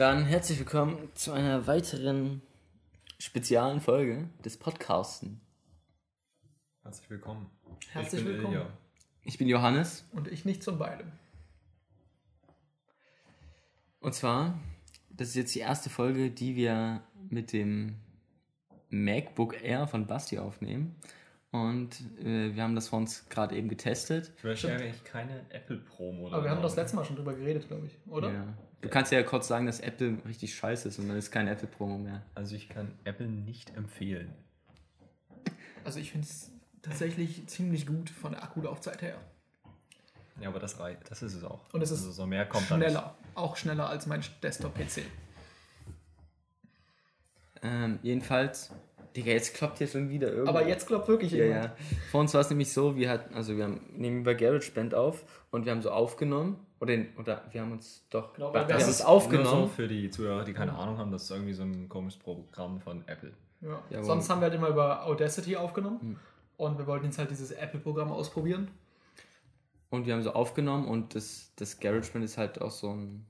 [0.00, 2.40] Dann herzlich willkommen zu einer weiteren
[3.18, 5.42] speziellen Folge des Podcasten.
[6.82, 7.50] Herzlich willkommen.
[7.90, 8.54] Herzlich ich bin willkommen.
[8.54, 8.70] Ilja.
[9.24, 11.12] Ich bin Johannes Und ich nicht zum beidem.
[14.00, 14.58] und zwar,
[15.10, 17.96] das ist jetzt die erste Folge, die wir mit dem
[18.88, 20.96] MacBook Air von Basti aufnehmen.
[21.50, 24.32] Und äh, wir haben das vor uns gerade eben getestet.
[24.38, 26.28] Ich möchte eigentlich keine Apple-Promo.
[26.28, 28.32] Aber wir haben das letzte Mal schon drüber geredet, glaube ich, oder?
[28.32, 28.56] Ja.
[28.80, 31.98] Du kannst ja kurz sagen, dass Apple richtig scheiße ist und dann ist kein Apple-Promo
[31.98, 32.22] mehr.
[32.34, 34.32] Also ich kann Apple nicht empfehlen.
[35.84, 36.50] Also ich finde es
[36.82, 39.16] tatsächlich ziemlich gut von der Akkulaufzeit her.
[40.40, 41.10] Ja, aber das reicht.
[41.10, 41.60] Das ist es auch.
[41.74, 43.14] Und es ist also so mehr kommt Schneller.
[43.34, 45.02] Auch schneller als mein Desktop-PC.
[47.62, 48.70] Ähm, jedenfalls,
[49.14, 50.48] Digga, jetzt kloppt hier schon wieder irgendwas.
[50.56, 51.64] Aber jetzt klappt wirklich Ja, jemand.
[51.64, 51.76] ja.
[52.10, 55.24] Vor uns war es nämlich so, wir hatten, also wir haben, nehmen über GarageBand auf
[55.50, 56.64] und wir haben so aufgenommen.
[56.80, 58.32] Oder, oder wir haben uns doch.
[58.32, 59.68] Genau, wir uns Nur aufgenommen.
[59.68, 62.80] so für die Zuhörer, die keine Ahnung haben, das ist irgendwie so ein komisches Programm
[62.80, 63.32] von Apple.
[63.60, 63.82] Ja.
[63.90, 64.04] Jawohl.
[64.04, 66.00] Sonst haben wir halt immer über Audacity aufgenommen.
[66.00, 66.16] Hm.
[66.56, 68.70] Und wir wollten jetzt halt dieses Apple-Programm ausprobieren.
[69.90, 73.26] Und wir haben so aufgenommen und das, das GarageBand ist halt auch so ein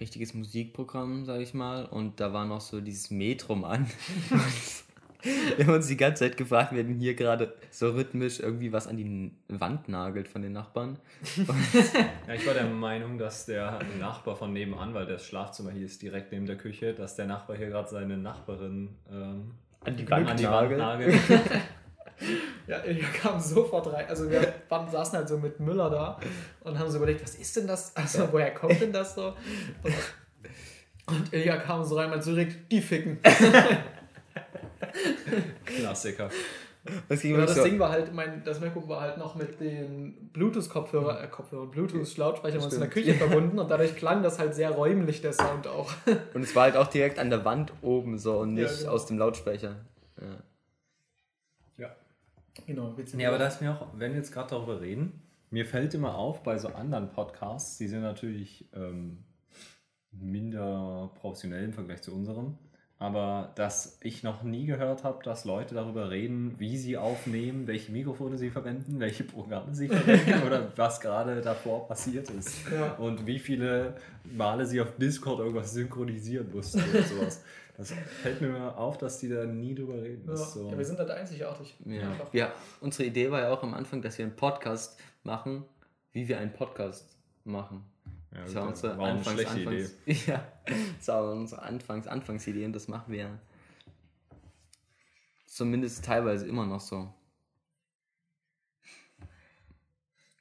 [0.00, 1.86] richtiges Musikprogramm, sag ich mal.
[1.86, 3.88] Und da war noch so dieses Metrum an.
[5.56, 8.86] wir haben uns die ganze Zeit gefragt, wer denn hier gerade so rhythmisch irgendwie was
[8.86, 10.98] an die Wand nagelt von den Nachbarn.
[12.26, 16.00] Ja, ich war der Meinung, dass der Nachbar von nebenan, weil das Schlafzimmer hier ist
[16.00, 19.52] direkt neben der Küche, dass der Nachbar hier gerade seine Nachbarin ähm,
[19.84, 21.14] An die an die Wand nagelt.
[22.66, 24.06] Ja, Ilja kam sofort rein.
[24.08, 26.20] Also wir waren, saßen halt so mit Müller da
[26.60, 27.96] und haben so überlegt, was ist denn das?
[27.96, 29.34] Also woher kommt denn das so?
[29.82, 29.94] Und,
[31.06, 33.18] und Ilja kam so rein und meinte so direkt, die ficken.
[35.64, 36.30] Klassiker.
[37.08, 39.34] Das ging Ja, mir das so, Ding war halt, mein, das MacBook war halt noch
[39.34, 42.88] mit den Bluetooth-Kopfhörer, äh, Kopfhörer, Bluetooth-Lautsprechern aus der.
[42.88, 45.92] Küche verbunden und dadurch klang das halt sehr räumlich, der Sound auch.
[46.34, 48.92] Und es war halt auch direkt an der Wand oben so und Ja, nicht genau.
[48.92, 49.76] aus dem Lautsprecher.
[50.18, 50.36] Ja.
[51.76, 51.96] Ja.
[52.66, 52.94] Genau.
[53.12, 56.14] Nee, aber da ist mir auch, wenn wir jetzt gerade darüber reden, mir fällt immer
[56.16, 59.24] auf bei so anderen Podcasts, die sind natürlich ähm,
[60.12, 62.56] minder professionell im Vergleich zu unserem,
[63.00, 67.90] aber dass ich noch nie gehört habe, dass Leute darüber reden, wie sie aufnehmen, welche
[67.90, 72.70] Mikrofone sie verwenden, welche Programme sie verwenden oder was gerade davor passiert ist.
[72.70, 72.92] Ja.
[72.96, 73.94] Und wie viele
[74.30, 77.42] Male sie auf Discord irgendwas synchronisieren mussten oder sowas.
[77.78, 80.28] Das fällt mir immer auf, dass die da nie drüber reden.
[80.28, 80.36] Ja.
[80.36, 81.74] So, ja, wir sind halt einzigartig.
[81.86, 82.12] Ja.
[82.34, 85.64] Ja, unsere Idee war ja auch am Anfang, dass wir einen Podcast machen,
[86.12, 87.89] wie wir einen Podcast machen.
[88.32, 89.84] Ja, Das war unsere war eine Anfangs, schlechte Idee.
[89.84, 90.52] Anfangs, Ja,
[90.98, 93.38] das war unsere Anfangs, Anfangsidee und das machen wir
[95.46, 97.12] zumindest teilweise immer noch so.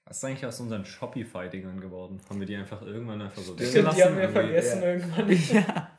[0.05, 2.19] Was ist eigentlich aus unseren Shopify-Dingern geworden?
[2.27, 4.87] Haben wir die einfach irgendwann einfach so Stimmt, die haben wir vergessen ja.
[4.87, 5.29] irgendwann.
[5.29, 5.91] ja,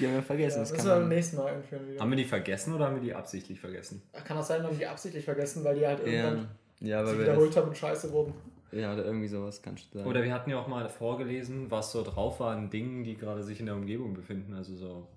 [0.00, 0.56] die haben wir vergessen.
[0.56, 2.00] Ja, das müssen kann wir beim man, nächsten Mal einführen wieder.
[2.00, 4.02] Haben wir die vergessen oder haben wir die absichtlich vergessen?
[4.24, 6.48] Kann auch sein, wir haben die absichtlich vergessen, weil die halt irgendwann
[6.80, 8.32] ja, ja, sich weil wir wiederholt haben und scheiße wurden.
[8.72, 10.10] Ja, oder irgendwie sowas kannst du sagen.
[10.10, 13.42] Oder wir hatten ja auch mal vorgelesen, was so drauf war an Dingen, die gerade
[13.42, 14.54] sich in der Umgebung befinden.
[14.54, 15.08] Also so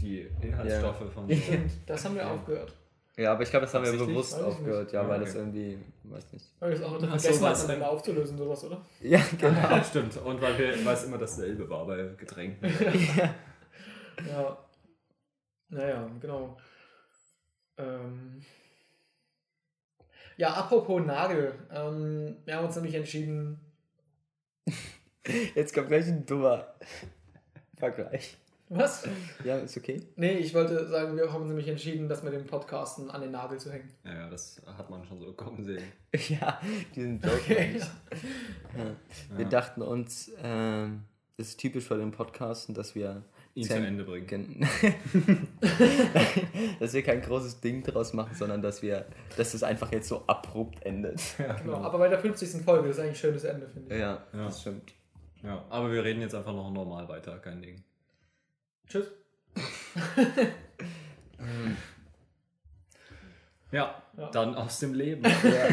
[0.00, 1.34] die Inhaltsstoffe von so.
[1.86, 2.74] Das haben wir aufgehört.
[3.16, 4.92] ja, aber ich glaube, das haben wir bewusst aufgehört, nicht.
[4.92, 5.24] ja, Ah, weil okay.
[5.24, 6.46] das irgendwie, weiß nicht.
[6.60, 7.70] Weil wir es auch vergessen so, haben?
[7.70, 8.80] Ende aufzulösen, sowas, oder?
[9.00, 9.58] Ja, genau.
[9.58, 10.16] Ja, stimmt.
[10.18, 12.70] Und weil, wir, weil es immer dasselbe war bei Getränken.
[14.28, 14.58] Ja.
[15.68, 16.56] Naja, genau.
[17.76, 18.40] Ähm.
[20.38, 21.52] Ja, apropos Nagel.
[21.72, 23.58] Ähm, wir haben uns nämlich entschieden.
[25.54, 26.74] Jetzt kommt gleich ein dummer
[27.76, 28.36] Vergleich.
[28.70, 29.08] Was?
[29.44, 30.00] Ja, ist okay.
[30.14, 33.32] Nee, ich wollte sagen, wir haben uns nämlich entschieden, das mit dem Podcasten an den
[33.32, 33.90] Nagel zu hängen.
[34.04, 35.82] Ja, ja, das hat man schon so kommen sehen.
[36.28, 36.60] Ja,
[36.94, 37.34] diesen Joke.
[37.36, 37.80] Okay.
[38.76, 39.36] Ja.
[39.36, 39.48] Wir Ja.
[39.50, 41.04] dachten uns, ähm,
[41.36, 43.24] das ist typisch für den Podcasten, dass wir
[43.58, 44.26] Ihn zu Ende bringen.
[44.26, 44.60] gen-
[46.80, 50.24] dass wir kein großes Ding draus machen, sondern dass wir, dass es einfach jetzt so
[50.26, 51.20] abrupt endet.
[51.38, 51.78] Ja, Genau.
[51.78, 52.62] Aber bei der 50.
[52.62, 54.00] Folge, das ist eigentlich ein schönes Ende, finde ich.
[54.00, 54.44] Ja, Ja.
[54.44, 54.92] das stimmt.
[55.42, 57.82] ja, aber wir reden jetzt einfach noch normal weiter, kein Ding.
[58.86, 59.06] Tschüss.
[63.70, 64.30] Ja, Ja.
[64.30, 65.22] dann aus dem Leben.
[65.44, 65.68] Ja.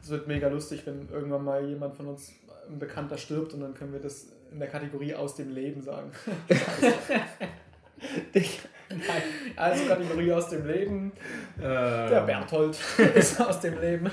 [0.00, 2.32] Es wird mega lustig, wenn irgendwann mal jemand von uns,
[2.68, 6.10] ein Bekannter, stirbt und dann können wir das in der Kategorie aus dem Leben sagen.
[8.90, 9.22] Nein,
[9.56, 11.12] also Kategorie aus dem Leben.
[11.60, 12.78] Der Der Berthold
[13.14, 14.10] ist aus dem Leben.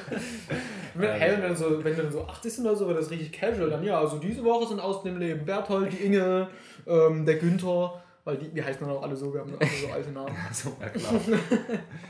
[0.96, 1.16] Wenn, Ähm.
[1.20, 3.32] hey, wenn, du so, wenn du dann so 80 sind oder so, wird das richtig
[3.32, 3.70] casual.
[3.70, 6.50] Dann ja, also diese Woche sind aus dem Leben Berthold, die Inge,
[6.88, 8.02] ähm, der Günther.
[8.26, 10.36] Weil die, die heißen dann auch alle so, wir haben alle so alte Namen.
[10.52, 11.14] So, ja klar.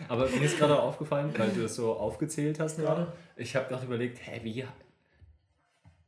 [0.08, 2.86] Aber mir ist gerade aufgefallen, weil du das so aufgezählt hast Ja.
[2.86, 3.08] gerade.
[3.36, 4.64] Ich habe gerade überlegt, hä, wie.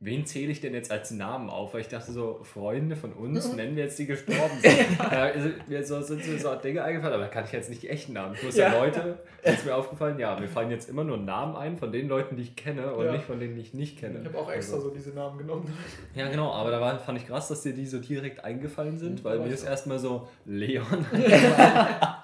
[0.00, 1.74] Wen zähle ich denn jetzt als Namen auf?
[1.74, 4.98] Weil ich dachte so, Freunde von uns nennen wir jetzt die gestorben sind.
[4.98, 7.82] ja, also, mir so, sind mir so Dinge eingefallen, aber da kann ich jetzt nicht
[7.82, 8.36] die echten Namen.
[8.44, 8.72] Muss ja.
[8.72, 12.36] Leute, ist mir aufgefallen, ja, mir fallen jetzt immer nur Namen ein von den Leuten,
[12.36, 13.12] die ich kenne und Ja.
[13.12, 14.20] nicht von denen, die ich nicht kenne.
[14.20, 15.72] Ich habe auch extra Also- so diese Namen genommen.
[16.14, 19.24] Ja, genau, aber da war, fand ich krass, dass dir die so direkt eingefallen sind,
[19.24, 20.84] weil aber mir ist erstmal so Leon.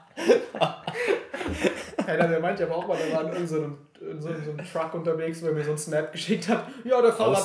[2.19, 4.59] Keiner, der meinte aber auch mal, der war in irgendeinem in so, einem- so einem
[4.65, 6.67] Truck unterwegs, wo er mir so einen Snap geschickt hat.
[6.85, 7.37] Ja, der Fahrer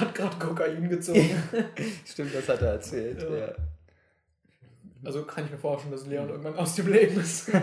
[0.00, 1.30] hat gerade Kokain gezogen.
[2.06, 3.22] Stimmt, das hat er erzählt.
[3.22, 3.36] Ja.
[3.36, 3.52] Ja.
[5.04, 7.50] also kann ich mir vorstellen, dass Leon irgendwann aus dem Leben ist.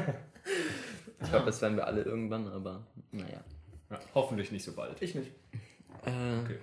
[1.20, 3.44] Ich glaube, das werden wir alle irgendwann, aber naja.
[3.90, 5.02] Ja, hoffentlich nicht so bald.
[5.02, 5.32] Ich nicht.
[6.06, 6.60] Äh, Okay.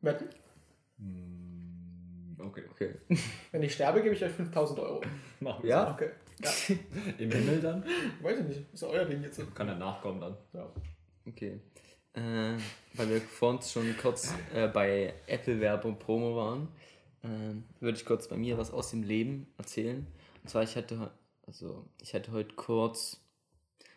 [0.00, 0.28] Wetten?
[0.98, 2.62] Hm, Okay.
[2.70, 2.94] okay.
[3.50, 5.02] Wenn ich sterbe, gebe ich euch 5000 Euro.
[5.40, 5.92] Machen wir Ja?
[5.92, 6.08] Okay.
[6.42, 6.50] Ja.
[7.18, 7.84] Im Himmel dann?
[8.22, 8.74] weiß ich nicht.
[8.74, 9.40] Ist euer Ding jetzt.
[9.54, 10.36] Kann er nachkommen dann.
[10.52, 10.68] Ja.
[11.26, 11.60] Okay.
[12.14, 12.58] Äh,
[12.94, 16.68] weil wir vor uns schon kurz äh, bei Apple-Werbung Promo waren,
[17.24, 20.06] ähm, würde ich kurz bei mir was aus dem Leben erzählen.
[20.42, 21.10] Und zwar, ich hatte,
[21.46, 23.20] also ich hatte heute kurz,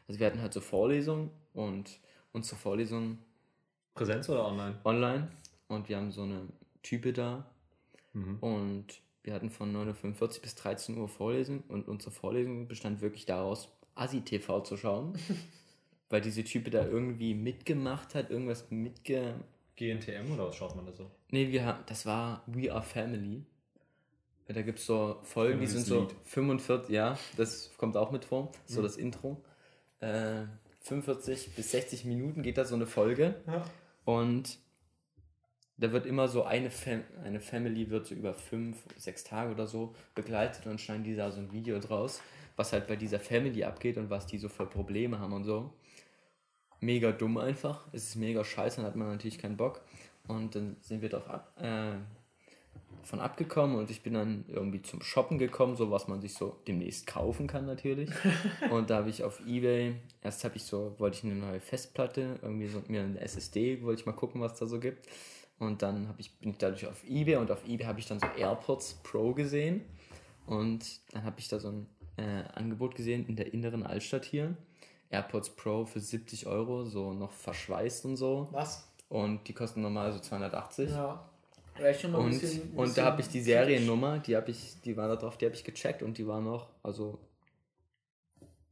[0.07, 1.99] also wir hatten halt so Vorlesungen und
[2.31, 3.17] unsere Vorlesung
[3.95, 4.79] Präsenz oder online?
[4.83, 5.27] online
[5.67, 6.47] und wir haben so eine
[6.83, 7.49] Type da
[8.13, 8.37] Mhm.
[8.39, 8.85] und
[9.25, 13.69] wir hatten von 9.45 Uhr bis 13 Uhr Vorlesung und unsere Vorlesung bestand wirklich daraus,
[13.95, 15.17] Asi-TV zu schauen.
[16.09, 19.33] weil diese Type da irgendwie mitgemacht hat, irgendwas mitge...
[19.75, 21.09] GNTM oder was schaut man da so?
[21.31, 23.43] Nee, wir haben, das war We Are Family.
[24.47, 26.15] Da gibt es so Folgen, die sind so Lied.
[26.25, 28.83] 45, ja, das kommt auch mit vor, so Mhm.
[28.83, 29.43] das Intro.
[29.99, 30.43] Äh,
[30.81, 33.65] 45 bis 60 Minuten geht da so eine Folge Ja.
[34.05, 34.59] und
[35.77, 39.67] da wird immer so eine, Fam eine Family wird so über fünf, sechs Tage oder
[39.67, 42.21] so begleitet und schneiden die da so ein Video draus,
[42.55, 45.73] was halt bei dieser Family abgeht und was die so für Probleme haben und so.
[46.79, 47.87] Mega dumm einfach.
[47.91, 49.81] Es ist mega scheiße, dann hat man natürlich keinen Bock.
[50.27, 51.97] Und dann sind wir drauf ab, äh,
[53.03, 56.57] von abgekommen und ich bin dann irgendwie zum Shoppen gekommen, so was man sich so
[56.67, 58.09] demnächst kaufen kann natürlich.
[58.71, 62.39] und da habe ich auf Ebay, erst habe ich so, wollte ich eine neue Festplatte,
[62.41, 65.07] irgendwie so mir eine SSD, wollte ich mal gucken, was da so gibt.
[65.59, 68.19] Und dann hab ich, bin ich dadurch auf Ebay und auf Ebay habe ich dann
[68.19, 69.81] so AirPods Pro gesehen.
[70.45, 71.87] Und dann habe ich da so ein
[72.17, 74.55] äh, Angebot gesehen in der inneren Altstadt hier.
[75.09, 78.49] AirPods Pro für 70 Euro, so noch verschweißt und so.
[78.51, 78.87] Was?
[79.07, 80.89] Und die kosten normal so 280.
[80.89, 81.29] Ja.
[81.99, 82.61] Schon mal ein Und, bisschen.
[82.61, 85.37] ein und bisschen da habe ich die Seriennummer, die habe ich, die war da drauf,
[85.37, 87.19] die habe ich gecheckt und die war noch, also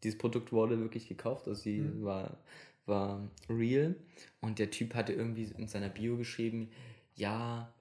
[0.03, 2.03] dieses Produkt wurde wirklich gekauft, also sie Mhm.
[2.05, 2.37] war,
[2.85, 3.95] war real.
[4.41, 6.69] Und der Typ hatte irgendwie in seiner Bio geschrieben,
[7.15, 7.73] ja,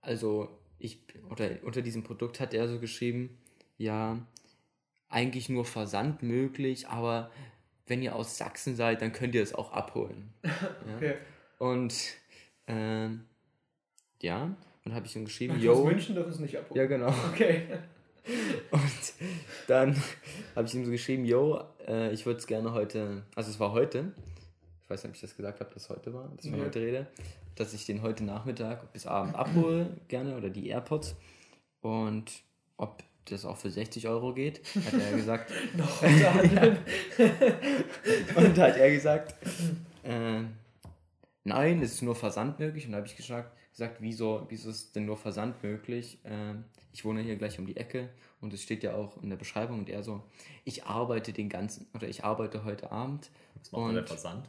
[0.00, 0.48] also
[0.78, 1.00] ich,
[1.30, 3.38] oder unter diesem Produkt hat er so geschrieben,
[3.76, 4.24] ja,
[5.08, 7.30] eigentlich nur Versand möglich, aber
[7.86, 10.32] wenn ihr aus Sachsen seid, dann könnt ihr es auch abholen.
[10.44, 10.52] ja?
[10.96, 11.14] Okay.
[11.58, 11.94] Und
[12.66, 13.24] ähm,
[14.20, 14.54] ja,
[14.84, 15.84] und habe ich ihm geschrieben, Aus yo.
[15.84, 16.80] München dürfen es nicht abholen.
[16.80, 17.12] Ja, genau.
[17.32, 17.62] Okay.
[18.70, 19.12] Und
[19.66, 19.96] dann
[20.54, 23.72] habe ich ihm so geschrieben, yo, äh, ich würde es gerne heute, also es war
[23.72, 24.12] heute,
[24.84, 26.60] ich weiß nicht, ob ich das gesagt habe, dass es heute war, dass ich Nee.
[26.60, 27.06] heute rede,
[27.56, 31.16] dass ich den heute Nachmittag bis Abend abhole, gerne, oder die AirPods.
[31.80, 32.42] Und
[32.76, 35.52] ob das auch für 60 Euro geht, hat er gesagt.
[35.76, 36.02] Noch.
[36.02, 36.20] Und
[38.56, 39.34] da hat er gesagt,
[40.02, 40.40] äh,
[41.44, 42.86] nein, es ist nur Versand möglich.
[42.86, 46.18] Und da habe ich gesagt, gesagt wieso, wieso ist denn nur Versand möglich?
[46.24, 48.08] Ähm, ich wohne hier gleich um die Ecke
[48.40, 49.78] und es steht ja auch in der Beschreibung.
[49.78, 50.24] Und er so,
[50.64, 53.30] ich arbeite den ganzen, oder ich arbeite heute Abend.
[53.54, 54.48] Was macht denn der Versand?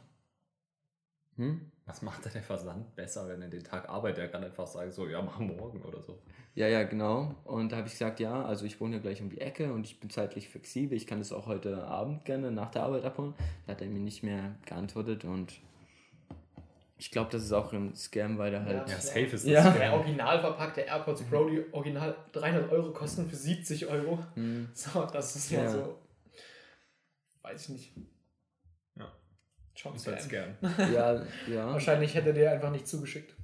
[1.36, 1.70] Hm?
[1.86, 4.18] Was macht denn der Versand besser, wenn er den Tag arbeitet?
[4.18, 6.18] Er kann einfach sagen, so, ja, mach morgen oder so.
[6.56, 7.36] Ja, ja, genau.
[7.44, 9.86] Und da habe ich gesagt, ja, also ich wohne hier gleich um die Ecke und
[9.86, 10.96] ich bin zeitlich flexibel.
[10.96, 13.34] Ich kann das auch heute Abend gerne nach der Arbeit abholen.
[13.66, 15.60] Da hat er mir nicht mehr geantwortet und
[17.00, 18.86] ich glaube, das ist auch ein Scam, weil der halt.
[18.88, 18.94] Ja.
[18.94, 19.44] Ja, safe ist das.
[19.44, 19.70] Ja.
[19.70, 24.18] Der original verpackte AirPods Pro, die original 300 Euro kosten für 70 Euro.
[24.34, 24.68] Hm.
[24.74, 25.70] So, das ist ja, Ja.
[25.70, 25.98] so.
[27.40, 27.92] Weiß ich nicht.
[28.96, 29.10] Ja.
[29.74, 30.54] Schon Ist halt Scam.
[30.58, 30.92] Scam.
[30.92, 31.72] Ja, ja.
[31.72, 33.34] Wahrscheinlich hätte der einfach nicht zugeschickt.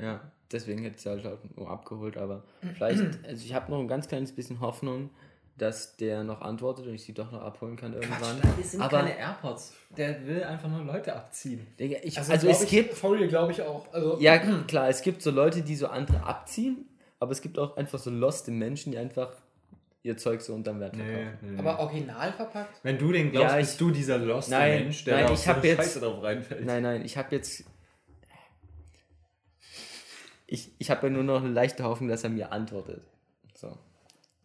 [0.00, 3.78] Ja, deswegen hätte ich es halt auch nur abgeholt, aber vielleicht, also ich habe noch
[3.78, 5.10] ein ganz kleines bisschen Hoffnung,
[5.58, 8.38] dass der noch antwortet und ich sie doch noch abholen kann irgendwann.
[8.58, 9.72] das sind aber AirPods.
[9.96, 11.66] Der will einfach nur Leute abziehen.
[11.78, 13.90] Digga, ich, Also, also, glaub es ich, gibt, real, glaube ich auch.
[13.92, 16.86] Also, ja klar, es gibt so Leute, die so andere abziehen,
[17.20, 19.32] aber es gibt auch einfach so loste Menschen, die einfach
[20.02, 21.58] ihr Zeug so unterm Wert verkaufen.
[21.58, 22.78] aber original verpackt?
[22.84, 25.32] wenn du den glaubst, Ja, ich- bist du dieser lost Nein, Mensch, der nein, da
[25.32, 26.64] auf ich so jetzt- Scheiße drauf reinfällt.
[26.66, 27.64] Nein, nein, ich habe jetzt.
[30.46, 33.02] Ich, ich habe ja nur noch eine leichte Hoffnung, dass er mir antwortet.
[33.54, 33.76] So.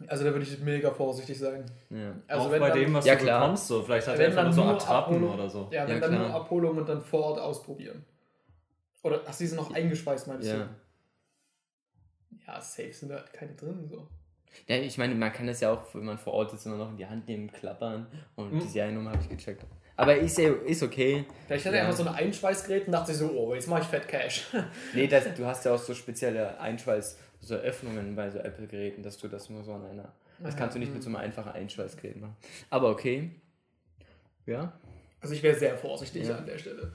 [0.08, 1.66] Also da würde ich mega vorsichtig sein.
[1.90, 2.14] Ja.
[2.28, 3.40] Also auch wenn bei dann, dem, was Ja, du klar.
[3.42, 3.82] bekommst, so.
[3.84, 5.70] Vielleicht hat er wenn einfach so Attrappen Abholung, oder so.
[5.72, 6.28] Ja, wenn Ja, dann klar.
[6.28, 8.04] nur Abholung und dann vor Ort ausprobieren.
[9.04, 10.56] Oder hast du diese noch eingeschweißt, meinst Ja.
[10.58, 10.70] du?
[12.48, 14.08] Ja, safe sind da keine drin, so.
[14.68, 16.90] Ja, ich meine, man kann das ja auch, wenn man vor Ort ist, immer noch
[16.90, 18.08] in die Hand nehmen, klappern.
[18.36, 18.60] Und Hm.
[18.60, 19.64] die Seriennummer habe ich gecheckt.
[19.96, 21.26] Aber ist, ja- ist okay.
[21.48, 21.86] Vielleicht hat er Ja.
[21.88, 24.48] einfach so ein Einschweißgerät und dachte sich so, oh, jetzt mache ich Fat Cash.
[24.94, 29.18] Nee, das, du hast ja auch so spezielle Einschweiß, so Öffnungen bei so Apple-Geräten, dass
[29.18, 30.14] du das nur so an einer.
[30.40, 32.36] Das kannst du nicht mit so einem einfachen Einschweißgerät machen.
[32.70, 33.32] Aber okay.
[34.46, 34.74] Ja.
[35.20, 36.38] Also ich wäre sehr vorsichtig Ja.
[36.38, 36.94] an der Stelle.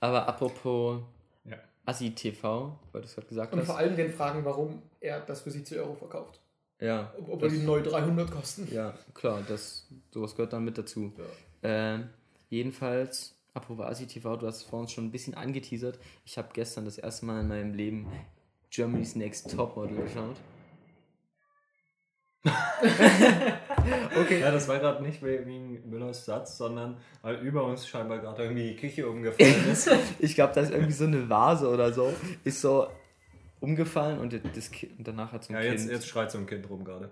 [0.00, 1.02] Aber apropos
[1.44, 1.56] Ja.
[1.84, 3.66] Assi TV, weil du es gerade gesagt Und hast.
[3.66, 6.40] vor allem den fragen, warum er das für 70 Euro verkauft.
[6.80, 7.12] Ja.
[7.18, 8.68] Ob- Obwohl das- die neu 300 kosten.
[8.72, 11.12] Ja, klar, das, sowas gehört dann mit dazu.
[11.16, 11.24] Ja.
[11.62, 12.08] Ähm,
[12.50, 15.98] jedenfalls, apropos Asi TV, du hast es vor uns schon ein bisschen angeteasert.
[16.24, 18.06] Ich habe gestern das erste Mal in meinem Leben
[18.70, 20.36] Germany's Next Topmodel geschaut.
[24.16, 24.40] Okay.
[24.40, 28.70] Ja, das war gerade nicht wegen Müllers Satz, sondern weil über uns scheinbar gerade irgendwie
[28.70, 29.90] die Küche umgefallen ist.
[30.18, 32.12] Ich glaube, da ist irgendwie so eine Vase oder so,
[32.44, 32.88] ist so
[33.60, 35.92] umgefallen und das kind, und danach hat so ein ja, jetzt, Kind.
[35.92, 37.10] jetzt schreit so ein Kind rum gerade.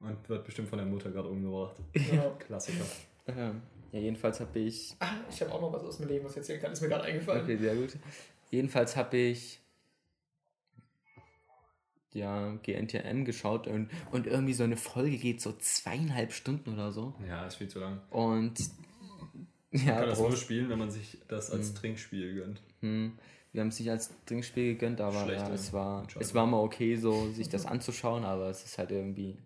[0.00, 1.76] Und wird bestimmt von der Mutter gerade umgebracht.
[1.94, 2.30] Ja.
[2.38, 2.84] Klassiker.
[3.28, 4.94] Ähm, ja, jedenfalls habe ich.
[5.00, 6.72] Ah, ich habe auch noch was aus dem Leben, was ich erzählen kann.
[6.72, 7.42] Ist mir gerade eingefallen.
[7.42, 7.96] Okay, sehr gut.
[8.50, 9.60] Jedenfalls habe ich
[12.16, 17.14] ja GNTM geschaut und, und irgendwie so eine Folge geht so zweieinhalb Stunden oder so.
[17.28, 18.00] Ja, ist viel zu lang.
[18.10, 18.58] Und
[19.70, 22.62] Man ja, kann das nur spielen, wenn man sich das als Trinkspiel gönnt.
[22.80, 23.18] Hm,
[23.52, 26.60] wir haben es nicht als Trinkspiel gegönnt, aber Schlechte ja, es war es war mal
[26.60, 29.36] okay, so sich das anzuschauen, aber es ist halt irgendwie.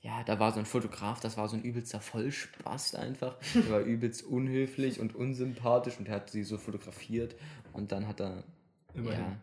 [0.00, 3.38] Ja, da war so ein Fotograf, das war so ein übelster Vollspast einfach.
[3.54, 7.34] Der war übelst unhöflich und unsympathisch und er hat sie so fotografiert
[7.72, 8.44] und dann hat er.
[8.94, 9.20] Immerhin.
[9.20, 9.36] Ja.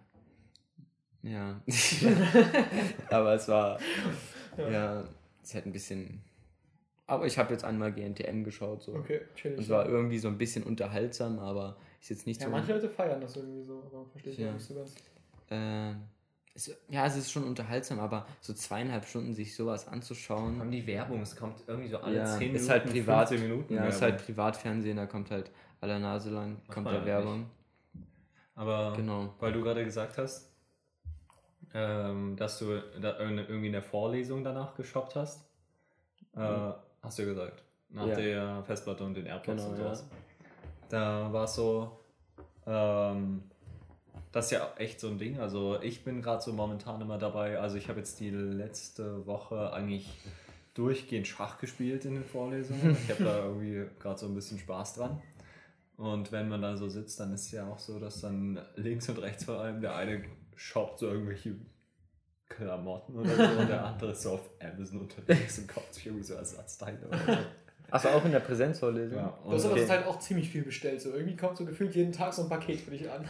[1.23, 1.61] Ja.
[3.09, 3.79] aber es war.
[4.57, 5.03] Ja,
[5.43, 6.21] es hat ein bisschen.
[7.07, 8.93] Aber ich habe jetzt einmal GNTM geschaut so.
[8.95, 9.57] Okay, chillig.
[9.57, 12.51] Und es war irgendwie so ein bisschen unterhaltsam, aber ist jetzt nicht ja, so.
[12.51, 14.49] manche Leute feiern das irgendwie so, aber verstehe ich Ja.
[14.49, 14.95] auch nicht so ganz.
[15.49, 15.93] Äh,
[16.53, 20.59] es, ja, es ist schon unterhaltsam, aber so zweieinhalb Stunden sich sowas anzuschauen.
[20.59, 23.29] Haben die Werbung, es kommt irgendwie so alle Ja, 10 Minuten, ist halt privat.
[23.29, 23.73] 15 Minuten.
[23.73, 24.17] Ja, ist Werbung.
[24.17, 25.51] halt Privatfernsehen, da kommt halt
[25.81, 27.45] aller Nase lang, kommt da ja Werbung.
[28.55, 29.33] Aber Genau.
[29.39, 30.50] weil du gerade gesagt hast,
[31.73, 35.45] ähm, dass du da irgendwie in der Vorlesung danach geshoppt hast,
[36.35, 37.63] äh, hast du ja gesagt.
[37.89, 38.09] Nach Mhm.
[38.09, 38.15] Ja.
[38.15, 39.83] der Festplatte und den AirPods Genau, und ja.
[39.83, 40.05] sowas.
[40.89, 41.99] Da war es so,
[42.65, 43.43] ähm,
[44.31, 45.39] das ist ja echt so ein Ding.
[45.39, 47.59] Also ich bin gerade so momentan immer dabei.
[47.59, 50.09] Also ich habe jetzt die letzte Woche eigentlich
[50.73, 52.95] durchgehend Schach gespielt in den Vorlesungen.
[53.03, 55.21] Ich habe da irgendwie gerade so ein bisschen Spaß dran.
[55.97, 59.07] Und wenn man da so sitzt, dann ist es ja auch so, dass dann links
[59.09, 60.23] und rechts vor allem der eine
[60.61, 61.55] shoppt so irgendwelche
[62.47, 66.23] Klamotten oder so und der andere ist so auf Amazon unterwegs und kauft sich irgendwie
[66.23, 67.37] so Ersatzteile oder so.
[67.89, 69.17] Achso, auch in der Präsenzvorlesung?
[69.17, 69.87] Ja, Du hast aber okay.
[69.87, 71.01] Zeit auch ziemlich viel bestellt.
[71.01, 73.27] So irgendwie kommt so gefühlt jeden Tag so ein Paket für dich an.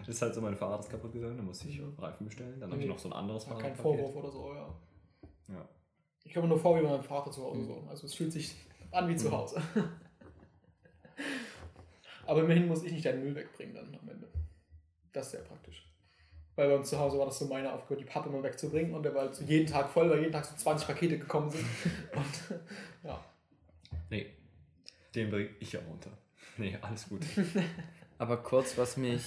[0.00, 2.60] Das ist halt so, mein Fahrrad ist kaputt gegangen, dann musste ich Reifen bestellen.
[2.60, 3.76] Dann habe ich noch so ein anderes Kein Fahrrad.
[3.76, 4.68] Vorwurf oder so, ja.
[5.48, 5.68] Ja.
[6.24, 7.86] Ich komme nur vor wie bei meinem Vater zu Hause so.
[7.88, 8.54] Also es fühlt sich
[8.90, 9.62] an wie zu Hause.
[12.26, 14.28] Aber immerhin muss ich nicht deinen Müll wegbringen dann am Ende.
[15.14, 15.82] Das ist sehr praktisch.
[16.56, 19.02] Weil bei uns zu Hause war das so meine Aufgabe, die Pappe mal wegzubringen und
[19.02, 21.64] der war halt so jeden Tag voll, weil jeden Tag so 20 Pakete gekommen sind.
[22.14, 22.58] Und
[23.02, 23.24] ja,
[24.10, 24.26] Nee,
[25.14, 26.10] den bringe ich ja runter.
[26.56, 27.22] Nee, alles gut.
[28.16, 29.22] Aber kurz, was mich,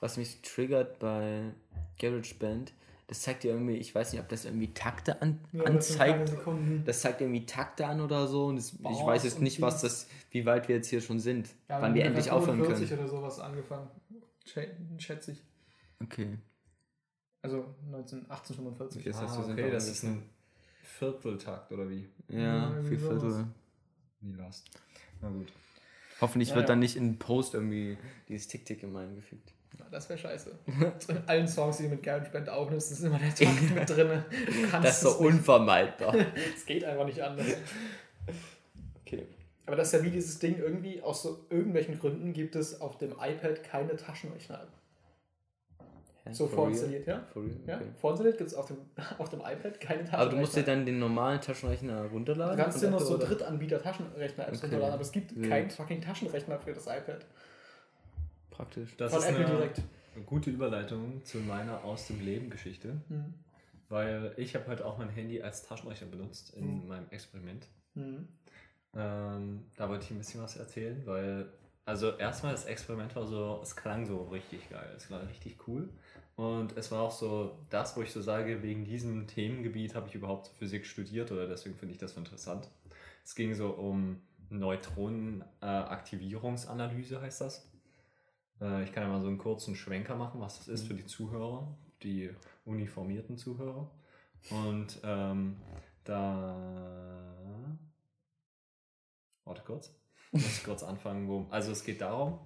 [0.00, 1.52] was mich triggert bei
[2.00, 2.72] GarageBand,
[3.06, 6.32] das zeigt dir irgendwie, ich weiß nicht, ob das irgendwie Takte an, ja anzeigt.
[6.84, 10.08] Das zeigt irgendwie Takte an oder so und das, ich weiß jetzt nicht, was das,
[10.32, 13.02] wie weit wir jetzt hier schon sind, Ja, wann wir endlich aufhören 45 können.
[13.02, 13.88] oder sowas angefangen,
[14.98, 15.42] schätze ich.
[16.02, 16.38] Okay.
[17.42, 19.04] Also 19, 1845.
[19.04, 20.22] Das heißt, ah, okay, das ungefähr- ist ein
[20.82, 22.08] Vierteltakt oder wie?
[22.28, 23.46] Ja, Ja, irgendwie vier Viertel.
[24.20, 24.70] Wie last.
[25.20, 25.52] Na gut.
[26.20, 26.68] Hoffentlich Ja, wird ja.
[26.68, 29.52] dann nicht in Post irgendwie dieses Tick-Tick im eingefügt.
[29.78, 30.56] Ja, das wäre scheiße.
[31.08, 34.22] In allen Songs, die du mit GarageBand aufnimmst, ist immer der Takt mit drin.
[34.70, 36.14] Das ist so unvermeidbar.
[36.56, 37.46] Es geht einfach nicht anders.
[39.00, 39.26] Okay.
[39.72, 42.98] Aber das ist ja wie dieses Ding, irgendwie aus so irgendwelchen Gründen gibt es auf
[42.98, 44.66] dem iPad keine Taschenrechner.
[46.24, 46.32] Hä?
[46.34, 47.26] So vorinstalliert, ja?
[47.32, 47.56] For real?
[47.66, 47.86] Ja, Okay.
[47.98, 48.76] vorinstalliert gibt es auf dem,
[49.18, 50.18] auf dem iPad keine Taschenrechner.
[50.18, 52.54] Aber du musst dir dann den normalen Taschenrechner runterladen?
[52.58, 53.24] Du kannst dir noch so oder?
[53.28, 54.66] Drittanbieter-Taschenrechner-Apps Okay.
[54.66, 55.48] runterladen, aber es gibt Wild.
[55.48, 57.24] keinen fucking Taschenrechner für das iPad.
[58.50, 58.94] Praktisch.
[58.98, 59.80] Das Von ist Apple eine direkt.
[60.26, 63.00] gute Überleitung zu meiner Aus dem Leben Geschichte.
[63.08, 63.32] Hm.
[63.88, 66.88] Weil ich habe heute auch mein Handy als Taschenrechner benutzt in Mhm.
[66.88, 67.68] meinem Experiment.
[67.94, 68.28] Hm.
[68.94, 71.50] Ähm, da wollte ich ein bisschen was erzählen, weil,
[71.84, 75.88] also erstmal das Experiment war so, es klang so richtig geil, es war richtig cool.
[76.36, 80.14] Und es war auch so das, wo ich so sage, wegen diesem Themengebiet habe ich
[80.14, 82.68] überhaupt Physik studiert oder deswegen finde ich das so interessant.
[83.24, 84.20] Es ging so um
[84.50, 87.68] Neutronenaktivierungsanalyse, heißt das.
[88.60, 91.06] Äh, ich kann ja mal so einen kurzen Schwenker machen, was das ist für die
[91.06, 92.30] Zuhörer, die
[92.64, 93.90] uniformierten Zuhörer.
[94.50, 95.56] Und ähm,
[96.04, 97.31] da.
[99.44, 99.94] Warte kurz.
[100.32, 101.28] Ich muss kurz anfangen.
[101.28, 102.38] Wo, also es geht darum,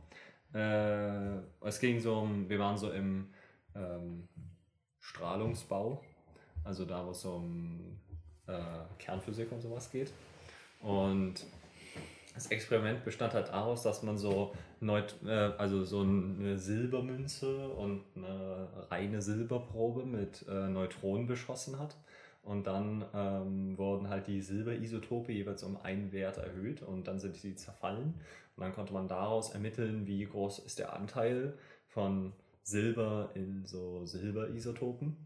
[0.55, 3.33] äh, es ging so um, wir waren so im
[3.75, 4.29] ähm,
[5.01, 6.03] Strahlungsbau,
[6.65, 8.01] also da, wo es um
[8.47, 8.53] äh,
[8.99, 10.13] Kernphysik und sowas geht.
[10.81, 11.45] Und
[12.35, 18.05] das Experiment bestand halt daraus, dass man so, Neut äh, also so eine Silbermünze und
[18.15, 21.97] eine reine Silberprobe mit äh, Neutronen beschossen hat.
[22.47, 27.37] Und dann ähm, wurden halt die Silberisotope jeweils um einen Wert erhöht und dann sind
[27.37, 28.15] sie zerfallen.
[28.57, 34.07] Und dann konnte man daraus ermitteln, wie groß ist der Anteil von Silber in so
[34.07, 35.17] Silberisotopen.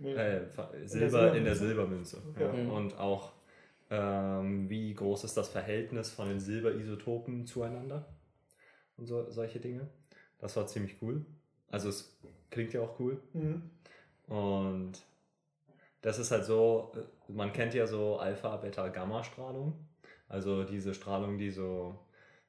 [0.00, 0.42] Äh,
[0.84, 2.22] Silber in der Silbermünze.
[2.30, 2.44] Okay.
[2.44, 2.52] Ja.
[2.52, 2.70] Mhm.
[2.70, 3.32] Und auch
[3.90, 8.06] ähm, wie groß ist das Verhältnis von den Silberisotopen zueinander
[8.96, 9.88] und so, solche Dinge.
[10.38, 11.26] Das war ziemlich cool.
[11.68, 12.16] Also es
[12.50, 13.20] klingt ja auch cool.
[13.32, 13.70] Mhm.
[14.28, 15.02] Und
[16.04, 19.72] das ist halt so, äh, man kennt ja so Alpha, Beta, Gamma-Strahlung.
[20.28, 21.98] Also diese Strahlung, die so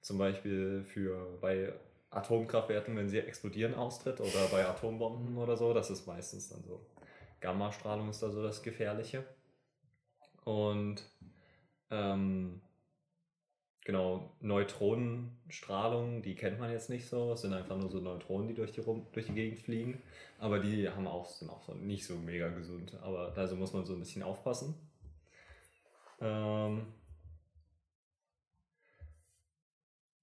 [0.02, 1.74] zum Beispiel für bei
[2.10, 6.86] Atomkraftwerken, wenn sie explodieren, austritt oder bei Atombomben oder so, das ist meistens dann so.
[7.40, 9.24] Gamma-Strahlung ist da so das Gefährliche.
[10.44, 11.02] Und
[11.92, 12.62] ähm,
[13.86, 17.32] genau, Neutronenstrahlung, die kennt man jetzt nicht so.
[17.32, 20.01] Es sind einfach nur so Neutronen, die durch die, rum, durch die Gegend fliegen.
[20.39, 22.98] Aber die haben auch, sind auch so nicht so mega gesund.
[23.01, 24.75] Aber also muss man so ein bisschen aufpassen.
[26.20, 26.88] Ähm,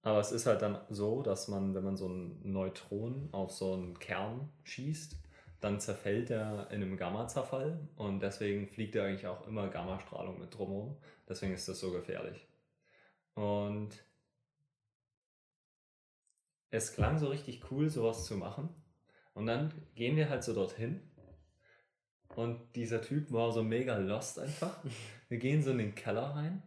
[0.01, 3.73] aber es ist halt dann so, dass man, wenn man so einen Neutron auf so
[3.73, 5.15] einen Kern schießt,
[5.61, 10.53] dann zerfällt er in einem Gamma-Zerfall und deswegen fliegt er eigentlich auch immer Gammastrahlung mit
[10.53, 10.97] drumherum.
[11.29, 12.45] Deswegen ist das so gefährlich.
[13.35, 13.89] Und
[16.69, 18.69] es klang so richtig cool, sowas zu machen.
[19.33, 21.01] Und dann gehen wir halt so dorthin.
[22.35, 24.79] Und dieser Typ war so mega lost einfach.
[25.29, 26.63] Wir gehen so in den Keller rein.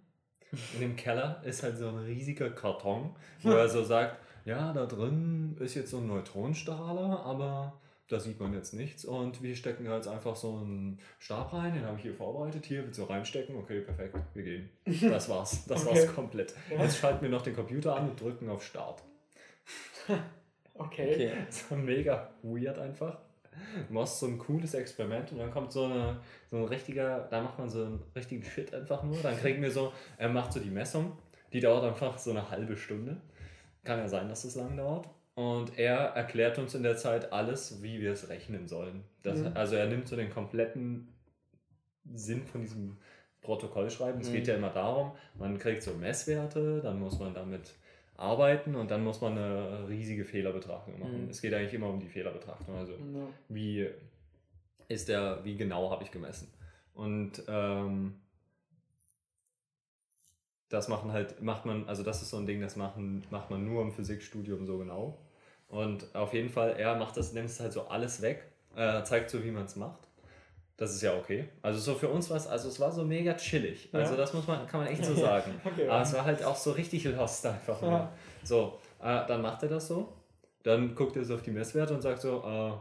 [0.75, 4.87] In dem Keller ist halt so ein riesiger Karton, wo er so sagt, ja, da
[4.87, 9.05] drin ist jetzt so ein Neutronenstrahler, aber da sieht man jetzt nichts.
[9.05, 12.65] Und wir stecken jetzt einfach so einen Stab rein, den habe ich hier vorbereitet.
[12.67, 13.57] Hier willst du reinstecken?
[13.57, 14.71] Okay, perfekt, wir gehen.
[15.11, 15.65] Das war's.
[15.67, 15.97] Das Okay.
[15.97, 16.55] war's komplett.
[16.71, 19.03] Jetzt schalten wir noch den Computer an und drücken auf Start.
[20.79, 21.15] Okay.
[21.15, 21.33] Okay.
[21.47, 23.19] Das war mega weird einfach.
[23.89, 27.41] Du machst so ein cooles Experiment und dann kommt so, eine, so ein richtiger, da
[27.43, 29.17] macht man so einen richtigen Shit einfach nur.
[29.23, 31.17] Dann kriegen wir so, er macht so die Messung,
[31.55, 33.17] die dauert einfach so eine halbe Stunde.
[33.83, 35.09] Kann ja sein, dass es lang dauert.
[35.37, 39.05] Und er erklärt uns in der Zeit alles, wie wir es rechnen sollen.
[39.23, 39.51] Das, Mhm.
[39.55, 41.09] Also er nimmt so den kompletten
[42.15, 42.97] Sinn von diesem
[43.43, 44.21] Protokoll schreiben.
[44.21, 44.33] Es Mhm.
[44.33, 47.75] geht ja immer darum, man kriegt so Messwerte, dann muss man damit
[48.17, 51.25] arbeiten und dann muss man eine riesige Fehlerbetrachtung machen.
[51.25, 51.31] Mhm.
[51.31, 52.75] Es geht eigentlich immer um die Fehlerbetrachtung.
[52.75, 53.29] Also Ja.
[53.51, 53.91] wie
[54.89, 56.51] ist der, wie genau habe ich gemessen?
[56.95, 58.15] Und ähm,
[60.71, 63.65] das machen halt, macht man, also das ist so ein Ding, das machen, macht man
[63.67, 65.19] nur im Physikstudium so genau.
[65.69, 68.45] Und auf jeden Fall, er macht das, nimmt es halt so alles weg,
[68.77, 70.01] äh, zeigt so, wie man es macht.
[70.77, 71.49] Das ist ja okay.
[71.63, 73.89] Also so für uns war es, also es war so mega chillig.
[73.93, 74.01] Ja.
[74.01, 75.59] Also das muss man, kann man echt so sagen.
[75.65, 75.89] Okay.
[75.89, 77.81] Aber es war halt auch so richtig lost einfach.
[77.83, 78.13] Ja.
[78.45, 80.13] So, äh, dann macht er das so.
[80.63, 82.73] Dann guckt er so auf die Messwerte und sagt so, äh,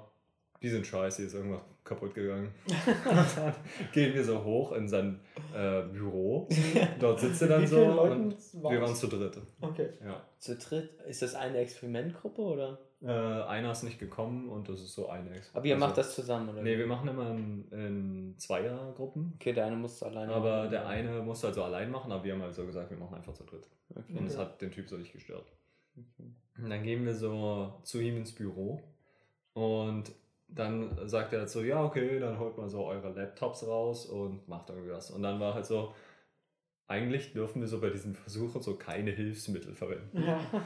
[0.62, 2.52] die sind scheiße, hier ist irgendwas kaputt gegangen.
[2.68, 3.54] und dann
[3.94, 5.22] gehen wir so hoch in sein
[5.54, 6.50] äh, Büro.
[7.00, 9.38] Dort sitzt er dann Wie so und wir waren zu dritt.
[9.62, 9.90] Okay.
[10.04, 10.22] Ja.
[10.40, 12.80] Zu dritt, ist das eine Experimentgruppe oder?
[13.02, 15.98] Äh, einer ist nicht gekommen und das ist so eine Ex- Aber ihr also- macht
[15.98, 16.62] das zusammen, oder?
[16.64, 19.34] Nee, wir machen immer in, in Zweiergruppen.
[19.36, 20.72] Okay, der eine muss alleine Aber machen.
[20.72, 23.34] der eine musste also allein machen, aber wir haben halt so gesagt, wir machen einfach
[23.34, 23.70] zu dritt.
[23.94, 24.18] Okay.
[24.18, 24.42] Und es Okay.
[24.46, 25.52] hat den Typ so nicht gestört.
[26.58, 28.82] Und dann gehen wir so zu ihm ins Büro
[29.54, 30.12] und
[30.48, 34.48] dann sagt er halt so, ja, okay, dann holt mal so eure Laptops raus und
[34.48, 35.12] macht irgendwie was.
[35.12, 35.94] Und dann war halt so,
[36.88, 40.24] eigentlich dürfen wir so bei diesen Versuchen so keine Hilfsmittel verwenden.
[40.24, 40.40] Ja.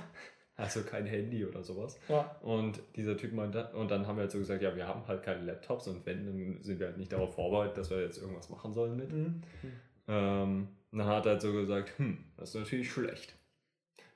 [0.56, 1.98] Also kein Handy oder sowas.
[2.10, 2.36] Ja.
[2.42, 5.24] Und dieser Typ meinte, und dann haben wir halt so gesagt, ja, wir haben halt
[5.24, 8.50] keine Laptops und wenn, dann sind wir halt nicht darauf vorbereitet, dass wir jetzt irgendwas
[8.50, 9.10] machen sollen mit.
[9.10, 9.42] Mhm.
[10.10, 13.38] Ähm, dann hat er halt so gesagt, hm, das ist natürlich schlecht.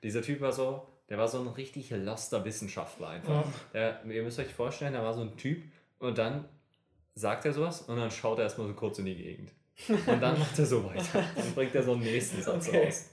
[0.02, 3.44] Dieser Typ war so, der war so ein richtig loster Wissenschaftler einfach.
[3.72, 5.62] Der, ihr müsst euch vorstellen, da war so ein Typ
[6.00, 6.44] und dann
[7.14, 9.52] sagt er sowas und dann schaut er erstmal so kurz in die Gegend.
[9.88, 11.22] Und dann macht er so weiter.
[11.36, 12.86] Dann bringt er so einen nächsten Satz Okay.
[12.86, 13.10] raus.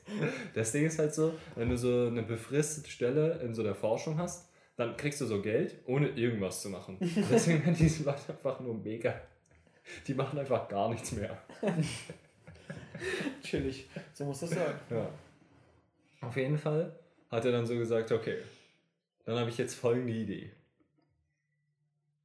[0.56, 4.18] Das Ding ist halt so, wenn du so eine befristete Stelle in so der Forschung
[4.18, 6.98] hast, dann kriegst du so Geld, ohne irgendwas zu machen.
[7.32, 9.14] Deswegen werden diese Leute einfach nur mega.
[10.08, 11.38] Die machen einfach gar nichts mehr.
[13.44, 13.88] Chillig.
[14.16, 14.74] So muss das sein.
[14.90, 15.08] Ja.
[16.22, 16.96] Auf jeden Fall
[17.32, 18.38] hat er dann so gesagt, okay,
[19.26, 20.52] dann habe ich jetzt folgende Idee.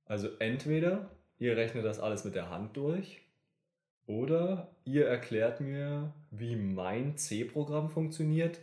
[0.04, 3.22] Also entweder ihr rechnet das alles mit der Hand durch
[4.06, 8.58] oder ihr erklärt mir, wie mein C-Programm funktioniert,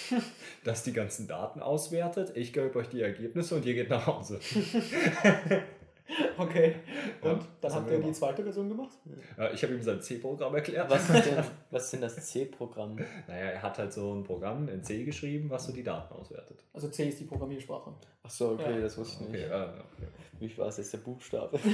[0.64, 2.36] das die ganzen Daten auswertet.
[2.36, 4.40] Ich gebe euch die Ergebnisse und ihr geht nach Hause.
[6.38, 6.74] Okay.
[7.22, 8.98] Und Ja, dann habt ihr die zweite Version gemacht?
[9.38, 10.90] Ja, ich habe ihm sein C-Programm erklärt.
[10.90, 12.96] Was ist denn, was ist denn das C-Programm?
[13.28, 16.64] Naja, er hat halt so ein Programm in C geschrieben, was so die Daten auswertet.
[16.72, 17.92] Also C ist die Programmiersprache.
[18.24, 18.80] Ach so, okay, Ja.
[18.80, 19.50] das wusste ich Okay, nicht.
[19.50, 20.08] äh, okay.
[20.40, 21.58] Wie war es jetzt der Buchstabe?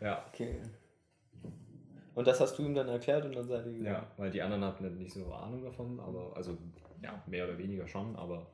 [0.00, 0.56] Ja, Okay.
[2.14, 4.64] Und das hast du ihm dann erklärt und dann seid ihr ja, weil die anderen
[4.64, 6.56] hatten nicht so Ahnung davon, aber also
[7.02, 8.46] ja, mehr oder weniger schon, aber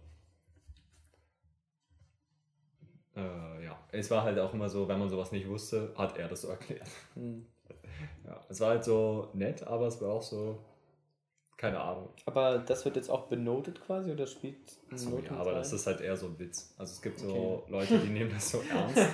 [3.16, 6.28] äh, ja, es war halt auch immer so, wenn man sowas nicht wusste, hat er
[6.28, 6.86] das so erklärt.
[7.14, 7.46] Hm.
[8.26, 10.58] Ja, es war halt so nett, aber es war auch so,
[11.56, 12.10] keine Ahnung.
[12.26, 14.58] Aber das wird jetzt auch benotet quasi oder spielt
[14.94, 15.58] So, ja, aber rein?
[15.58, 16.74] das ist halt eher so ein Witz.
[16.76, 17.72] Also es gibt so Okay.
[17.72, 19.08] Leute, die nehmen das so ernst,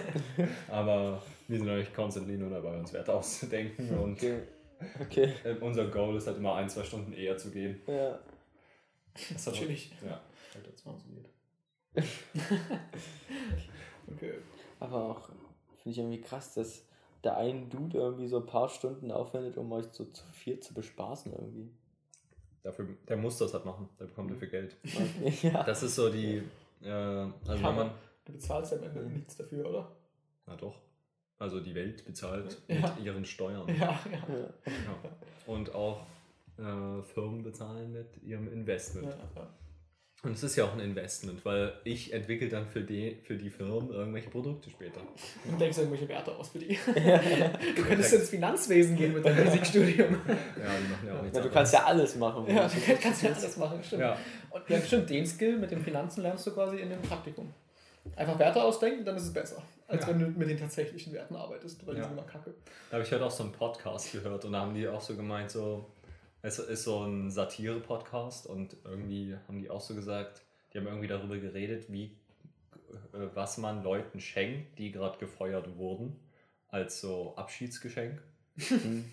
[0.68, 4.42] aber wir sind eigentlich constantly nur dabei, uns Werte auszudenken und Okay.
[5.00, 5.32] Okay.
[5.44, 7.80] äh, unser Goal ist halt immer ein, zwei Stunden eher zu gehen.
[7.86, 8.18] Ja.
[9.32, 9.92] Das hat Natürlich.
[10.04, 10.20] Ja,
[10.54, 11.28] halt jetzt mal so geht.
[14.16, 14.34] Okay.
[14.80, 15.28] Aber auch,
[15.76, 16.84] finde ich irgendwie krass, dass
[17.24, 20.74] der ein Dude irgendwie so ein paar Stunden aufwendet, um euch so zu viert zu
[20.74, 21.70] bespaßen irgendwie.
[22.62, 24.76] Dafür, der muss das halt machen, der bekommt dafür Geld.
[24.84, 25.62] Okay, ja.
[25.64, 26.42] Das ist so die,
[26.82, 27.90] äh, also wenn man,
[28.24, 29.92] du bezahlst ja am Ende nichts dafür, oder?
[30.46, 30.80] na doch,
[31.38, 32.80] also die Welt bezahlt Ja.
[32.96, 33.68] mit ihren Steuern.
[33.68, 34.34] Ja, ja.
[34.34, 34.44] ja.
[34.66, 34.72] Ja.
[35.46, 36.00] Und auch
[36.58, 39.06] äh, Firmen bezahlen mit ihrem Investment.
[39.08, 39.48] ja, ja.
[40.24, 43.50] Und es ist ja auch ein Investment, weil ich entwickle dann für die, für die
[43.50, 45.00] Firmen irgendwelche Produkte später.
[45.50, 46.78] Und denkst irgendwelche Werte aus für die.
[47.76, 50.12] du könntest ins Finanzwesen gehen mit deinem Musikstudium.
[50.28, 50.34] Ja,
[50.78, 52.44] die machen ja auch nichts Ja, du kannst ja alles machen.
[52.46, 54.02] ja, du kannst, kannst ja alles machen, stimmt.
[54.02, 54.16] Ja.
[54.50, 57.52] Und ja, stimmt, den Skill mit den Finanzen lernst du quasi in dem Praktikum.
[58.14, 60.08] Einfach Werte ausdenken, dann ist es besser, als Ja.
[60.10, 62.06] wenn du mit den tatsächlichen Werten arbeitest, weil die Ja.
[62.06, 62.54] sind immer kacke.
[62.90, 65.16] Da habe ich heute auch so einen Podcast gehört und da haben die auch so
[65.16, 65.84] gemeint, so,
[66.42, 71.06] es ist so ein Satire-Podcast und irgendwie haben die auch so gesagt, die haben irgendwie
[71.06, 72.16] darüber geredet, wie,
[73.12, 76.18] äh, was man Leuten schenkt, die gerade gefeuert wurden,
[76.68, 78.20] als so Abschiedsgeschenk.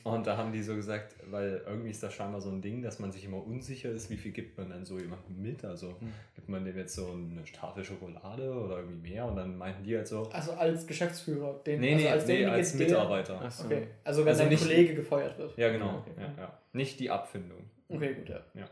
[0.04, 2.99] Und da haben die so gesagt, weil irgendwie ist das scheinbar so ein Ding, dass
[2.99, 5.63] man sich immer unsicher ist, wie viel gibt man dann so jemandem mit.
[5.63, 5.95] Also
[6.36, 9.95] gibt man dem jetzt so eine Tafel Schokolade oder irgendwie mehr und dann meinten die
[9.95, 13.39] halt so, Also als Geschäftsführer, den, nee, also nee, als, nee, als Mitarbeiter.
[13.41, 13.65] Ach so.
[13.65, 15.58] Okay, also wenn Also dein nicht- Kollege gefeuert wird.
[15.58, 15.99] Ja, genau.
[15.99, 16.12] Okay.
[16.19, 16.60] Ja, ja.
[16.73, 17.69] Nicht die Abfindung.
[17.88, 18.41] Okay, gut, ja.
[18.54, 18.69] Ja.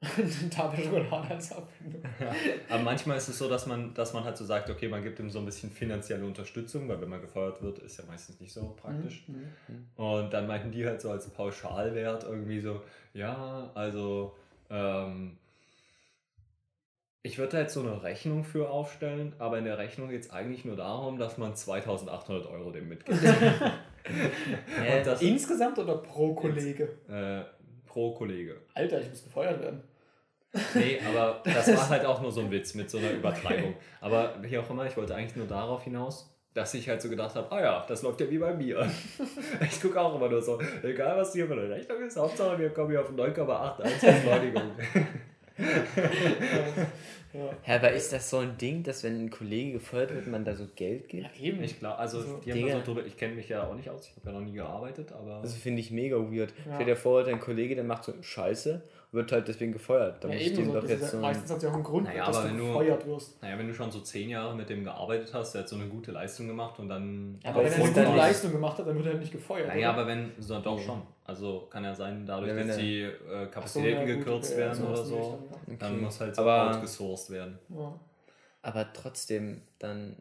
[0.00, 2.02] Eine Tafel Schokolade als Abfindung.
[2.68, 5.18] Aber manchmal ist es so, dass man, dass man halt so sagt, okay, man gibt
[5.18, 8.52] ihm so ein bisschen finanzielle Unterstützung, weil wenn man gefeuert wird, ist ja meistens nicht
[8.52, 9.24] so praktisch.
[9.26, 9.86] Mhm.
[9.96, 12.80] Und dann meinten die halt so als Pauschalwert irgendwie so,
[13.12, 14.36] ja, also
[14.70, 15.36] ähm,
[17.22, 20.30] ich würde da jetzt so eine Rechnung für aufstellen, aber in der Rechnung geht es
[20.30, 23.18] eigentlich nur darum, dass man 2800 Euro dem mitgibt.
[25.04, 26.88] Das, Insgesamt oder pro Kollege?
[27.08, 27.42] äh,
[27.84, 28.56] pro Kollege.
[28.72, 29.82] Alter, ich muss gefeuert werden.
[30.74, 33.74] Nee, aber das war halt auch nur so ein Witz mit so einer Übertreibung.
[34.00, 37.34] Aber wie auch immer, ich wollte eigentlich nur darauf hinaus, dass ich halt so gedacht
[37.34, 38.90] habe, ah ja, das läuft ja wie bei mir.
[39.60, 42.70] Ich gucke auch immer nur so, egal was hier für eine Rechnung ist, Hauptsache wir
[42.70, 44.72] kommen hier auf 9,81 Beschleunigung.
[47.34, 47.50] Ja.
[47.62, 50.54] Hä, aber ist das so ein Ding, dass wenn ein Kollege gefeuert wird, man da
[50.54, 51.24] so Geld gibt?
[51.24, 51.62] Ja, eben.
[51.62, 52.78] Ich glaube, also So, die haben da Digga.
[52.78, 55.12] so drüber, ich kenne mich ja auch nicht aus, ich habe ja noch nie gearbeitet,
[55.12, 56.54] aber Also finde ich mega weird.
[56.66, 56.74] Ja.
[56.76, 60.22] Stell dir vor, dein Kollege, der macht so Scheiße wird halt deswegen gefeuert.
[60.22, 62.04] Da ja, eben so, doch jetzt so ja, meistens hat es ja auch einen Grund,
[62.06, 63.42] Naja, dass du wenn du- gefeuert wirst.
[63.42, 65.86] naja, wenn du schon so zehn Jahre mit dem gearbeitet hast, der hat so eine
[65.86, 67.38] gute Leistung gemacht und dann...
[67.44, 69.68] Aber wenn er eine gute Leistung gemacht hat, dann wird er nicht gefeuert.
[69.68, 69.98] Naja, oder?
[70.00, 71.00] aber wenn, so, doch schon.
[71.24, 73.12] Also kann ja sein, dadurch, Ja, wenn dass die äh,
[73.44, 75.76] so, Kapazitäten ja, gut, gekürzt okay, werden sowas oder so, Richtung, ja.
[75.78, 76.02] dann Okay.
[76.04, 77.58] muss halt so Aber- outgesourced werden.
[77.70, 77.92] Ja.
[78.62, 80.16] aber trotzdem, dann.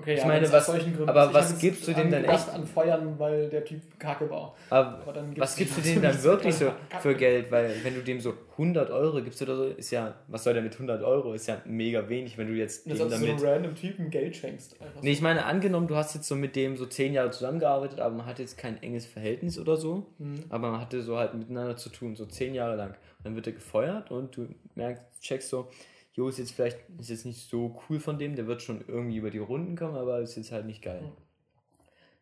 [0.00, 2.48] Okay, Ich ja, meine, was- aus solchen Gründen aber was gibst du dem dann echt?
[2.50, 4.54] an Feuern, weil der Typ kacke war.
[4.70, 7.50] Aber Aber dann was gibt's gibst du dem dann wirklich so für Geld?
[7.50, 10.62] Weil wenn du dem so 100 Euro gibst oder so, ist ja, was soll der
[10.62, 11.32] mit 100 Euro?
[11.32, 13.28] Ist ja mega wenig, wenn du jetzt dem du so damit...
[13.28, 14.80] einem random Typen Geld schenkst.
[14.80, 17.98] Einfach Nee, ich meine, angenommen, du hast jetzt so mit dem so 10 Jahre zusammengearbeitet,
[17.98, 20.44] aber man hat jetzt kein enges Verhältnis oder so, Mhm.
[20.48, 22.94] aber man hatte so halt miteinander zu tun, so 10 Jahre lang.
[23.24, 25.68] Dann wird er gefeuert und du merkst, checkst so,
[26.18, 29.16] jo, ist jetzt vielleicht ist jetzt nicht so cool von dem, der wird schon irgendwie
[29.18, 31.00] über die Runden kommen, aber ist jetzt halt nicht geil.
[31.02, 31.12] Mhm.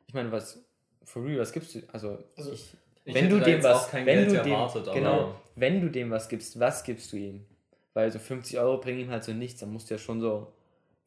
[0.06, 0.62] Ich meine, was,
[1.02, 2.74] for real, was gibst du, also, Also, ich,
[3.06, 6.10] Ich wenn du dem was, wenn Geld du dem, erwartet, aber- genau, wenn du dem
[6.10, 7.46] was gibst, was gibst du ihm?
[7.94, 10.52] Weil so 50 Euro bringen ihm halt so nichts, dann musst du ja schon so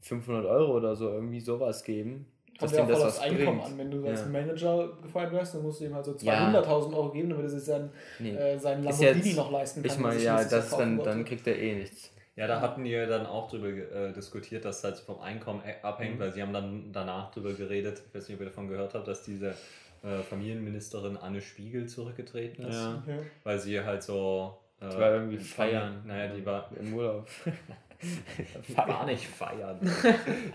[0.02, 2.26] 500 Euro oder so irgendwie sowas geben,
[2.58, 3.64] kommt ja dem auch das was Einkommen bringt.
[3.66, 3.78] an.
[3.78, 4.26] Wenn du als Ja.
[4.28, 6.34] Manager gefeuert wirst, dann musst du ihm halt so Ja.
[6.48, 8.32] 200.000 Euro geben, damit er sich sein, Nee.
[8.32, 9.92] äh, seinen Lamborghini jetzt- noch leisten kann.
[9.92, 12.12] Ich meine, ja, das dann, dann kriegt er eh nichts.
[12.36, 16.16] Ja, da hatten wir dann auch drüber äh, diskutiert, dass es halt vom Einkommen abhängt,
[16.16, 16.20] Mhm.
[16.20, 19.08] weil sie haben dann danach drüber geredet, ich weiß nicht, ob ihr davon gehört habt,
[19.08, 19.56] dass diese
[20.04, 23.02] äh, Familienministerin Anne Spiegel zurückgetreten ist, Ja.
[23.04, 23.20] Okay.
[23.44, 24.58] weil sie halt so...
[24.80, 26.04] Äh, Die war irgendwie feiern.
[26.06, 27.28] Naja, die war Im Urlaub.
[28.78, 29.78] gar nicht feiern.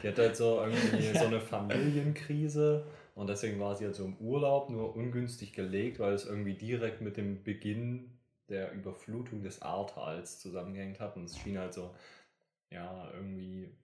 [0.02, 2.84] die hat halt so irgendwie so eine Familienkrise
[3.14, 7.00] und deswegen war sie halt so im Urlaub, nur ungünstig gelegt, weil es irgendwie direkt
[7.02, 8.10] mit dem Beginn
[8.48, 11.94] der Überflutung des Ahrtals zusammengehängt hat und es schien halt so,
[12.70, 13.74] ja, irgendwie,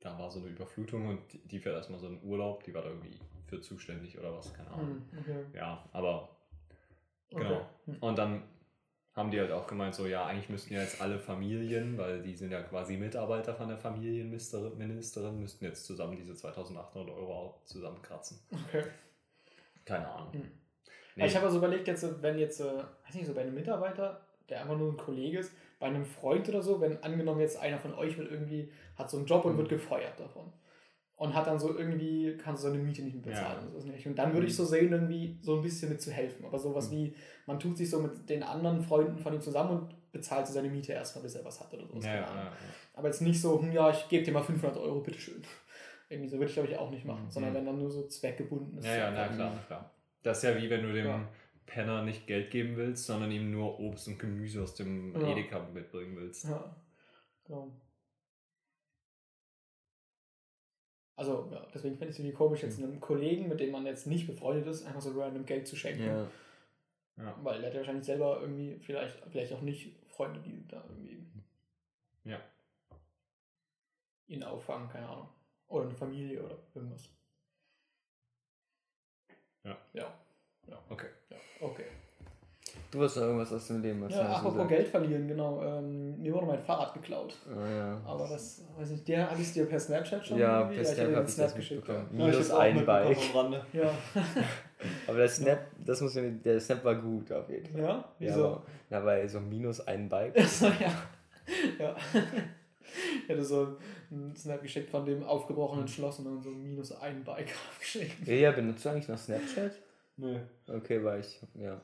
[0.00, 2.82] da war so eine Überflutung und die- die fährt erstmal so einen Urlaub, die war
[2.82, 5.02] da irgendwie für zuständig oder was, keine Ahnung.
[5.12, 5.44] Hm, okay.
[5.54, 6.28] Ja, aber
[7.32, 7.44] Okay.
[7.44, 7.66] Genau.
[7.86, 7.96] Hm.
[8.00, 8.42] und dann
[9.12, 12.34] haben die halt auch gemeint, so ja, eigentlich müssten ja jetzt alle Familien, weil die
[12.34, 17.64] sind ja quasi Mitarbeiter von der Familienministerin, Ministerin, müssten jetzt zusammen diese 2800 Euro auch
[17.64, 18.40] zusammenkratzen.
[18.68, 18.84] Okay.
[19.84, 20.32] Keine Ahnung.
[20.32, 20.50] Hm.
[21.16, 22.64] Nee, Ich habe also überlegt, jetzt, wenn jetzt, äh,
[23.06, 26.48] weiß nicht, so bei einem Mitarbeiter, der einfach nur ein Kollege ist, bei einem Freund
[26.48, 29.54] oder so, wenn angenommen jetzt einer von euch wird irgendwie, hat so einen Job und
[29.54, 29.58] Mhm.
[29.58, 30.52] wird gefeuert davon.
[31.16, 33.58] Und hat dann so irgendwie, kann so seine Miete nicht mehr bezahlen.
[33.64, 33.68] Ja.
[33.68, 33.74] Mhm.
[33.74, 34.06] Und, so nicht.
[34.06, 36.44] und dann würde ich so sehen, irgendwie so ein bisschen mit zu helfen.
[36.46, 37.14] Aber sowas wie,
[37.46, 40.70] man tut sich so mit den anderen Freunden von ihm zusammen und bezahlt so seine
[40.70, 41.98] Miete erstmal, bis er was hat oder so.
[42.00, 42.52] ja, ja,
[42.94, 45.42] Aber jetzt nicht so, hm, ja, ich gebe dir mal 500 Euro, bitteschön.
[46.08, 47.26] Irgendwie so würde ich, glaube ich, auch nicht machen.
[47.26, 47.30] Mhm.
[47.30, 48.86] Sondern wenn dann nur so zweckgebunden ist.
[48.86, 49.90] ja, ja, na klar, klar.
[50.22, 51.28] Das ist ja wie wenn du dem Ja.
[51.66, 55.28] Penner nicht Geld geben willst, sondern ihm nur Obst und Gemüse aus dem Ja.
[55.28, 56.44] Edeka mitbringen willst.
[56.44, 56.76] Ja,
[57.44, 57.70] genau.
[61.16, 64.06] Also, ja, deswegen finde ich es irgendwie komisch, jetzt einem Kollegen, mit dem man jetzt
[64.06, 66.06] nicht befreundet ist, einfach so random Geld zu schenken.
[66.06, 66.26] Ja.
[67.18, 67.38] Ja.
[67.42, 71.26] Weil der hat ja wahrscheinlich selber irgendwie, vielleicht, vielleicht auch nicht Freunde, die da irgendwie
[72.24, 72.40] Ja.
[74.28, 75.28] ihn auffangen, keine Ahnung.
[75.68, 77.10] Oder eine Familie oder irgendwas.
[79.64, 79.76] Ja.
[79.94, 80.06] Ja,
[80.88, 81.06] Okay.
[81.30, 81.84] ja, okay.
[82.92, 84.02] Du hast noch irgendwas aus dem Leben.
[84.02, 84.68] was Ja, so apropos.
[84.68, 85.62] Geld verlieren, genau.
[85.62, 87.36] Ähm, mir wurde mein Fahrrad geklaut.
[87.48, 88.00] Ah, ja.
[88.04, 90.38] Aber das, weiß nicht, der hatte ich dir per Snapchat schon?
[90.38, 90.74] Ja, irgendwie?
[90.76, 91.88] per ich Snap hatte dir hab einen ich Snap das geschickt.
[91.88, 92.08] mitbekommen.
[92.18, 92.26] Ja.
[92.26, 93.16] Minus ich auch ein Bike.
[93.16, 93.66] am Rande.
[93.72, 93.90] Ja.
[95.06, 97.80] Aber der Snap, das muss man, der Snap war gut auf jeden Fall.
[97.80, 98.46] ja, Ja, wieso?
[98.46, 100.36] aber, ja, weil so minus ein Bike.
[100.38, 100.92] Achso, ja.
[101.78, 101.96] ja.
[103.22, 103.76] Ich hätte so
[104.10, 108.26] einen Snap geschickt von dem aufgebrochenen Schloss und dann so minus ein Bike geschickt.
[108.26, 109.72] Ja, ja, benutzt du eigentlich noch Snapchat?
[110.16, 110.38] Nö.
[110.68, 111.80] Okay, weil ich, ja.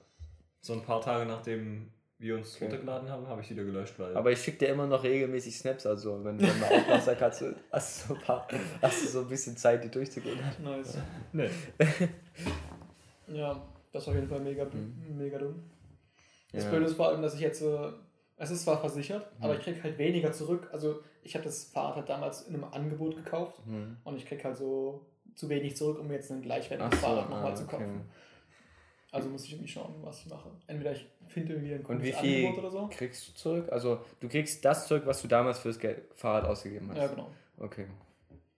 [0.60, 2.64] So ein paar Tage nachdem wir uns Okay.
[2.64, 4.16] runtergeladen haben, habe ich wieder gelöscht, weil.
[4.16, 7.40] Aber ich schicke dir immer noch regelmäßig Snaps, also wenn du mal aufpasst, dann kannst
[7.42, 8.48] du, hast du, so ein paar,
[8.82, 10.38] hast du so ein bisschen Zeit, die durchzugehen.
[10.62, 10.98] Nice.
[11.32, 11.48] nee.
[13.28, 13.60] Ja,
[13.92, 15.16] das ist auf jeden Fall mega, Mhm.
[15.16, 15.62] mega dumm.
[16.52, 16.70] Das Ja.
[16.70, 17.92] Blöde ist vor allem, dass ich jetzt, äh,
[18.38, 19.44] es ist zwar versichert, Mhm.
[19.44, 20.68] aber ich krieg halt weniger zurück.
[20.72, 23.96] Also ich habe das Fahrrad halt damals in einem Angebot gekauft Hm.
[24.04, 25.00] und ich krieg halt so
[25.34, 27.72] zu wenig zurück, um jetzt ein gleichwertiges so, Fahrrad nochmal ah, zu okay.
[27.76, 28.08] kaufen.
[29.12, 30.50] Also muss ich irgendwie schauen, was ich mache.
[30.66, 32.88] Entweder ich finde irgendwie ein Und wie viel Angebot oder so.
[32.92, 33.68] kriegst du zurück?
[33.72, 36.98] Also du kriegst das zurück, was du damals fürs Geld, Fahrrad ausgegeben hast.
[36.98, 37.28] Ja, genau.
[37.58, 37.86] Okay.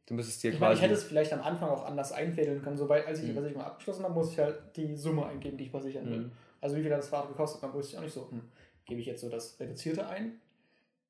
[0.07, 0.79] Du müsstest dir Ich meine, quasi.
[0.79, 2.79] ich hätte es vielleicht am Anfang auch anders einfädeln können.
[2.79, 3.35] So, weil, als ich die Mhm.
[3.37, 6.19] Versicherung abgeschlossen habe, muss ich halt die Summe eingeben, die ich versichern will.
[6.21, 6.33] Mhm.
[6.61, 8.41] Also wie viel hat das Fahrrad gekostet, dann wusste ich auch nicht so, hm,
[8.89, 10.41] gebe ich jetzt so das Reduzierte ein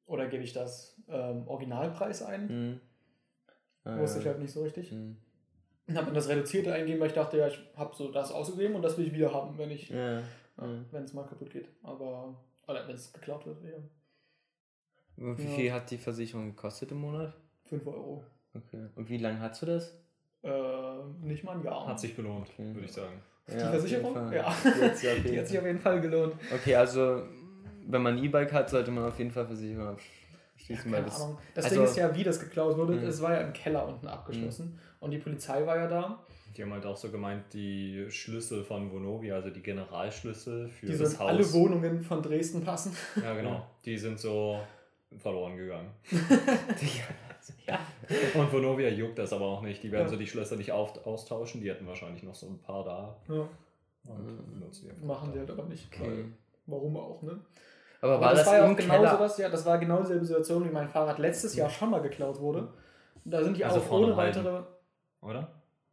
[0.06, 2.48] oder gebe ich das ähm, Originalpreis ein?
[2.48, 2.80] Hm.
[3.84, 4.90] Ah, Wusste ich halt nicht so richtig.
[4.90, 5.16] hm.
[5.86, 8.74] Und habe dann das Reduzierte eingeben, weil ich dachte, ja, ich habe so das ausgegeben
[8.74, 10.18] und das will ich wieder haben, wenn ich, Ja.
[10.18, 10.22] ja,
[10.66, 10.84] Mhm.
[10.90, 11.68] wenn es mal kaputt geht.
[11.82, 12.34] Aber,
[12.66, 13.78] oder wenn es geklaut wird, ja.
[15.24, 15.48] Und wie Ja.
[15.50, 17.32] viel hat die Versicherung gekostet im Monat?
[17.64, 18.24] 5 Euro.
[18.54, 18.86] Okay.
[18.96, 19.98] Und wie lange hast du das?
[20.42, 21.86] Äh, nicht mal ein Jahr.
[21.86, 22.74] Hat sich belohnt, Okay.
[22.74, 23.22] würde ich sagen.
[23.48, 24.14] Die Versicherung?
[24.32, 24.54] Ja.
[24.62, 26.34] Die hat sich auf Die jeden hat sich auf jeden Fall gelohnt.
[26.54, 27.22] Okay, also
[27.90, 30.84] wenn man ein E-Bike hat, sollte man auf jeden Fall Versicherung abschließen.
[30.92, 31.38] weil Keine das, Ahnung.
[31.54, 32.94] Das also- Ding ist ja, wie das geklaut wurde.
[32.94, 33.04] Mhm.
[33.04, 34.78] Es war ja im Keller unten abgeschlossen.
[35.00, 36.24] Und die Polizei war ja da.
[36.56, 40.98] Die haben halt auch so gemeint, die Schlüssel von Vonovia, also die Generalschlüssel für Die
[40.98, 41.28] das Haus.
[41.28, 42.92] alle Wohnungen von Dresden passen.
[43.22, 43.64] Ja, genau.
[43.84, 44.58] Die sind so
[45.16, 45.90] verloren gegangen.
[47.66, 47.78] Ja.
[48.34, 49.82] Und Vonovia juckt das aber auch nicht.
[49.82, 50.08] Die werden Ja.
[50.08, 51.60] so die Schlösser nicht auf, austauschen.
[51.62, 53.16] Die hätten wahrscheinlich noch so ein paar da.
[53.34, 53.48] ja.
[54.04, 54.52] Und Mhm.
[54.60, 55.86] benutzen die Machen die halt aber nicht.
[55.92, 56.06] Okay.
[56.06, 56.24] Weil,
[56.66, 57.38] warum auch, ne?
[58.00, 59.10] Aber, Aber war das, das, war ja auch genau Keller?
[59.10, 62.40] sowas, ja, das war genau dieselbe Situation, wie mein Fahrrad letztes Jahr schon mal geklaut
[62.40, 62.68] wurde.
[63.24, 64.62] Da sind die Also auch ohne weitere
[65.20, 65.48] Oder?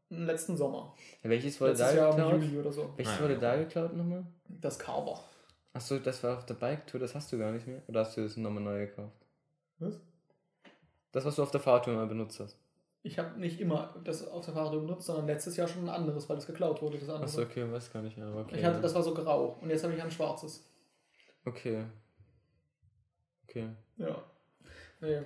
[0.09, 0.93] letzten Sommer.
[1.23, 2.41] Ja, welches wurde da Letztes Jahr im geklaut?
[2.43, 2.93] Juli oder so.
[2.95, 3.23] Welches ja.
[3.23, 4.23] wurde da geklaut nochmal?
[4.47, 5.19] Das Carver.
[5.73, 7.81] Achso, das war auf der Bike-Tour, das hast du gar nicht mehr?
[7.87, 9.11] Oder hast du das nochmal neu gekauft?
[9.79, 9.99] Was?
[11.11, 12.57] Das, was du auf der Fahrtour mal benutzt hast.
[13.03, 16.27] Ich habe nicht immer das auf der Fahrrad benutzt, sondern letztes Jahr schon ein anderes,
[16.29, 16.97] weil das geklaut wurde.
[16.97, 17.25] Das andere.
[17.25, 18.27] Achso, okay, weiß gar nicht mehr.
[18.27, 18.81] aber Okay, ich hatte, ja.
[18.81, 20.63] das war so grau und jetzt habe ich ein schwarzes.
[21.45, 21.83] Okay.
[23.47, 23.67] Okay.
[23.97, 24.23] Ja.
[25.01, 25.21] Nee.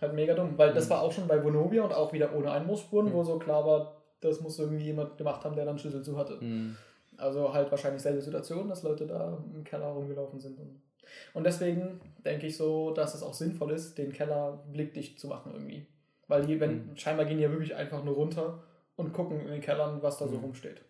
[0.00, 0.90] Halt mega dumm, weil das Mhm.
[0.90, 3.12] war auch schon bei Vonovia und auch wieder ohne Einbruchsspuren, Mhm.
[3.14, 6.38] wo so klar war, das muss irgendwie jemand gemacht haben, der dann Schlüssel zu hatte.
[6.40, 6.76] Hm.
[7.16, 10.82] Also halt wahrscheinlich selbe Situation, dass Leute da im Keller rumgelaufen sind und
[11.34, 15.52] Und deswegen denke ich so, dass es auch sinnvoll ist, den Keller blickdicht zu machen
[15.52, 15.86] irgendwie.
[16.26, 16.96] Weil die, wenn, Mhm.
[16.96, 18.64] scheinbar gehen die ja wirklich einfach nur runter
[18.96, 20.42] und gucken in den Kellern, was da so Mhm.
[20.44, 20.82] rumsteht.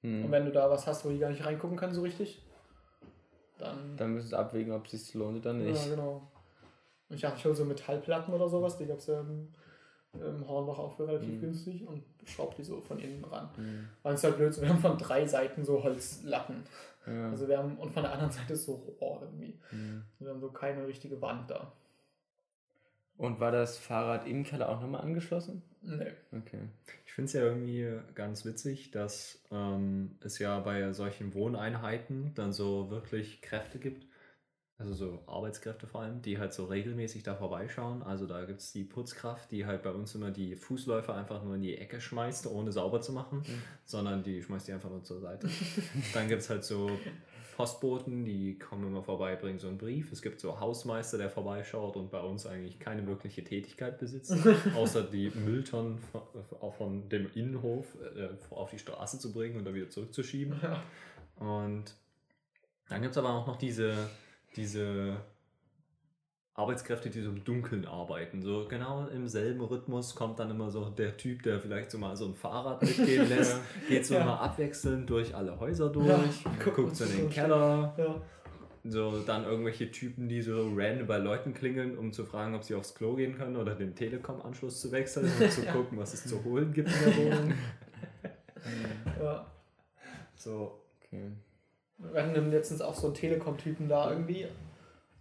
[0.00, 0.24] Hm.
[0.24, 2.42] Und wenn du da was hast, wo die gar nicht reingucken können so richtig,
[3.64, 3.96] dann...
[3.96, 5.84] Dann müssen sie abwägen, ob es sich lohnt oder nicht.
[5.86, 6.30] Ja, genau.
[7.08, 9.48] Und ich dachte, ich hole so Metallplatten oder sowas, die gab es ja im,
[10.14, 11.40] im Hornbach auch für relativ Mhm.
[11.40, 13.50] günstig und schraub die so von innen ran.
[13.56, 13.88] Hm.
[14.02, 16.64] Weil es halt blöd, so, wir haben von drei Seiten so Holzlatten.
[17.06, 17.30] Ja.
[17.30, 19.58] Also wir haben, und von der anderen Seite ist so Rohr irgendwie.
[19.70, 20.02] Hm.
[20.18, 21.72] Wir haben so keine richtige Wand da.
[23.16, 25.62] Und war das Fahrrad im Keller auch nochmal angeschlossen?
[25.82, 26.12] Nee.
[26.32, 26.68] Okay.
[27.06, 32.52] Ich finde es ja irgendwie ganz witzig, dass ähm, es ja bei solchen Wohneinheiten dann
[32.52, 34.06] so wirklich Kräfte gibt,
[34.78, 38.02] also so Arbeitskräfte vor allem, die halt so regelmäßig da vorbeischauen.
[38.02, 41.54] Also da gibt es die Putzkraft, die halt bei uns immer die Fußläufer einfach nur
[41.54, 43.62] in die Ecke schmeißt, ohne sauber zu machen, Mhm.
[43.84, 45.48] sondern die schmeißt die einfach nur zur Seite.
[46.14, 46.90] dann gibt es halt so
[47.56, 50.10] Postboten, die kommen immer vorbei, bringen so einen Brief.
[50.10, 54.34] Es gibt so Hausmeister, der vorbeischaut und bei uns eigentlich keine wirkliche Tätigkeit besitzt,
[54.74, 56.22] außer die Mülltonnen von,
[56.60, 57.86] auch von dem Innenhof
[58.16, 60.60] äh, auf die Straße zu bringen und dann wieder zurückzuschieben.
[60.62, 60.82] Ja.
[61.36, 61.94] Und
[62.88, 63.94] dann gibt es aber auch noch diese,
[64.56, 65.16] diese
[66.56, 68.40] Arbeitskräfte, die so im Dunkeln arbeiten.
[68.42, 72.16] So genau im selben Rhythmus kommt dann immer so der Typ, der vielleicht so mal
[72.16, 74.22] so ein Fahrrad mitgehen lässt, geht so Ja.
[74.22, 76.18] immer abwechselnd durch alle Häuser durch, Ja,
[76.64, 77.30] guckt, guckt so in so den.
[77.30, 77.94] Keller.
[77.98, 78.22] Ja.
[78.86, 82.74] So, dann irgendwelche Typen, die so random bei Leuten klingeln, um zu fragen, ob sie
[82.74, 86.44] aufs Klo gehen können oder den Telekom-Anschluss zu wechseln und zu gucken, was es zu
[86.44, 87.54] holen gibt in der Wohnung.
[89.22, 89.46] ja.
[90.36, 91.30] So, okay.
[91.98, 94.46] Wir hatten letztens auch so einen Telekom-Typen da irgendwie.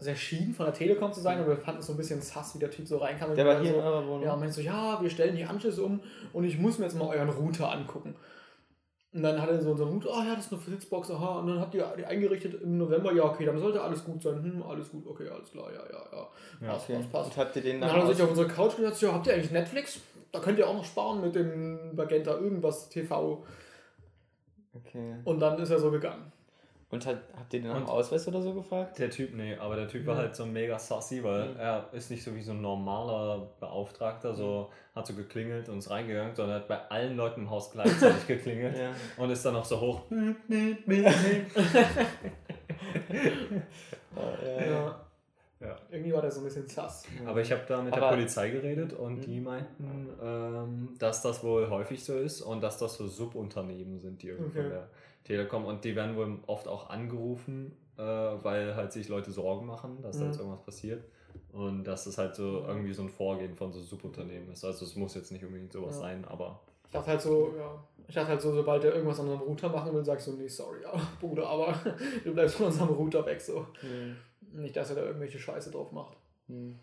[0.03, 2.21] Also er schien von der Telekom zu sein, aber wir fanden es so ein bisschen
[2.21, 3.29] sass, wie der Typ so reinkam.
[3.29, 4.23] und Der war dann hier so, in eurer Wohnung?
[4.23, 6.01] Ja, und meinte so, ja, wir stellen die Anschlüsse um
[6.33, 8.13] und ich muss mir jetzt mal euren Router angucken.
[9.13, 11.47] Und dann hat er so unseren Router, ah ja, das ist eine Fritzbox, aha, und
[11.47, 14.61] dann habt ihr die eingerichtet im November, ja, okay, dann sollte alles gut sein, hm,
[14.61, 16.27] alles gut, okay, alles klar, ja, ja, ja.
[16.59, 16.97] Ja, passt, Okay.
[16.97, 17.29] passt, passt.
[17.29, 19.25] Und habt ihr den Und dann hat er sich auf unsere Couch gesetzt, ja, habt
[19.27, 20.01] ihr eigentlich Netflix?
[20.33, 23.45] Da könnt ihr auch noch sparen mit dem Magenta irgendwas TV.
[24.73, 25.15] Okay.
[25.23, 26.33] Und dann ist er so gegangen.
[26.93, 28.99] Und hat, habt ihr den nach dem Ausweis oder so gefragt?
[28.99, 30.21] Der Typ, nee, aber der Typ war Ja.
[30.21, 31.60] halt so mega sassy, weil Mhm.
[31.60, 35.89] er ist nicht so wie so ein normaler Beauftragter, so hat so geklingelt und ist
[35.89, 38.91] reingegangen, sondern hat bei allen Leuten im Haus gleichzeitig geklingelt Ja.
[39.17, 40.01] und ist dann auch so hoch.
[44.45, 44.99] Ja.
[45.60, 45.77] Ja.
[45.89, 47.06] Irgendwie war der so ein bisschen sass.
[47.25, 49.21] Aber ich habe da mit der Aber- Polizei geredet und Mhm.
[49.21, 54.21] die meinten, ähm, dass das wohl häufig so ist und dass das so Subunternehmen sind,
[54.21, 54.62] die irgendwie Okay.
[54.62, 54.89] von der
[55.23, 60.01] Telekom und die werden wohl oft auch angerufen, äh, weil halt sich Leute Sorgen machen,
[60.01, 60.31] dass da Mhm.
[60.31, 61.03] jetzt irgendwas passiert.
[61.51, 64.63] Und dass das halt so irgendwie so ein Vorgehen von so Subunternehmen ist.
[64.65, 66.01] Also es muss jetzt nicht unbedingt sowas Ja.
[66.01, 67.83] sein, aber Ich dachte halt so, ja.
[68.07, 70.33] Ich dachte halt so, sobald der irgendwas an unserem Router machen will, sag ich so,
[70.33, 71.73] nee, sorry, ja, Bruder, aber
[72.23, 73.65] du bleibst von unserem Router weg, so.
[73.81, 74.15] Hm.
[74.62, 76.17] Nicht, dass er da irgendwelche Scheiße drauf macht.
[76.47, 76.77] Hm.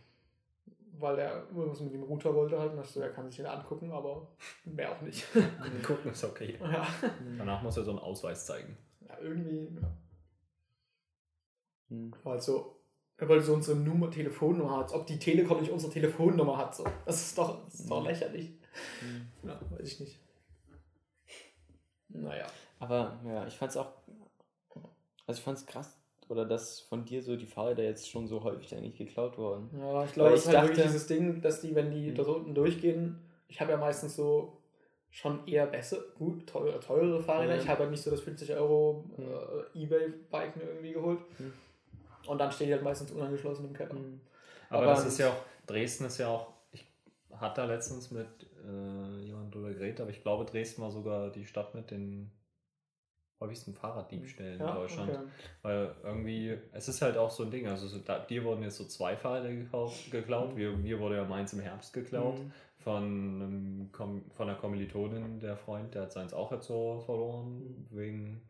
[1.00, 2.72] Weil der irgendwas mit dem Router wollte halt.
[2.72, 4.28] Und so, er kann sich den angucken, aber
[4.64, 5.24] mehr auch nicht.
[5.86, 6.58] gucken ist okay.
[6.60, 6.86] ja.
[7.38, 8.76] Danach muss er so einen Ausweis zeigen.
[9.08, 9.90] ja, irgendwie, ja.
[11.88, 12.12] Hm.
[12.24, 12.76] Halt so,
[13.16, 16.74] er wollte so unsere Nummer, Telefonnummer hat, als ob die Telekom nicht unsere Telefonnummer hat.
[16.74, 16.84] So.
[17.04, 18.06] Das ist doch, das ist doch Mhm.
[18.06, 18.52] lächerlich.
[19.00, 19.28] Hm.
[19.48, 20.20] Ja, weiß ich nicht.
[22.08, 22.46] Naja.
[22.78, 23.92] Aber ja, ich fand's auch.
[25.26, 25.99] Also ich fand's krass,
[26.30, 29.70] oder dass von dir so die Fahrräder jetzt schon so häufig eigentlich geklaut wurden.
[29.78, 32.10] Ja, ich glaube, es ist ich halt wirklich dachte- dieses Ding, dass die, wenn die
[32.10, 32.14] Mhm.
[32.14, 34.56] da unten durchgehen, ich habe ja meistens so
[35.10, 37.54] schon eher besser, gut, teure, teurere Fahrräder.
[37.56, 37.60] Mhm.
[37.62, 39.24] Ich habe halt nicht so das 50 Euro Mhm.
[39.74, 41.18] äh, Ebay-Bike mir irgendwie geholt.
[41.38, 41.52] Mhm.
[42.28, 43.90] Und dann steht die halt meistens unangeschlossen im Keller.
[43.90, 44.20] Hm.
[44.68, 46.84] Aber, Aber- das ist ja auch, Dresden ist ja auch, ich
[47.34, 48.26] hatte da letztens mit
[48.62, 52.30] äh, jemandem drüber geredet, aber ich glaube, Dresden war sogar die Stadt mit den
[53.40, 55.10] häufigsten Fahrraddiebstählen in Deutschland.
[55.10, 55.20] okay.
[55.62, 58.76] Weil irgendwie, es ist halt auch so ein Ding, also so, da, dir wurden jetzt
[58.76, 60.54] so zwei Fahrräder gekauft, geklaut, Mhm.
[60.56, 62.38] mir, mir wurde ja meins im Herbst geklaut.
[62.38, 62.52] Hm.
[62.78, 67.86] Von, einem, Kom- von einer Kommilitonin, der Freund, der hat seins auch jetzt so verloren,
[67.90, 68.40] wegen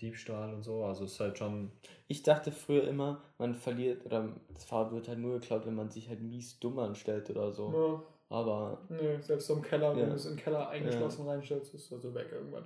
[0.00, 0.82] Diebstahl und so.
[0.84, 1.70] Also es ist halt schon,
[2.08, 5.90] Ich dachte früher immer, man verliert, oder das Fahrrad wird halt nur geklaut, wenn man
[5.90, 7.72] sich halt mies dumm anstellt oder so.
[7.72, 10.06] Ja, Aber nee, selbst so im Keller, wenn Ja.
[10.08, 12.64] du es im Keller eingeschlossen reinstellst, ist es also weg irgendwann.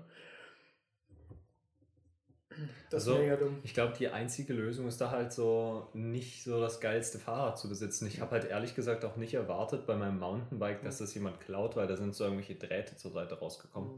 [2.91, 3.59] Das ist Also, mega dumm.
[3.63, 7.69] Ich glaube, die einzige Lösung ist da halt so, nicht so das geilste Fahrrad zu
[7.69, 8.07] besitzen.
[8.07, 11.77] Ich habe halt ehrlich gesagt auch nicht erwartet bei meinem Mountainbike, dass das jemand klaut,
[11.77, 13.91] weil da sind so irgendwelche Drähte zur Seite rausgekommen.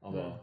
[0.00, 0.40] Aber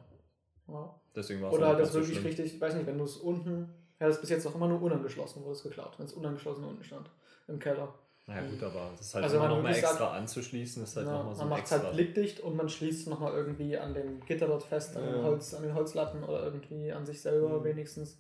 [0.68, 0.96] Ja.
[1.16, 2.28] deswegen war es Oder auch halt das wirklich schlimm.
[2.28, 4.68] richtig, ich weiß nicht, wenn du es unten, ja, das ist bis jetzt auch immer
[4.68, 7.10] nur unangeschlossen, wurde es geklaut, wenn es unangeschlossen unten stand,
[7.48, 7.94] im Keller.
[8.28, 10.96] Naja gut, aber das ist halt Also immer man noch mal wirklich extra anzuschließen, ist
[10.96, 13.78] halt Ja, nochmal so man macht es halt blickdicht und man schließt es nochmal irgendwie
[13.78, 15.24] an dem Gitter dort fest, an, den Ja.
[15.24, 17.64] Holz, an den Holzlatten oder irgendwie an sich selber Mhm.
[17.66, 18.18] wenigstens.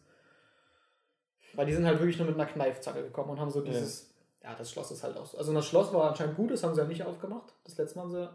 [1.53, 4.13] Weil die sind halt wirklich nur mit einer Kneifzange gekommen und haben so dieses.
[4.43, 5.39] Ja, das Schloss ist halt auch so.
[5.39, 7.53] Also das Schloss war anscheinend gut, das haben sie ja nicht aufgemacht.
[7.63, 8.29] Das letzte Mal haben sie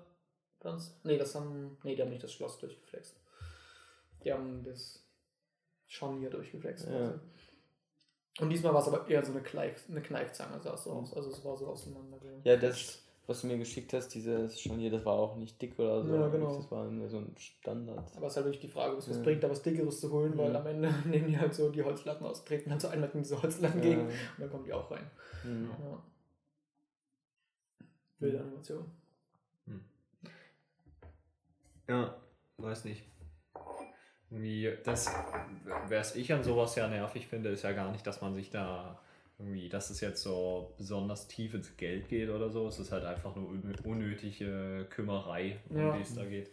[0.59, 0.99] ganz.
[1.05, 1.79] Nee, das haben.
[1.85, 3.14] Nee, die haben nicht das Schloss durchgeflext.
[4.25, 5.05] Die haben das
[5.87, 6.87] Scharnier durchgeflext.
[6.89, 6.91] Ja.
[7.11, 7.21] quasi.
[8.41, 11.14] Und diesmal war es aber eher so eine, Kneif, eine Kneifzange, sah es so aus.
[11.14, 12.16] Also es war so auseinander.
[12.45, 16.03] Ja, das, was du mir geschickt hast, dieses Scharnier, das war auch nicht dick oder
[16.05, 16.14] so.
[16.14, 16.57] Ja, genau.
[16.57, 18.05] Das war so ein Standard.
[18.16, 19.22] Aber es ist halt wirklich die Frage, was es Ja.
[19.22, 20.61] bringt, da was Dickeres zu holen, weil Ja.
[20.61, 23.41] am Ende nehmen die halt so die Holzlatten aus, treten halt so einmal in diese
[23.43, 25.11] Holzlatten gegen und dann kommen die auch rein.
[25.45, 25.70] Mhm.
[25.70, 26.03] Ja.
[28.20, 28.84] Wilde Animation.
[31.88, 32.14] Ja,
[32.59, 33.03] weiß nicht.
[34.31, 35.11] Irgendwie, das,
[35.89, 38.99] was ich an sowas ja nervig finde, ist ja gar nicht, dass man sich da
[39.39, 42.68] irgendwie, dass es jetzt so besonders tief ins Geld geht oder so.
[42.68, 45.97] Es ist halt einfach nur unnö- unnötige Kümmerei, um Ja.
[45.97, 46.51] die es da geht.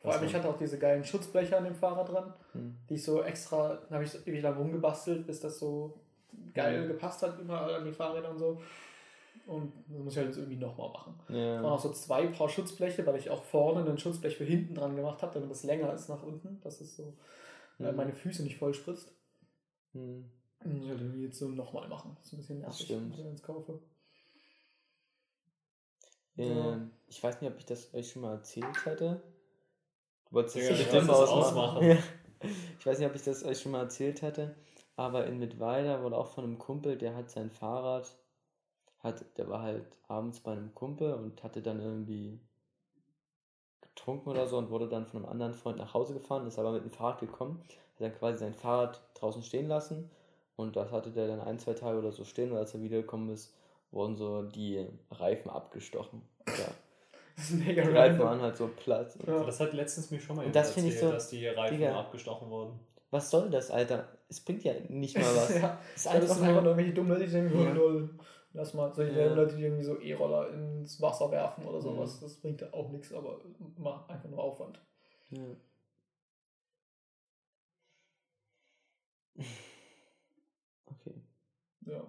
[0.00, 2.76] Vor allem, ich hatte auch diese geilen Schutzbleche an dem Fahrrad dran, Mhm.
[2.88, 5.98] die ich so extra, da habe ich so ewig lang rumgebastelt, bis das so
[6.54, 8.62] geil gepasst hat, überall an die Fahrräder und so.
[9.48, 11.18] Und das muss ich halt jetzt irgendwie nochmal machen.
[11.26, 11.70] Es waren Ja.
[11.70, 15.22] auch so zwei Paar Schutzbleche, weil ich auch vorne ein Schutzblech für hinten dran gemacht
[15.22, 17.14] habe, damit es länger ist nach unten, dass es so
[17.78, 17.96] Mhm.
[17.96, 19.10] meine Füße nicht voll spritzt.
[19.94, 20.30] Mhm.
[20.60, 22.14] Das muss ich halt irgendwie jetzt so nochmal machen.
[22.16, 23.80] Das ist ein bisschen nervig, wenn ich eins kaufe.
[26.36, 29.22] Ähm, Ich weiß nicht, ob ich das euch schon mal erzählt hätte.
[30.26, 31.38] Du wolltest das ja du bestimmt ausmachen.
[31.42, 31.88] ausmachen.
[31.88, 31.96] Ja.
[32.78, 34.54] Ich weiß nicht, ob ich das euch schon mal erzählt hätte,
[34.94, 38.14] aber in Mittweida wurde auch von einem Kumpel, der hat sein Fahrrad,
[39.00, 42.38] hat, der war halt abends bei einem Kumpel und hatte dann irgendwie
[43.80, 46.72] getrunken oder so und wurde dann von einem anderen Freund nach Hause gefahren, ist aber
[46.72, 50.10] mit dem Fahrrad gekommen, hat dann quasi sein Fahrrad draußen stehen lassen
[50.56, 53.30] und das hatte der dann ein, zwei Tage oder so stehen und als er wiedergekommen
[53.30, 53.54] ist,
[53.90, 56.22] wurden so die Reifen abgestochen.
[56.46, 56.52] Ja.
[57.38, 59.16] Das ist mega Die Reifen waren halt so platt.
[59.24, 59.44] Ja.
[59.44, 61.96] Das hat letztens mir schon mal das ich erzählt, so- dass die Reifen Digga.
[61.96, 62.80] abgestochen wurden.
[63.12, 64.08] Was soll das, Alter?
[64.28, 65.54] Es bringt ja nicht mal was.
[65.54, 66.64] ja, Es ist das ist einfach einfach nur nur.
[66.72, 68.08] irgendwelche dummen Leute, die denken, Ja.
[68.54, 69.32] Lass mal, solche Ja.
[69.34, 71.82] Leute, die irgendwie so E-Roller ins Wasser werfen oder Mhm.
[71.82, 72.20] sowas.
[72.20, 73.40] Das bringt ja auch nichts, aber
[73.76, 74.80] macht einfach nur Aufwand.
[75.30, 75.44] Ja.
[80.86, 81.14] Okay.
[81.86, 82.02] Ja.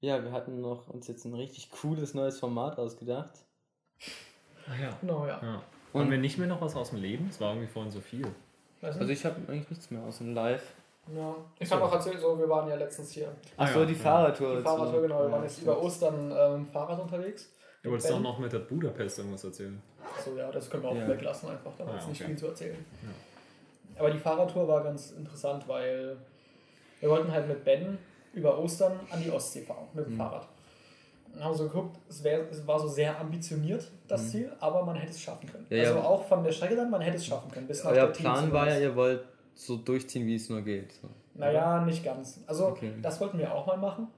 [0.00, 3.44] Ja, wir hatten noch uns jetzt ein richtig cooles neues Format ausgedacht.
[4.68, 4.98] Ah ja.
[5.00, 5.40] Genau, ja.
[5.42, 5.62] ja.
[5.92, 7.28] Und- Haben wir nicht mehr noch was aus dem Leben?
[7.28, 8.26] Es war irgendwie vorhin so viel.
[8.82, 10.74] Also ich habe eigentlich nichts mehr aus dem Live.
[11.14, 11.34] Ja.
[11.58, 13.28] Ich habe auch erzählt, so, wir waren ja letztens hier.
[13.56, 13.98] Ah Achso, ja, die ja.
[13.98, 14.56] Fahrradtour.
[14.56, 15.18] Die Fahrradtour, genau.
[15.20, 17.50] Wir Ja, waren jetzt über Ostern ähm, Fahrrad unterwegs.
[17.82, 19.80] Du wolltest doch noch mit der Budapest irgendwas erzählen.
[20.24, 21.08] So, ja, das können wir auch Ja.
[21.08, 21.72] weglassen einfach.
[21.76, 22.30] Da Ah, ist nicht okay.
[22.30, 22.84] viel zu erzählen.
[23.98, 26.16] Aber die Fahrradtour war ganz interessant, weil
[27.00, 27.98] wir wollten halt mit Ben
[28.32, 30.18] über Ostern an die Ostsee fahren mit dem Mhm.
[30.18, 30.48] Fahrrad.
[31.34, 34.28] Und haben so geguckt, es, wär, es war so sehr ambitioniert, das Mhm.
[34.28, 35.66] Ziel, aber man hätte es schaffen können.
[35.68, 35.88] Ja, ja.
[35.90, 37.66] also auch von der Strecke dann, man hätte es schaffen können.
[37.66, 39.24] Bis nach Euer der Plan war ja, ihr wollt
[39.54, 40.92] so durchziehen, wie es nur geht.
[40.92, 41.08] So.
[41.34, 42.40] Naja, nicht ganz.
[42.46, 42.92] Also Okay.
[43.02, 44.08] das wollten wir auch mal machen.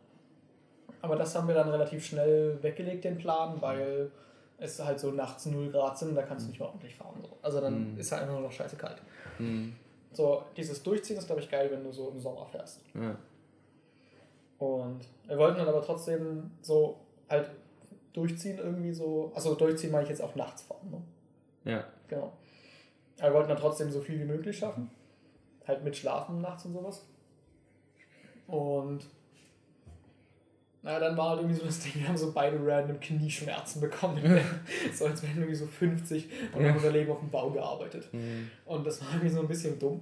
[1.03, 4.11] Aber das haben wir dann relativ schnell weggelegt, den Plan, weil
[4.59, 7.15] es halt so nachts 0 Grad sind, da kannst du nicht mal ordentlich fahren.
[7.23, 7.37] So.
[7.43, 7.99] Also dann Mhm.
[7.99, 8.97] ist halt einfach nur noch scheiße kalt.
[9.37, 9.75] Hm.
[10.13, 12.81] So, dieses Durchziehen ist, glaube ich, geil, wenn du so im Sommer fährst.
[12.95, 13.17] Ja.
[14.59, 17.51] Und wir wollten dann aber trotzdem so halt
[18.15, 19.31] durchziehen irgendwie so.
[19.35, 20.91] Also durchziehen meine ich jetzt auch nachts fahren.
[20.91, 21.71] Ne?
[21.73, 21.85] ja.
[22.09, 22.33] Genau.
[23.19, 24.91] Aber wir wollten dann trotzdem so viel wie möglich schaffen.
[25.67, 27.07] Halt mit Schlafen nachts und sowas.
[28.47, 29.07] Und
[30.87, 34.23] naja, dann war halt irgendwie so das Ding, wir haben so beide random Knieschmerzen bekommen.
[34.95, 38.07] so als wären irgendwie so 50 und haben unser Leben auf dem Bau gearbeitet.
[38.13, 38.49] Hm.
[38.67, 40.01] Und das war irgendwie so ein bisschen dumm.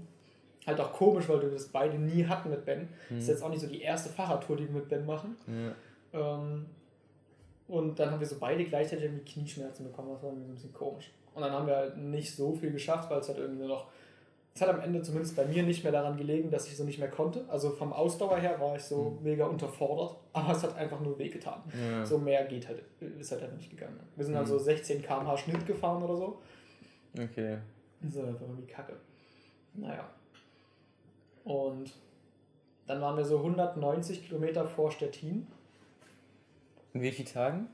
[0.67, 2.89] Halt auch komisch, weil wir das beide nie hatten mit Ben.
[3.09, 5.37] Das ist jetzt auch nicht so die erste Fahrradtour, die wir mit Ben machen.
[6.13, 6.37] Ja.
[6.37, 6.67] Ähm,
[7.67, 10.11] und dann haben wir so beide gleichzeitig irgendwie Knieschmerzen bekommen.
[10.13, 11.11] Das war irgendwie so ein bisschen komisch.
[11.35, 13.87] Und dann haben wir halt nicht so viel geschafft, weil es halt irgendwie nur noch.
[14.57, 17.01] Es hat am Ende zumindest bei mir nicht mehr daran gelegen, dass ich so nicht
[17.01, 17.45] mehr konnte.
[17.49, 21.61] Also vom Ausdauer her war ich so mega unterfordert, aber es hat einfach nur wehgetan.
[21.77, 22.07] Ja.
[22.07, 22.85] So mehr geht halt,
[23.19, 23.99] ist halt einfach nicht gegangen.
[24.15, 24.41] Wir sind Mhm.
[24.41, 26.41] also 16 km/h Schnitt gefahren oder so.
[27.19, 27.59] Okay.
[28.01, 28.95] Das ist einfach irgendwie kacke.
[29.75, 30.09] Naja.
[31.43, 31.93] Und
[32.87, 35.49] dann waren wir so 190 Kilometer vor Stettin.
[36.93, 37.69] In wie vielen Tagen?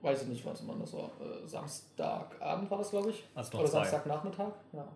[0.00, 1.10] Weiß ich nicht, was man das war.
[1.20, 3.22] Äh, Samstagabend war das, glaube ich.
[3.34, 3.66] Also Oder.
[3.66, 4.52] Samstagnachmittag.
[4.72, 4.88] Ja.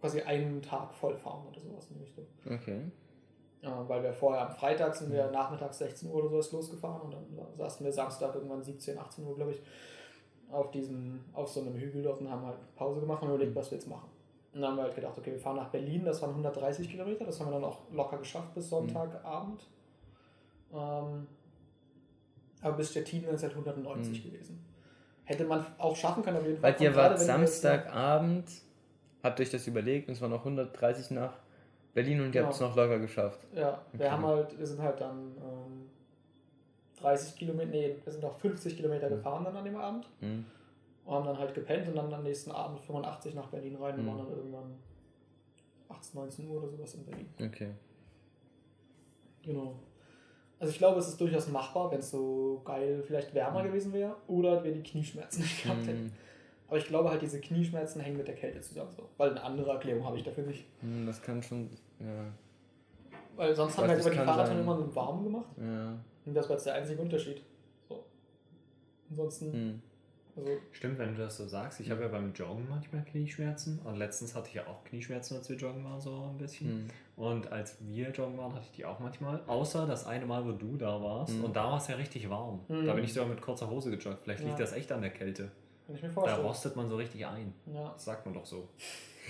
[0.00, 2.26] Quasi einen Tag voll fahren oder sowas in die Richtung.
[2.44, 2.80] Okay.
[3.62, 7.12] Ja, weil wir vorher am Freitag sind wir nachmittags 16 Uhr oder sowas losgefahren und
[7.12, 9.62] dann saßen wir Samstag irgendwann 17, 18 Uhr, glaube ich,
[10.50, 13.70] auf diesem, auf so einem Hügel dort und haben halt Pause gemacht und überlegt, was
[13.70, 14.08] wir jetzt machen.
[14.52, 17.24] Und dann haben wir halt gedacht, okay, wir fahren nach Berlin, das waren 130 Kilometer,
[17.24, 19.66] das haben wir dann auch locker geschafft bis Sonntagabend.
[20.72, 21.26] Ähm,
[22.62, 24.64] aber bis Stettin wären es halt 190 gewesen.
[25.24, 26.74] Hätte man auch schaffen können, auf jeden Fall.
[26.74, 28.48] Weil ihr wart Samstagabend,
[29.26, 31.34] habt euch das überlegt und es waren noch 130 nach
[31.94, 32.70] Berlin und ihr habt es Genau.
[32.70, 33.40] noch locker geschafft.
[33.54, 34.10] Ja, wir Okay.
[34.10, 35.90] haben halt, wir sind halt dann ähm,
[37.00, 40.08] 30 Kilometer, nee, wir sind noch 50 Kilometer gefahren dann an dem Abend.
[40.20, 40.44] Hm.
[41.04, 44.04] Und haben dann halt gepennt und dann am nächsten Abend 85 nach Berlin rein und
[44.04, 44.08] Mhm.
[44.08, 44.74] waren dann irgendwann
[45.88, 47.28] 18, 19 Uhr oder sowas in Berlin.
[47.40, 47.70] Okay.
[49.42, 49.76] Genau.
[50.58, 54.16] Also ich glaube, es ist durchaus machbar, wenn es so geil vielleicht wärmer gewesen wäre
[54.26, 56.12] oder wir die Knieschmerzen nicht gehabt hätten.
[56.66, 56.68] Hm.
[56.68, 58.90] Aber ich glaube halt, diese Knieschmerzen hängen mit der Kälte zusammen.
[58.96, 59.08] So.
[59.16, 60.66] Weil eine andere Erklärung habe ich dafür nicht.
[60.80, 61.70] Hm, Das kann schon.
[62.00, 62.06] Ja.
[63.36, 64.58] Weil sonst Ich haben wir über die sein.
[64.60, 65.46] immer so warm gemacht.
[65.58, 65.96] Ja.
[66.24, 67.42] Und das war jetzt der einzige Unterschied.
[67.88, 68.04] So.
[69.10, 69.82] Ansonsten, Hm.
[70.36, 71.78] also Stimmt, wenn du das so sagst.
[71.80, 73.78] Ich habe ja beim Joggen manchmal Knieschmerzen.
[73.84, 76.68] Und letztens hatte ich ja auch Knieschmerzen, als wir joggen waren, so ein bisschen.
[76.68, 76.88] Hm.
[77.24, 79.40] Und als wir joggen waren, hatte ich die auch manchmal.
[79.46, 81.34] Außer das eine Mal, wo du da warst.
[81.34, 81.44] Mhm.
[81.44, 82.60] Und da war es ja richtig warm.
[82.68, 82.86] Mhm.
[82.86, 84.18] Da bin ich sogar mit kurzer Hose gejoggt.
[84.24, 84.64] Vielleicht liegt Ja.
[84.64, 85.50] das echt an der Kälte.
[85.86, 86.46] Kann ich mir Da vorstellen.
[86.46, 87.52] rostet man so richtig ein.
[87.72, 87.90] Ja.
[87.92, 88.68] Das sagt man doch so.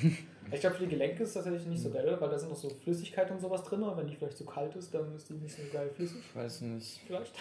[0.53, 2.57] Ich glaube, für die Gelenke ist das tatsächlich nicht so geil, weil da sind noch
[2.57, 3.83] so Flüssigkeit und sowas drin.
[3.83, 6.19] Und wenn die vielleicht zu kalt ist, dann ist die nicht so geil flüssig.
[6.21, 7.01] Ich weiß nicht.
[7.05, 7.33] Vielleicht.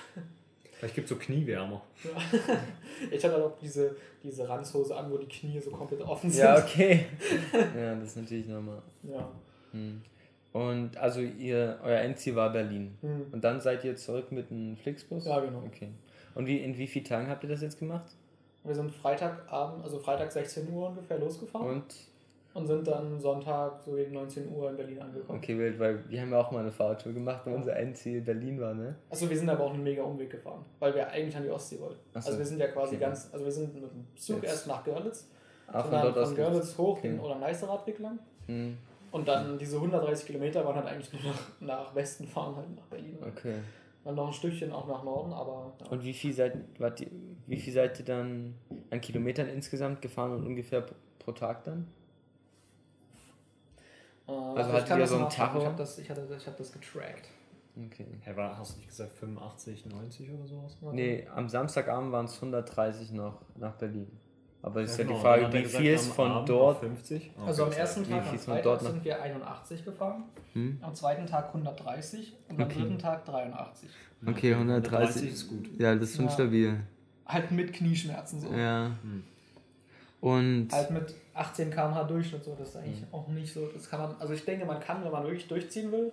[0.71, 1.83] Vielleicht gibt es so Kniewärmer.
[2.03, 2.11] Ja.
[3.11, 6.43] Ich hatte auch diese, diese Ranzhose an, wo die Knie so komplett offen sind.
[6.45, 7.05] Ja, okay.
[7.77, 8.81] ja, das ist natürlich normal.
[9.03, 9.29] Ja.
[9.71, 10.01] Hm.
[10.53, 12.97] Und also ihr, euer Endziel war Berlin.
[13.01, 13.27] Hm.
[13.33, 15.25] Und dann seid ihr zurück mit einem Flixbus?
[15.25, 15.61] Ja, genau.
[15.67, 15.89] Okay.
[16.33, 18.15] Und wie, in wie vielen Tagen habt ihr das jetzt gemacht?
[18.65, 21.85] Wir sind Freitagabend, also Freitag 16 Uhr ungefähr losgefahren und,
[22.53, 25.37] Und sind dann Sonntag so gegen 19 Uhr in Berlin angekommen.
[25.39, 28.59] okay, wild, weil wir haben ja auch mal eine Fahrradtour gemacht, wo unser Endziel Berlin
[28.61, 28.95] war, ne?
[29.09, 31.79] Also wir sind aber auch einen mega Umweg gefahren, weil wir eigentlich an die Ostsee
[31.79, 31.99] wollten.
[32.13, 32.27] Ach so.
[32.27, 33.03] Also wir sind ja quasi Okay.
[33.05, 34.51] ganz, also wir sind mit dem Zug Jetzt.
[34.51, 35.29] erst nach Görlitz,
[35.67, 37.07] Ah, sind von dann dort von Görlitz hoch Okay.
[37.09, 38.77] in oder Neißeradweg lang Hm.
[39.11, 42.85] und dann diese 130 Kilometer waren halt eigentlich nur nach, nach Westen fahren, halt nach
[42.85, 43.17] Berlin.
[43.21, 43.55] Okay.
[44.05, 45.87] Dann noch ein Stückchen auch nach Norden, aber ja.
[45.87, 47.07] Und wie viel seid, wart ihr,
[47.47, 48.53] wie viel seid ihr dann
[48.91, 50.85] an Kilometern insgesamt gefahren und ungefähr
[51.17, 51.87] pro, Tag dann?
[54.27, 55.29] Äh, Also ich hattet kann ihr so ein.
[55.29, 55.57] Tacho?
[55.57, 57.29] Ich habe das, ich hatte, ich hab das getrackt.
[57.87, 58.05] Okay.
[58.21, 60.77] Hey, war, hast du nicht gesagt 85, 90 oder sowas?
[60.93, 64.07] Nee, am Samstagabend waren es 130 noch nach Berlin.
[64.65, 66.49] Aber es ist ja, genau, die dann Frage, wie gesagt, viel ist am von Abend
[66.49, 66.73] dort.
[66.83, 67.31] noch 50.
[67.45, 69.85] Also am Okay, ersten Tag, viel am ist von Freitag dort nach- sind wir 81
[69.85, 70.77] gefahren, Hm?
[70.81, 72.79] am zweiten Tag 130 und am Okay.
[72.79, 73.89] dritten Tag 83.
[74.25, 75.69] Okay, 130 ist gut.
[75.77, 76.31] Ja, das ist schon Ja.
[76.31, 76.79] stabil.
[77.27, 78.51] Halt mit Knieschmerzen so.
[78.53, 78.87] Ja.
[79.03, 79.23] Hm.
[80.21, 83.07] Und Halt mit 18 km/h Durchschnitt so, das ist eigentlich Mhm.
[83.13, 83.67] auch nicht so.
[83.71, 86.11] Das kann man, also ich denke, man kann, wenn man wirklich durchziehen will,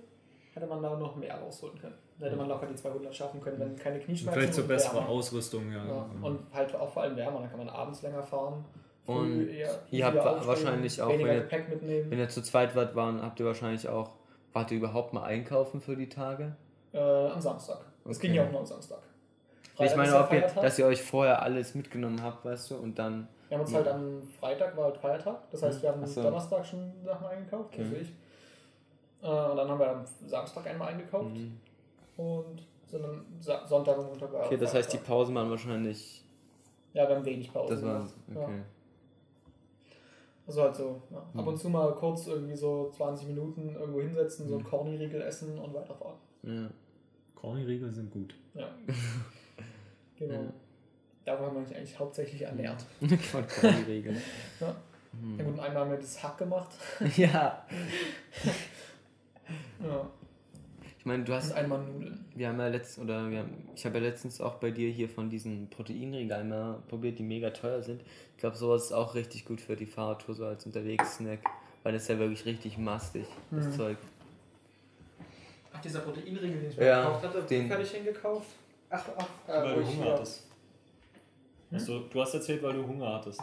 [0.55, 1.95] hätte man da noch mehr rausholen können.
[2.19, 4.95] Da hätte man locker die 200 schaffen können, wenn keine Knieschmerzen Vielleicht so und bessere
[4.97, 5.09] Wärme.
[5.09, 5.85] Ausrüstung, ja.
[5.85, 8.65] Ja, und halt auch vor allem wärmer, dann kann man abends länger fahren.
[9.07, 9.49] Und
[9.91, 12.11] ihr habt wahrscheinlich auch, weniger wenn ihr- Gepäck mitnehmen.
[12.11, 14.11] wenn ihr zu zweit wart, waren, habt ihr wahrscheinlich auch,
[14.53, 16.55] wart ihr überhaupt mal einkaufen für die Tage?
[16.93, 17.81] Äh, am Samstag.
[18.09, 18.29] Es Okay.
[18.29, 18.99] ging ja auch nur am Samstag.
[19.65, 22.71] ich Freitag meine, ist ja ob ihr, dass ihr euch vorher alles mitgenommen habt, weißt
[22.73, 23.27] du, und dann.
[23.49, 23.79] Wir haben uns Ja.
[23.79, 25.51] halt am Freitag, war halt Feiertag.
[25.51, 26.23] Das heißt, wir haben so.
[26.23, 27.83] Donnerstag schon Sachen eingekauft, Okay.
[27.83, 28.13] also ich.
[29.23, 31.59] Äh, und dann haben wir am Samstag einmal eingekauft Mhm.
[32.17, 34.99] und sind dann Sa Sonntag und Montag Okay, das heißt, die.
[34.99, 36.25] Pausen waren wahrscheinlich.
[36.93, 37.95] Ja, wir haben wenig Pause Das war.
[38.01, 38.15] gemacht.
[38.35, 38.41] Ja.
[38.43, 38.63] Okay.
[40.47, 41.19] Also halt so, ja.
[41.19, 41.47] ab Mhm.
[41.49, 44.69] und zu mal kurz irgendwie so 20 Minuten irgendwo hinsetzen, so einen Mhm.
[44.69, 46.17] Corny-Riegel essen und weiterfahren.
[46.43, 46.69] Ja.
[47.37, 48.35] Corny-Riegel sind gut.
[48.55, 48.69] Ja.
[50.19, 50.35] genau.
[50.35, 50.53] Ja.
[51.25, 52.83] Davon haben wir uns eigentlich hauptsächlich ernährt.
[53.31, 54.21] Von Corny-Regeln.
[54.61, 54.75] Ja.
[55.13, 55.39] Hm.
[55.39, 56.71] Ja, gut, und einmal haben wir das Hack gemacht.
[57.17, 57.65] Ja.
[59.83, 60.09] Ja.
[60.99, 62.25] Ich meine, du Und hast einmal Nudeln.
[62.37, 65.09] Wir haben ja letztens, oder wir haben, ich habe ja letztens auch bei dir hier
[65.09, 68.03] von diesen Proteinregeln mal probiert, die mega teuer sind.
[68.33, 71.41] Ich glaube, sowas ist auch richtig gut für die Fahrradtour, so als Unterwegs-Snack,
[71.83, 73.73] weil das ist ja wirklich richtig mastig, das Mhm.
[73.73, 73.97] Zeug.
[75.73, 78.49] Ach, dieser Proteinriegel, den ich mir Ja, gekauft hatte, den- fertig hingekauft.
[78.91, 80.47] Ach, ach, äh, weil wo du ich Hunger hier- hattest.
[81.73, 83.41] Also, du hast erzählt, weil du Hunger hattest.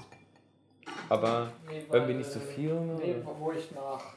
[1.09, 2.95] Aber Nee, irgendwie weil, nicht so viel, oder?
[3.03, 4.13] Nee, wo ich nach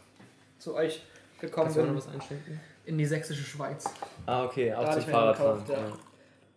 [0.59, 1.03] zu euch
[1.43, 2.61] gekommen Kannst du auch noch bin, was einschenken?
[2.85, 3.85] in die sächsische Schweiz.
[4.27, 5.65] Ah, okay, auch zum Fahrradfahren.
[5.67, 5.97] gekauft, ja.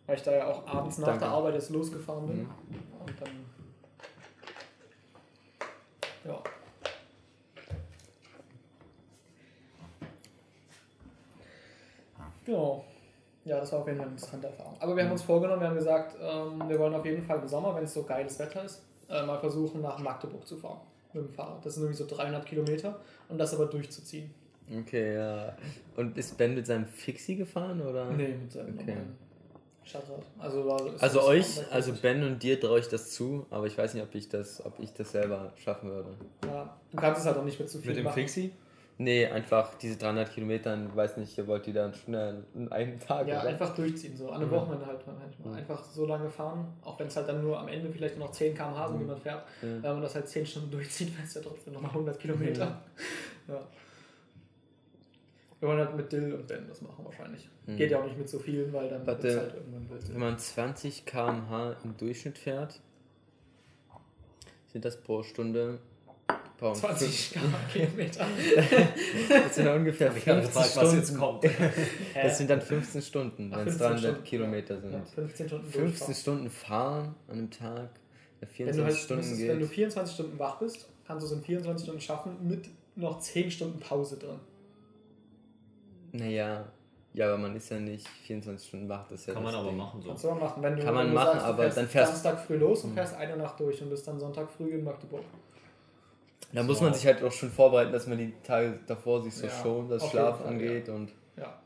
[0.06, 1.22] Weil ich da ja auch abends nach Danke.
[1.22, 2.38] der Arbeit jetzt losgefahren bin.
[2.40, 2.50] Mhm.
[3.06, 3.30] Und dann.
[6.26, 6.40] Ja.
[12.46, 12.86] Genau.
[13.44, 14.76] Ja, das war auf jeden Fall eine interessante Erfahrung.
[14.80, 17.48] Aber wir haben uns vorgenommen, wir haben gesagt, ähm, wir wollen auf jeden Fall im
[17.48, 20.80] Sommer, wenn es so geiles Wetter ist, äh, mal versuchen, nach Magdeburg zu fahren.
[21.14, 21.64] Mit dem Fahrrad.
[21.66, 24.34] Das sind irgendwie so 300 Kilometer und das aber durchzuziehen.
[24.80, 25.56] Okay, ja.
[25.96, 28.10] Und ist Ben mit seinem Fixie gefahren, oder?
[28.12, 28.98] Nee, mit seinem Okay.
[29.84, 30.24] Stadtrad.
[30.40, 31.94] Also, war, ist Also euch, also.
[31.94, 34.80] Ben und dir traue ich das zu, aber ich weiß nicht, ob ich das, ob
[34.80, 36.10] ich das selber schaffen würde.
[36.46, 38.16] Ja, du kannst es halt auch nicht mit zu viel Mit dem machen.
[38.16, 38.52] Fixie?
[38.98, 42.98] Nee, einfach diese 300 Kilometer, ich weiß nicht, ihr wollt die dann schnell in einem
[42.98, 43.50] Tag, Ja, oder?
[43.50, 44.54] einfach durchziehen, so an einem Mhm.
[44.56, 45.50] Wochenende halt manchmal.
[45.52, 45.58] Mhm.
[45.60, 48.34] Einfach so lange fahren, auch wenn es halt dann nur am Ende vielleicht nur noch
[48.34, 49.00] 10 km/h sind, Mhm.
[49.02, 49.44] die man fährt.
[49.62, 49.68] Ja.
[49.68, 52.82] Wenn man das halt 10 Stunden durchzieht, wäre es ja trotzdem nochmal 100 Kilometer.
[53.50, 53.62] Ja.
[55.66, 57.50] Wir wollen halt mit Dill und Ben das machen wahrscheinlich.
[57.66, 57.76] Hm.
[57.76, 59.24] Geht ja auch nicht mit so vielen, weil dann Warte.
[59.24, 60.10] wird's halt irgendwann wild.
[60.14, 62.80] Wenn man 20 km/h im Durchschnitt fährt,
[64.72, 65.80] sind das pro Stunde
[66.60, 67.34] Boah, 20
[67.74, 68.28] Kilometer.
[69.28, 71.20] Das sind dann ungefähr Ich habe 15 gefragt, was jetzt Stunden.
[71.20, 71.44] kommt.
[72.14, 74.24] Das sind dann 15 Stunden, wenn es 15 300 Stunden.
[74.24, 74.94] Kilometer sind.
[74.94, 76.14] Ja, 15 Stunden 15 durchfahren.
[76.16, 77.90] Stunden fahren an einem Tag,
[78.40, 79.50] der Wenn 24 du, halt, Stunden müsstest, geht.
[79.50, 83.20] wenn du 24 Stunden wach bist, kannst du es in 24 Stunden schaffen mit noch
[83.20, 84.40] 10 Stunden Pause drin.
[86.18, 86.66] Naja,
[87.14, 89.08] ja, aber man ist ja nicht 24 Stunden wach.
[89.10, 89.78] Das ist ja Kann das man aber Ding.
[89.78, 90.08] machen so.
[90.10, 90.64] Kannst du mal machen.
[90.64, 92.90] Wenn du, Kann man machen, sagst, du aber fährst dann fährst- Samstag früh los und
[92.92, 92.94] Mhm.
[92.96, 95.24] fährst eine Nacht durch und bist dann Sonntag früh in Magdeburg.
[96.52, 96.86] Da muss So.
[96.86, 99.90] man sich halt auch schon vorbereiten, dass man die Tage davor sich so Ja, schont,
[99.90, 101.12] was Schlaf Fall, angeht und.
[101.38, 101.60] Ja.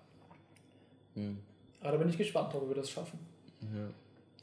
[1.15, 1.37] Hm,
[1.81, 3.19] Aber da bin ich gespannt, ob wir das schaffen.
[3.61, 3.87] ja.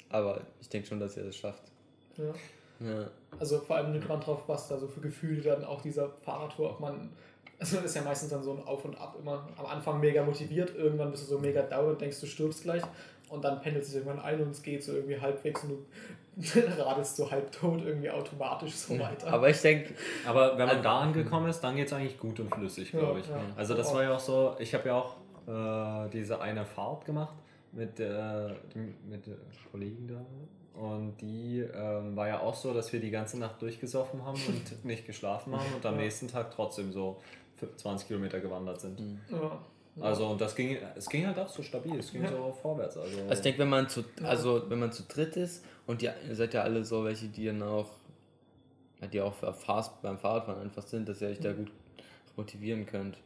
[0.09, 1.63] Aber ich denke schon, dass ihr das schafft.
[2.17, 2.25] Ja.
[2.79, 3.11] Ja.
[3.41, 6.81] Also vor allem gespannt drauf, was da so für Gefühle dann auch dieser Fahrradtour, ob
[6.81, 7.11] man,
[7.59, 9.49] also ist ja meistens dann so ein Auf und Ab immer.
[9.57, 12.83] Am Anfang mega motiviert, irgendwann bist du so mega down und denkst, du stirbst gleich
[13.29, 15.87] und dann pendelt es sich irgendwann ein und es geht so irgendwie halbwegs und du
[16.79, 19.33] radelst so halbtot irgendwie automatisch so weiter.
[19.33, 19.95] Aber ich denke,
[20.27, 22.99] Aber wenn man Also- da angekommen ist, dann geht es eigentlich gut und flüssig, Ja,
[23.01, 23.27] glaube ich.
[23.29, 23.41] ja.
[23.57, 25.17] Also das war ja auch so, ich habe ja auch
[25.49, 27.35] äh, diese eine Fahrt gemacht
[27.73, 28.49] mit, äh,
[29.09, 29.37] mit der
[29.71, 30.81] Kollegen da.
[30.81, 34.85] Und die ähm, war ja auch so, dass wir die ganze Nacht durchgesoffen haben und
[34.85, 36.03] nicht geschlafen haben und am Ja.
[36.03, 37.17] nächsten Tag trotzdem so
[37.77, 39.01] 20 Kilometer gewandert sind.
[39.31, 39.59] ja.
[39.99, 42.31] Also und das ging, es ging halt auch so stabil, es ging Ja.
[42.31, 42.99] so vorwärts.
[42.99, 46.15] Also, also ich denke, wenn man zu, also wenn man zu dritt ist und ihr
[46.29, 47.89] ihr seid ja alle so welche, die dann auch,
[49.11, 51.73] die auch für Fast beim Fahrradfahren einfach sind, dass ihr euch da gut
[52.37, 53.17] motivieren könnt.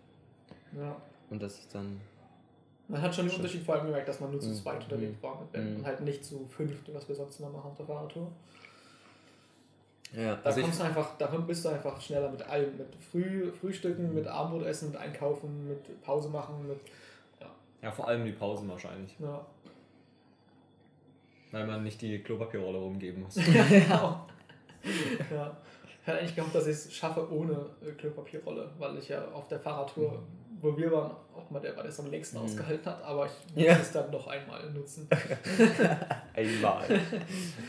[0.78, 0.94] ja.
[1.28, 2.00] Und das ist dann.
[2.86, 4.54] Man hat schon den Unterschied vor allem gemerkt, dass man nur zu Mhm.
[4.54, 5.76] zweit unterwegs war mit Ben Mhm.
[5.80, 8.30] und halt nicht zu fünft, was wir sonst immer machen auf der Fahrradtour.
[10.12, 12.88] Ja, Da Also ich- kommst du einfach, da bist du einfach schneller mit allem, mit
[12.96, 16.80] Früh, Frühstücken, mit Abendbrot essen, mit Einkaufen, mit Pause machen, mit
[17.82, 19.40] ja, vor allem die Pausen wahrscheinlich, ja.
[21.50, 23.36] weil man nicht die Klopapierrolle rumgeben muss.
[23.46, 24.26] ja.
[25.30, 25.56] ja.
[26.02, 27.54] Ich hätte eigentlich gehofft, dass ich es schaffe ohne
[27.86, 30.22] äh, Klopapierrolle, weil ich ja auf der Fahrradtour,
[30.60, 32.44] wo wir waren, auch mal der war, der es am längsten Mhm.
[32.44, 33.72] ausgehalten hat, aber ich muss Ja.
[33.76, 35.08] es dann noch einmal nutzen.
[36.34, 36.84] einmal.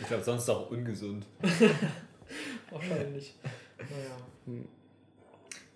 [0.02, 1.26] Ich glaube, sonst ist es auch ungesund.
[2.72, 3.36] Wahrscheinlich.
[3.78, 4.62] Naja.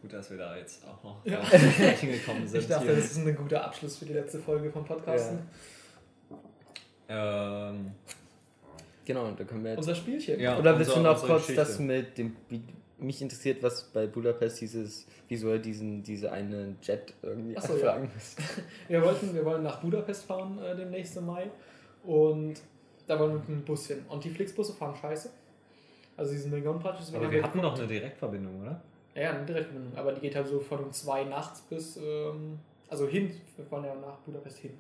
[0.01, 1.39] Gut, dass wir da jetzt auch noch Ja.
[1.41, 2.61] auf die Flächen gekommen sind.
[2.61, 2.95] Ich dachte, hier.
[2.95, 5.33] das ist ein guter Abschluss für die letzte Folge vom Podcast.
[7.09, 7.91] ähm,
[9.05, 9.79] Genau, da können wir jetzt.
[9.79, 10.39] Unser Spielchen.
[10.39, 10.57] Ja.
[10.57, 11.61] Oder willst du noch kurz Geschichte.
[11.61, 12.35] das mit dem.
[12.97, 17.77] Mich interessiert, was bei Budapest dieses, wieso er diesen, diese eine Jet irgendwie Ach so,
[17.77, 18.01] ja.
[18.87, 21.51] Wir, wollten, wir wollen nach Budapest fahren äh, demnächst im Mai
[22.05, 22.53] und
[23.05, 24.05] da wollen wir mit einem Bus hin.
[24.07, 25.29] Und die Flixbusse fahren scheiße.
[26.17, 26.97] Also diesen Millionenplatz.
[26.99, 27.77] deswegen aber wir hatten geguckt.
[27.77, 28.81] doch eine Direktverbindung, oder?
[29.15, 29.97] Ja, ja, eine Direktverbindung.
[29.97, 32.59] Aber die geht halt so von um zwei nachts bis, ähm,
[32.89, 34.71] also hin, wir fahren ja nach Budapest hin.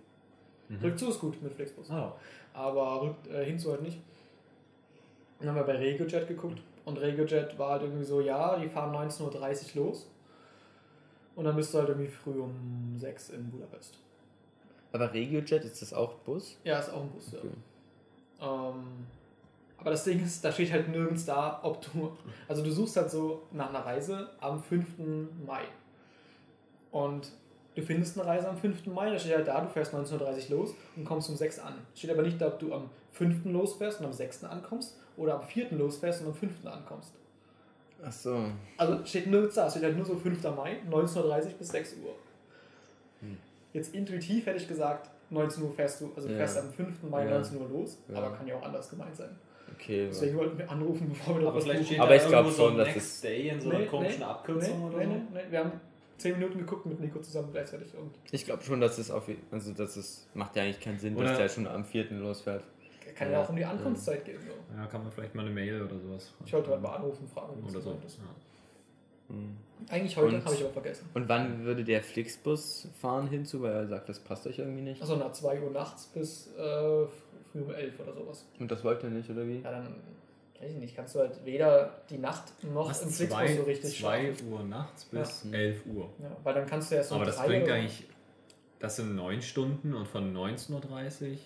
[0.69, 0.77] Mhm.
[0.81, 1.89] Rückzu ist gut mit Flixbus.
[1.91, 2.13] Oh.
[2.53, 3.99] Aber rück, äh, hinzu halt nicht.
[5.39, 8.95] Dann haben wir bei RegioJet geguckt und RegioJet war halt irgendwie so, ja, die fahren
[8.95, 10.09] 19.30 Uhr los.
[11.35, 13.99] Und dann bist du halt irgendwie früh um 6 in Budapest.
[14.93, 16.57] Aber RegioJet, ist das auch Bus?
[16.63, 17.39] Ja, ist auch ein Bus, ja.
[17.39, 17.49] Okay.
[18.41, 19.05] Ähm,
[19.77, 22.15] aber das Ding ist, da steht halt nirgends da, ob du.
[22.47, 24.85] Also du suchst halt so nach einer Reise am 5.
[25.45, 25.61] Mai.
[26.91, 27.29] Und
[27.75, 28.85] du findest eine Reise am 5.
[28.87, 31.73] Mai, da steht halt da, du fährst 19.30 Uhr los und kommst um 6 an.
[31.93, 33.45] Steht aber nicht da, ob du am 5.
[33.45, 34.45] losfährst und am 6.
[34.45, 35.71] ankommst oder am 4.
[35.73, 36.65] losfährst und am 5.
[36.65, 37.11] ankommst.
[38.03, 38.45] Ach so.
[38.77, 40.43] Also steht nirgends da, steht halt nur so 5.
[40.55, 42.15] Mai, 19.30 Uhr bis 6 Uhr.
[43.21, 43.37] Hm.
[43.73, 46.39] Jetzt intuitiv hätte ich gesagt, 19 Uhr fährst du, also du Ja.
[46.39, 47.03] fährst am 5.
[47.09, 47.31] Mai Ja.
[47.31, 48.17] 19 Uhr los, Ja.
[48.17, 49.35] aber kann ja auch anders gemeint sein.
[49.73, 50.07] Okay.
[50.09, 52.51] Deswegen wollten wir anrufen, bevor wir noch Aber was vielleicht steht Aber ich glaub irgendwo
[52.51, 55.09] so schon, dass Next es- Day in so einer komischen Abkürzung nee, oder nee, so.
[55.11, 55.51] nee, nee.
[55.51, 55.71] Wir haben
[56.17, 59.73] 10 Minuten geguckt mit Nico zusammen gleichzeitig und Ich glaube schon, dass es auf also
[59.73, 62.05] das ist, macht ja eigentlich keinen Sinn, dass Oder- der schon am 4.
[62.19, 62.63] losfährt.
[63.15, 63.43] kann ja, Ja.
[63.43, 64.39] auch um die Ankunftszeit gehen.
[64.41, 64.75] So.
[64.77, 66.33] Ja, kann man vielleicht mal eine Mail oder sowas.
[66.45, 67.97] Ich wollte heute mal anrufen, fragen, Oder das so.
[68.05, 68.17] ist.
[68.17, 68.23] Ja.
[69.35, 69.57] Hm.
[69.89, 71.09] Eigentlich heute, habe ich aber vergessen.
[71.13, 75.01] Und wann würde der Flixbus fahren hinzu, weil er sagt, das passt euch irgendwie nicht?
[75.01, 77.05] Achso, nach 2 Uhr nachts bis äh,
[77.63, 78.45] früh um 11 oder sowas.
[78.59, 79.59] Und das wollt ihr nicht, oder wie?
[79.61, 79.95] Ja, dann,
[80.59, 82.43] weiß ich nicht, kannst du halt weder die Nacht
[82.73, 83.01] noch Was?
[83.03, 84.51] im Flixbus so richtig zwei schlafen.
[84.51, 85.57] Uhr nachts bis Ja.
[85.57, 86.09] 11 Uhr.
[86.21, 88.03] Ja, weil dann kannst du erst um Aber das drei bringt eigentlich,
[88.79, 90.73] das sind 9 Stunden und von 19.30
[91.31, 91.37] Uhr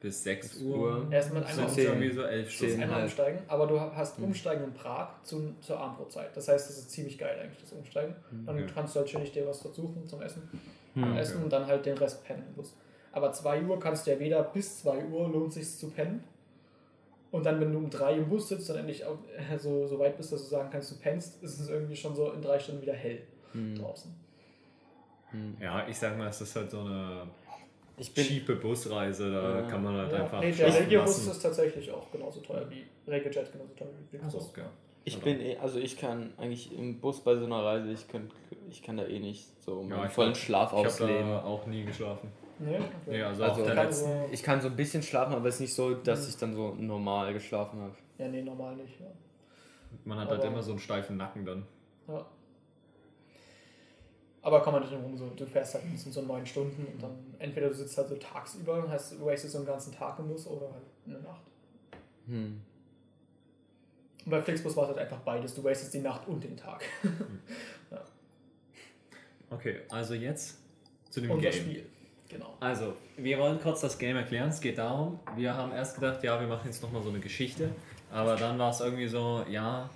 [0.00, 1.06] bis 6 Uhr.
[1.10, 1.84] Erstmal sind einmal zehn.
[1.86, 2.68] irgendwie so 11 Zehn.
[2.68, 2.82] Stunden.
[2.82, 4.24] einmal umsteigen, aber du hast Hm.
[4.24, 6.36] Umsteigen in Prag zu, zur Abendbrotzeit.
[6.36, 8.14] Das heißt, das ist ziemlich geil eigentlich, das Umsteigen.
[8.44, 8.70] Dann Okay.
[8.74, 10.42] kannst du halt chillig dir was dort suchen zum Essen,
[10.94, 11.16] Hm.
[11.16, 12.76] essen und dann halt den Rest pennen im Bus.
[13.14, 16.24] Aber 2 Uhr kannst du ja weder bis 2 Uhr lohnt sich zu pennen.
[17.30, 19.98] Und dann, wenn du um 3 im Bus sitzt und endlich auch, äh, so, so
[19.98, 22.58] weit bist, dass du sagen kannst, du pennst, ist es irgendwie schon so in drei
[22.58, 23.76] Stunden wieder hell Hm.
[23.76, 24.12] draußen.
[25.30, 25.56] Hm.
[25.60, 27.28] Ja, ich sag mal, es ist halt so eine
[27.96, 29.62] ich bin, cheape Busreise, da ja.
[29.62, 30.22] kann man halt ja.
[30.22, 30.40] einfach.
[30.40, 34.50] Nee, der Regiobus ist tatsächlich auch genauso teuer wie Regiojet, genauso teuer wie Flixbus.
[34.50, 34.64] Okay.
[35.04, 38.30] Ich bin eh, also ich kann eigentlich im Bus bei so einer Reise, ich kann,
[38.70, 41.16] ich kann da eh nicht so meinen ja, vollen Schlaf ich ausleben.
[41.16, 42.32] Ich habe auch nie geschlafen.
[42.64, 42.88] Nee, okay.
[43.06, 45.74] nee also, also letzten, so ich kann so ein bisschen schlafen, aber es ist nicht
[45.74, 46.28] so, dass mhm.
[46.30, 47.94] ich dann so normal geschlafen habe.
[48.16, 48.98] Ja, nee, normal nicht.
[49.00, 49.06] Ja.
[50.04, 51.66] Man hat halt aber halt immer so einen steifen Nacken dann.
[52.08, 52.24] Ja.
[54.40, 57.68] Aber kann man nicht rum, so, du fährst halt so neun Stunden und dann entweder
[57.68, 60.70] du sitzt halt so tagsüber, heißt du wastest so einen ganzen Tag im Bus oder
[60.72, 61.42] halt eine Nacht.
[62.26, 62.60] Hm.
[64.24, 65.54] Und bei Flixbus war es halt einfach beides.
[65.54, 66.84] Du wastest die Nacht und den Tag.
[67.90, 68.04] ja.
[69.50, 70.58] Okay, also jetzt
[71.10, 71.52] zu dem und Game.
[71.52, 71.86] Spiel.
[72.28, 72.54] Genau.
[72.60, 74.48] Also, wir wollen kurz das Game erklären.
[74.48, 77.70] Es geht darum, wir haben erst gedacht, ja, wir machen jetzt nochmal so eine Geschichte.
[78.12, 79.90] Aber dann war es irgendwie so, ja,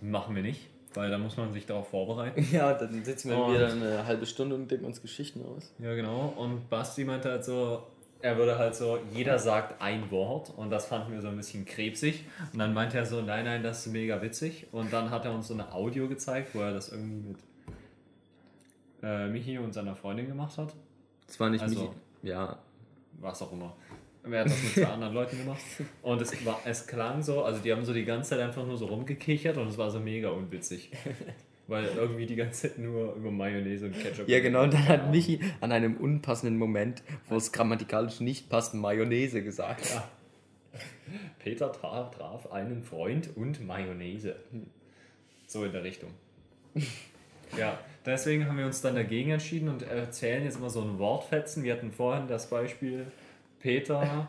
[0.00, 0.68] machen wir nicht.
[0.94, 2.46] Weil da muss man sich darauf vorbereiten.
[2.52, 5.72] Ja, dann sitzen wir wieder eine halbe Stunde und denken uns Geschichten aus.
[5.78, 6.32] Ja, genau.
[6.36, 7.82] Und Basti meinte halt so,
[8.20, 11.64] er würde halt so, jeder sagt ein Wort und das fanden wir so ein bisschen
[11.64, 12.24] krebsig.
[12.52, 14.66] Und dann meinte er so, nein, nein, das ist mega witzig.
[14.72, 17.38] Und dann hat er uns so eine Audio gezeigt, wo er das irgendwie mit
[19.02, 20.74] äh, Michi und seiner Freundin gemacht hat.
[21.28, 21.92] Das war nicht also, Michi,
[22.24, 22.58] ja.
[23.20, 23.76] Was auch immer.
[24.24, 25.60] Wer hat das mit zwei anderen Leuten gemacht?
[26.02, 28.76] Und es, war, es klang so, also die haben so die ganze Zeit einfach nur
[28.76, 30.90] so rumgekichert und es war so mega unwitzig.
[31.66, 34.26] Weil irgendwie die ganze Zeit nur über Mayonnaise und Ketchup.
[34.26, 34.62] Ja, genau.
[34.62, 39.90] Und dann hat Michi an einem unpassenden Moment, wo es grammatikalisch nicht passt, Mayonnaise gesagt.
[39.90, 40.08] Ja.
[41.38, 44.36] Peter traf, traf einen Freund und Mayonnaise.
[45.46, 46.10] So in der Richtung.
[47.56, 51.62] Ja, deswegen haben wir uns dann dagegen entschieden und erzählen jetzt immer so ein Wortfetzen.
[51.62, 53.06] Wir hatten vorhin das Beispiel,
[53.60, 54.28] Peter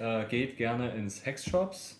[0.00, 1.98] äh, geht gerne ins Hexshops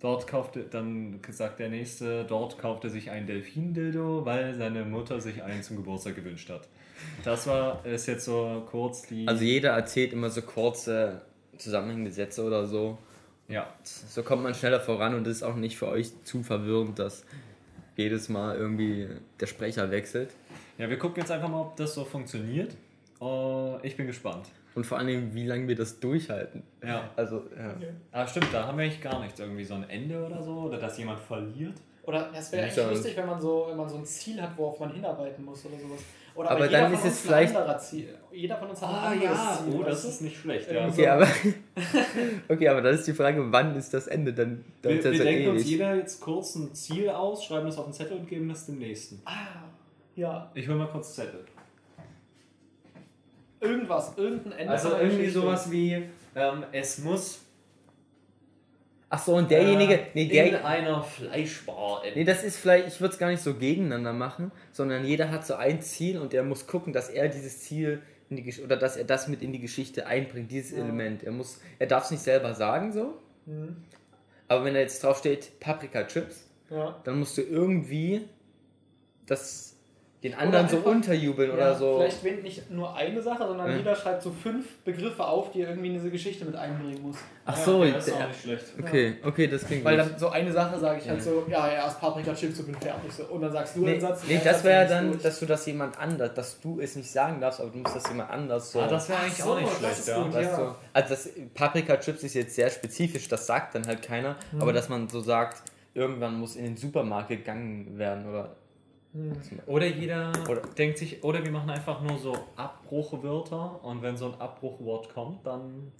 [0.00, 5.42] Dort kaufte, dann sagt der Nächste, dort kaufte sich ein Delfin-Dildo, weil seine Mutter sich
[5.42, 6.68] einen zum Geburtstag gewünscht hat.
[7.22, 9.28] Das war, ist jetzt so kurz die...
[9.28, 11.20] Also jeder erzählt immer so kurze
[11.58, 12.96] zusammenhängende Sätze oder so.
[13.48, 13.74] Ja.
[13.82, 17.26] So kommt man schneller voran und es ist auch nicht für euch zu verwirrend, dass
[17.96, 20.30] jedes Mal irgendwie der Sprecher wechselt.
[20.78, 22.74] Ja, wir gucken jetzt einfach mal, ob das so funktioniert.
[23.20, 24.48] Uh, ich bin gespannt.
[24.74, 26.62] Und vor allem, wie lange wir das durchhalten.
[26.82, 27.10] Ja.
[27.16, 27.72] Also, ja.
[27.76, 27.90] Okay.
[28.12, 29.38] Aber stimmt, da haben wir eigentlich gar nichts.
[29.40, 31.74] Irgendwie so ein Ende oder so, oder dass jemand verliert.
[32.10, 34.80] Oder es wäre eigentlich lustig, wenn man, so, wenn man so ein Ziel hat, worauf
[34.80, 36.00] man hinarbeiten muss oder sowas.
[36.34, 37.54] Oder aber, aber dann ist es vielleicht.
[37.80, 38.18] Ziel.
[38.32, 39.58] Jeder von uns hat ah, ein ja.
[39.62, 39.78] Ziel.
[39.78, 40.72] Oh, das ist nicht schlecht.
[40.72, 40.88] Ja.
[40.88, 41.28] Okay, aber,
[42.48, 44.32] okay, aber dann ist die Frage, wann ist das Ende?
[44.32, 45.48] Dann, dann wir, wir denken ewig.
[45.50, 48.66] uns jeder jetzt kurz ein Ziel aus, schreiben das auf den Zettel und geben das
[48.66, 49.22] dem nächsten.
[49.24, 49.68] Ah,
[50.16, 50.50] ja.
[50.54, 51.44] Ich hol mal kurz Zettel.
[53.60, 54.72] Irgendwas, irgendein Ende.
[54.72, 55.92] Also irgendwie sowas wie,
[56.34, 57.42] ähm, es muss.
[59.12, 59.94] Ach so, und derjenige.
[59.94, 62.02] Äh, nee, der, in einer Fleischbar.
[62.14, 65.44] Nee, das ist vielleicht, ich würde es gar nicht so gegeneinander machen, sondern jeder hat
[65.44, 68.00] so ein Ziel und er muss gucken, dass er dieses Ziel
[68.30, 70.84] in die Geschichte, oder dass er das mit in die Geschichte einbringt, dieses ja.
[70.84, 71.24] Element.
[71.24, 73.18] Er muss, er darf es nicht selber sagen so.
[73.46, 73.76] Mhm.
[74.46, 76.96] Aber wenn da jetzt drauf steht Paprika Chips, ja.
[77.02, 78.28] dann musst du irgendwie
[79.26, 79.69] das
[80.22, 81.96] den anderen einfach, so unterjubeln ja, oder so.
[81.96, 83.76] Vielleicht wenn nicht nur eine Sache, sondern ja.
[83.78, 87.16] jeder schreibt so fünf Begriffe auf, die er irgendwie in diese Geschichte mit einbringen muss.
[87.46, 88.64] Ach so, ja, das ist auch nicht schlecht.
[88.78, 92.00] Okay, okay, das klingt Weil dann so eine Sache sage ich halt so, ja, erst
[92.00, 93.10] Paprika Chips und bin fertig.
[93.12, 93.24] So.
[93.24, 94.24] Und dann sagst du nee, einen Satz.
[94.28, 95.24] Nee, das wäre dann, gut.
[95.24, 98.06] dass du das jemand anders, dass du es nicht sagen darfst, aber du musst das
[98.08, 98.80] jemand anders so.
[98.80, 100.22] Ah, das wäre eigentlich so, auch nicht schlecht, ja.
[100.22, 100.74] Gut, weißt du?
[100.92, 104.60] Also das Paprika Chips ist jetzt sehr spezifisch, das sagt dann halt keiner, hm.
[104.60, 105.62] aber dass man so sagt,
[105.94, 108.56] irgendwann muss in den Supermarkt gegangen werden oder.
[109.66, 114.26] Oder jeder oder denkt sich, oder wir machen einfach nur so Abbruchwörter und wenn so
[114.26, 115.90] ein Abbruchwort kommt, dann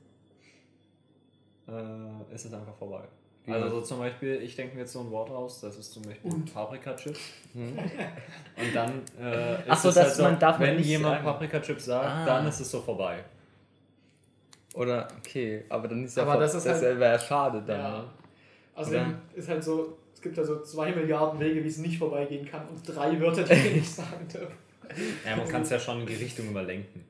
[1.66, 3.02] äh, ist es einfach vorbei.
[3.46, 3.54] Ja.
[3.54, 6.04] Also so zum Beispiel, ich denke mir jetzt so ein Wort aus, das ist zum
[6.04, 6.54] Beispiel und.
[6.54, 7.18] Paprika-Chips.
[7.54, 7.78] Hm.
[8.56, 12.06] Und dann äh, ist Ach so, es halt so, man darf wenn jemand Paprika-Chips sagt,
[12.06, 12.24] ah.
[12.24, 13.24] dann ist es so vorbei.
[14.74, 17.80] Oder, okay, aber dann ist ja aber das, ist das halt, wäre schade dann.
[17.80, 17.98] Ja.
[17.98, 18.04] Ne?
[18.74, 18.96] Also
[19.34, 22.86] ist halt so, es gibt also zwei Milliarden Wege, wie es nicht vorbeigehen kann und
[22.86, 24.52] drei Wörter, die ich nicht sagen darf.
[25.24, 27.04] Ja, man kann es ja schon in die Richtung überlenken.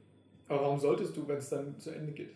[0.48, 2.30] Aber warum solltest du, wenn es dann zu Ende geht?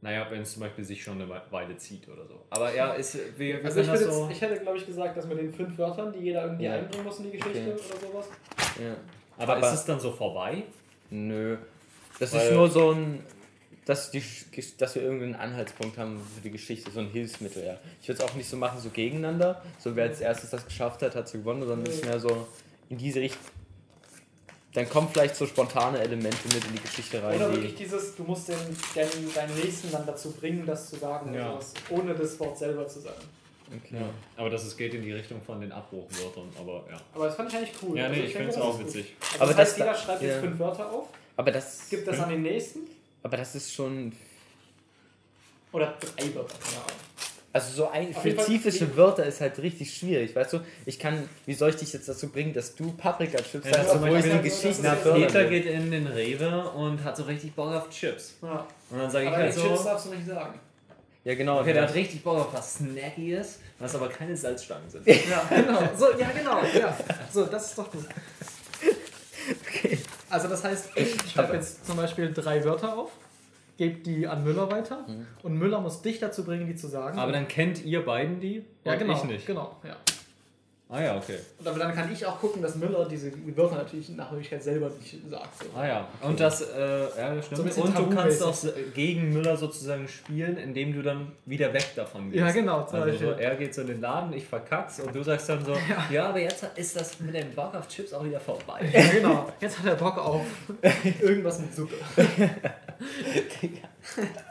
[0.00, 2.40] Naja, wenn es zum Beispiel sich schon eine Weile zieht oder so.
[2.48, 5.38] Aber ja, ist, wir, wir also ich, so ich hätte, glaube ich, gesagt, dass mit
[5.38, 6.74] den fünf Wörtern, die jeder irgendwie ja.
[6.74, 7.82] einbringen muss in die Geschichte okay.
[7.90, 8.28] oder sowas.
[8.80, 8.96] Ja.
[9.36, 10.62] Aber, Aber ist es dann so vorbei?
[11.10, 11.56] Nö.
[12.20, 13.24] Das Weil ist nur so ein
[13.88, 14.22] dass, die,
[14.76, 17.78] dass wir irgendeinen Anhaltspunkt haben für die Geschichte, so ein Hilfsmittel, ja.
[18.02, 21.00] Ich würde es auch nicht so machen, so gegeneinander, so wer als erstes das geschafft
[21.00, 22.46] hat, hat so gewonnen, sondern es ist mehr so
[22.90, 23.40] in diese Richtung.
[24.74, 27.36] Dann kommen vielleicht so spontane Elemente mit in die Geschichte rein.
[27.36, 28.58] Oder wirklich dieses, du musst den,
[28.94, 31.52] den, deinen Nächsten dann dazu bringen, das zu sagen, ja.
[31.52, 33.22] sowas, ohne das Wort selber zu sagen.
[33.74, 34.00] Okay.
[34.00, 34.10] Ja.
[34.36, 37.00] Aber das ist, geht in die Richtung von den Abbruchwörtern, aber ja.
[37.14, 37.96] Aber das fand ich eigentlich cool.
[37.96, 39.16] Ja, Also nee, ich denke, finde es auch witzig.
[39.32, 40.40] Also Aber das heißt, das- jeder schreibt jetzt ja.
[40.40, 44.12] fünf Wörter auf, Aber das, gibt das an den nächsten aber das ist schon,
[45.72, 46.98] oder drei Wörter, keine Ahnung.
[47.52, 50.60] also so ein Auf spezifische Wörter ist halt richtig schwierig, weißt du?
[50.86, 54.02] Ich kann, wie soll ich dich jetzt dazu bringen, dass du Paprika-Chips Ja, sagst, zum
[54.02, 57.54] obwohl ich das Geschichte ja fördern Peter geht in den Rewe und hat so richtig
[57.54, 58.36] Bock auf Chips.
[58.42, 58.66] Ja.
[58.90, 60.58] Und dann sage ich halt die Chips so, darfst du nicht sagen.
[61.24, 61.60] Ja, genau.
[61.60, 65.06] okay, der hat richtig Bock auf was Snackiges, was aber keine Salzstangen sind.
[65.06, 65.80] Ja, genau.
[65.94, 66.62] So, ja, genau.
[66.78, 66.96] Ja.
[67.30, 68.06] So, das ist doch gut.
[69.50, 69.98] Okay.
[70.30, 73.12] Also das heißt, ich schreibe jetzt zum Beispiel drei Wörter auf,
[73.76, 75.06] gebe die an Müller weiter
[75.42, 77.18] und Müller muss dich dazu bringen, die zu sagen.
[77.18, 79.46] Aber dann kennt ihr beiden die ja, und genau, ich nicht.
[79.46, 79.96] Genau, ja.
[80.90, 81.36] Ah ja, okay.
[81.58, 84.88] Und aber dann kann ich auch gucken, dass Müller diese Wörter natürlich nach Möglichkeit selber
[84.98, 85.62] nicht sagt.
[85.62, 85.78] So.
[85.78, 86.08] Ah ja.
[86.22, 87.64] Und das, äh, ja, So stimmt.
[87.64, 91.90] bisschen und du kannst auch so- gegen Müller sozusagen spielen, indem du dann wieder weg
[91.94, 92.40] davon gehst.
[92.40, 95.22] Ja, genau, zum Also so, er geht so in den Laden, ich verkack's und du
[95.22, 95.76] sagst dann so,
[96.10, 98.88] ja, aber jetzt ist das mit dem Bock auf Chips auch wieder vorbei.
[98.90, 99.52] Ja, genau.
[99.60, 100.46] Jetzt hat er Bock auf
[101.20, 101.96] irgendwas mit Suppe.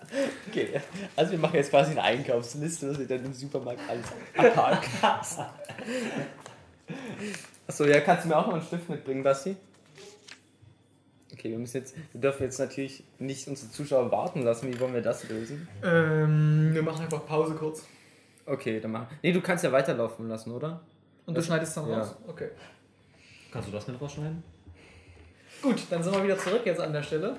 [0.49, 0.81] Okay,
[1.15, 4.05] also wir machen jetzt quasi eine Einkaufsliste, dass wir dann im Supermarkt alles
[4.37, 4.89] abhaken.
[7.67, 9.55] Achso, ja, kannst du mir auch noch einen Stift mitbringen, Basti?
[11.33, 14.73] Okay, wir müssen jetzt, wir dürfen jetzt natürlich nicht unsere Zuschauer warten lassen.
[14.73, 15.67] Wie wollen wir das lösen?
[15.83, 17.83] Ähm, wir machen einfach Pause kurz.
[18.45, 19.07] Okay, dann machen.
[19.21, 20.79] Nee, du kannst ja weiterlaufen lassen, oder?
[21.25, 21.99] Und du Das- schneidest dann ja.
[21.99, 22.15] raus?
[22.27, 22.49] Okay.
[23.51, 24.41] Kannst du das mit rausschneiden?
[25.67, 27.35] Gut, dann sind wir wieder zurück jetzt an der Stelle.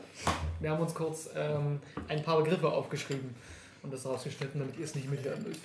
[0.60, 3.34] Wir haben uns kurz ähm, ein paar Begriffe aufgeschrieben
[3.82, 5.62] und das rausgeschnitten, damit ihr es nicht mithören müsst.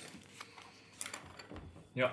[1.94, 2.10] Ja.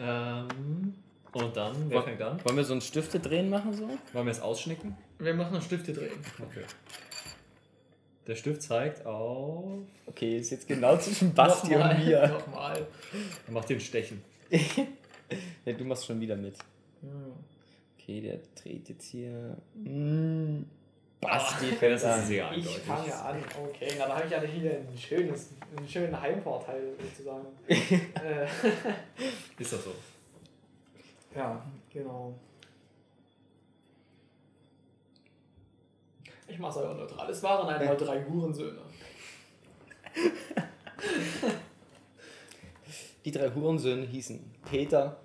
[0.00, 0.94] Ähm,
[1.30, 2.44] und dann, wer fängt an?
[2.44, 3.88] Wollen wir so ein Stifte drehen machen so?
[4.14, 4.96] Wollen wir es ausschnicken?
[5.20, 6.18] Wir machen einen Stifte drehen.
[6.42, 6.64] Okay.
[8.26, 9.78] Der Stift zeigt auf.
[10.06, 12.26] Okay, ist jetzt genau zwischen Basti Nochmal, und mir.
[12.26, 12.86] Nochmal.
[13.46, 14.24] Er macht den Stechen.
[15.66, 16.54] Ja, du machst schon wieder mit.
[18.08, 19.54] Okay, der dreht jetzt hier.
[19.74, 20.62] Mm,
[21.20, 22.20] Basti das an.
[22.20, 22.78] ist sehr Ich eindeutig.
[22.78, 23.36] fange an.
[23.68, 27.44] Okay, dann habe ich ja hier ein schönes, einen schönen Heimvorteil sozusagen.
[27.68, 28.46] äh,
[29.58, 29.92] Ist das so?
[31.36, 32.32] ja, genau.
[36.46, 37.28] Ich mache es aber neutral.
[37.28, 38.80] Es waren einmal drei Hurensöhne.
[43.26, 45.20] Die drei Hurensöhne hießen Peter,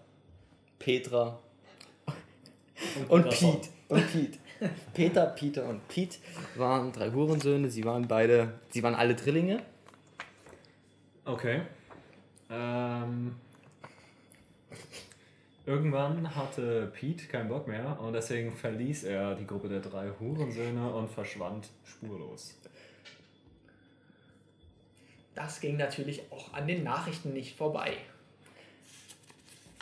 [0.79, 1.39] Petra
[3.07, 3.69] und Peter Piet.
[3.89, 4.39] Und Piet.
[4.93, 6.19] Peter, Peter und Piet
[6.55, 7.69] waren drei Hurensöhne.
[7.69, 9.61] Sie waren beide, sie waren alle Drillinge.
[11.25, 11.61] Okay.
[12.49, 13.35] Ähm,
[15.65, 20.93] irgendwann hatte Pete keinen Bock mehr und deswegen verließ er die Gruppe der drei Hurensöhne
[20.93, 22.55] und verschwand spurlos.
[25.35, 27.97] Das ging natürlich auch an den Nachrichten nicht vorbei.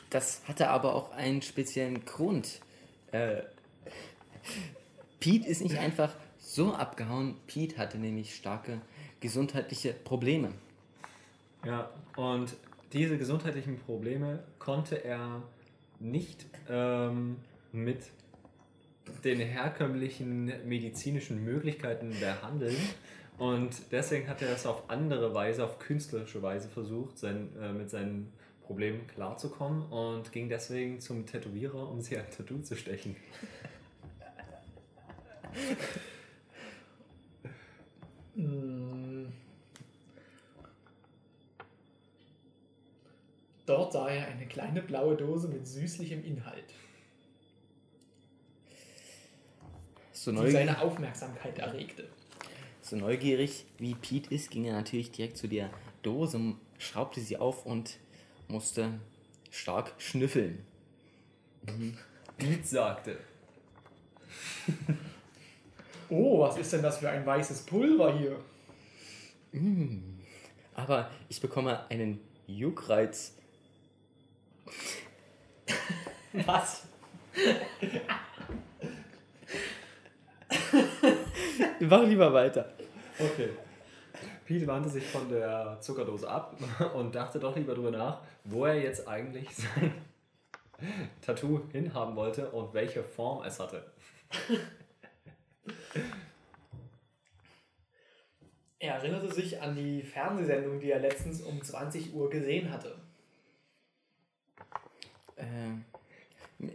[0.09, 2.61] Das hatte aber auch einen speziellen Grund.
[3.11, 3.41] Äh,
[5.19, 7.35] Pete ist nicht einfach so abgehauen.
[7.47, 8.81] Pete hatte nämlich starke
[9.19, 10.51] gesundheitliche Probleme.
[11.65, 12.55] Ja, und
[12.93, 15.43] diese gesundheitlichen Probleme konnte er
[15.99, 17.37] nicht ähm,
[17.71, 17.99] mit
[19.23, 22.75] den herkömmlichen medizinischen Möglichkeiten behandeln.
[23.37, 27.89] Und deswegen hat er es auf andere Weise, auf künstlerische Weise versucht, sein, äh, mit
[27.89, 28.31] seinen
[28.71, 33.17] Problemen klarzukommen und ging deswegen zum Tätowierer, um sie ein Tattoo zu stechen.
[38.33, 39.25] Mm.
[43.65, 46.73] Dort sah er eine kleine blaue Dose mit süßlichem Inhalt,
[50.13, 52.07] So die neugierig, seine Aufmerksamkeit erregte.
[52.81, 55.69] so neugierig wie Pete ist, ging er natürlich direkt zu der
[56.03, 57.99] Dose, schraubte sie auf und
[58.51, 58.99] musste
[59.49, 60.63] stark schnüffeln.
[62.37, 63.17] Pete sagte,
[66.09, 68.37] Oh, was ist denn das für ein weißes Pulver hier?
[70.75, 73.33] Aber ich bekomme einen Juckreiz.
[76.33, 76.83] Was?
[81.79, 82.73] Mach lieber weiter.
[83.17, 83.51] Okay.
[84.51, 86.57] Pete wandte sich von der Zuckerdose ab
[86.93, 89.93] und dachte doch lieber drüber nach, wo er jetzt eigentlich sein
[91.21, 93.89] Tattoo hinhaben wollte und welche Form es hatte.
[98.83, 102.95] Er erinnerte sich an die Fernsehsendung, die er letztens um 20 Uhr gesehen hatte.
[105.35, 106.65] Äh,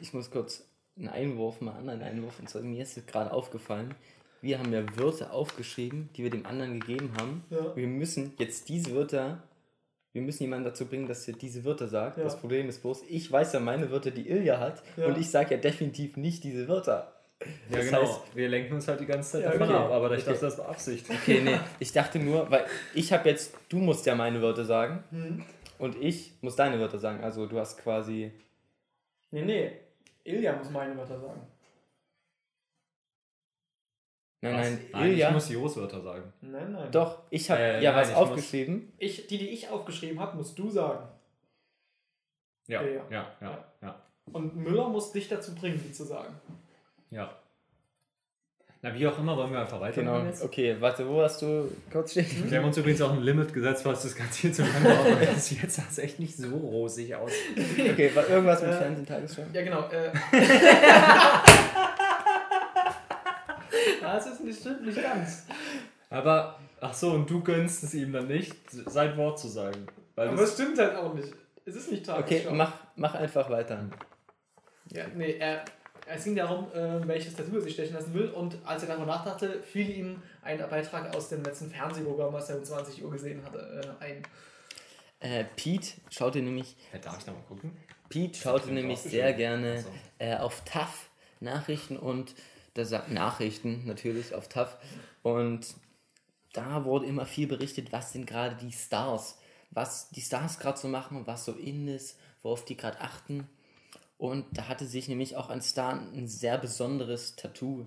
[0.00, 0.64] ich muss kurz
[0.96, 2.38] einen Einwurf machen, einen Einwurf.
[2.38, 3.94] Und zwar, mir ist gerade aufgefallen,
[4.42, 7.44] wir haben ja Wörter aufgeschrieben, die wir dem anderen gegeben haben.
[7.48, 7.74] Ja.
[7.74, 9.42] Wir müssen jetzt diese Wörter
[10.14, 12.18] wir müssen jemanden dazu bringen, dass er diese Wörter sagt.
[12.18, 12.24] Ja.
[12.24, 15.06] Das Problem ist bloß, ich weiß ja meine Wörter, die Ilja hat, Ja.
[15.06, 17.14] und ich sage ja definitiv nicht diese Wörter.
[17.40, 17.46] Ja,
[17.78, 18.02] Das genau.
[18.02, 19.76] heißt- wir lenken uns halt die ganze Zeit Ja, davon okay.
[19.78, 20.32] ab, aber ich Okay.
[20.32, 21.06] dachte, das war Absicht.
[21.08, 25.02] Okay, nee, ich dachte nur, weil ich habe jetzt, du musst ja meine Wörter sagen
[25.12, 25.42] Hm.
[25.78, 27.24] und ich muss deine Wörter sagen.
[27.24, 28.32] Also du hast quasi.
[29.30, 29.72] Nee, nee.
[30.24, 31.40] Ilja muss meine Wörter sagen.
[34.42, 34.70] Nein, Was?
[35.00, 35.28] nein, Ilja.
[35.28, 36.32] ich muss Jos Wörter sagen.
[36.40, 36.90] Nein, nein.
[36.90, 38.92] Doch, ich habe Äh, ja nein, was ich muss- aufgeschrieben.
[38.98, 41.06] Ich, die, die ich aufgeschrieben habe, musst du sagen.
[42.66, 43.64] Ja, Ja, ja, ja.
[43.82, 44.02] ja.
[44.32, 46.34] Und Müller muss dich dazu bringen, die zu sagen.
[47.10, 47.36] ja.
[48.84, 50.26] Na, wie auch immer, wollen wir einfach weitermachen Genau.
[50.28, 50.42] jetzt?
[50.42, 52.26] Okay, warte, wo hast du kurz stehen?
[52.50, 55.20] Wir haben uns übrigens auch ein Limit gesetzt, was das Ganze hier zu lang war,
[55.24, 57.30] das jetzt sah es echt nicht so rosig aus.
[57.78, 59.42] Okay, war irgendwas mit Äh, Fernsehen, Tagesschau?
[59.52, 59.88] Ja, genau.
[59.88, 60.10] Äh.
[64.14, 65.46] das ist nicht, stimmt nicht ganz.
[66.10, 69.86] Aber, ach so, und du gönnst es ihm dann nicht, sein Wort zu sagen.
[70.14, 71.32] Weil Aber das, es stimmt halt auch nicht.
[71.64, 72.54] Es ist nicht Okay, Tagesschau.
[72.54, 73.88] mach, mach einfach weiter.
[74.90, 75.64] Ja, nee, er,
[76.06, 78.28] es ging darum, äh, welches Tattoo er sich stechen lassen will.
[78.30, 82.58] Und als er darüber nachdachte, fiel ihm ein Beitrag aus dem letzten Fernsehprogramm, was er
[82.58, 84.22] um 20 Uhr gesehen hatte, äh, ein.
[85.20, 87.76] Äh, Pete schaute nämlich, Ja, darf ich da mal gucken?
[88.08, 89.88] Pete schaute nämlich sehr gerne so.
[90.18, 91.08] äh, auf TAF
[91.40, 92.34] Nachrichten und
[92.74, 94.78] da sagt Nachrichten natürlich auf TAF
[95.22, 95.74] und
[96.52, 99.38] da wurde immer viel berichtet, was sind gerade die Stars,
[99.70, 103.48] was die Stars gerade so machen was so in ist, worauf die gerade achten.
[104.18, 107.86] Und da hatte sich nämlich auch ein Star ein sehr besonderes Tattoo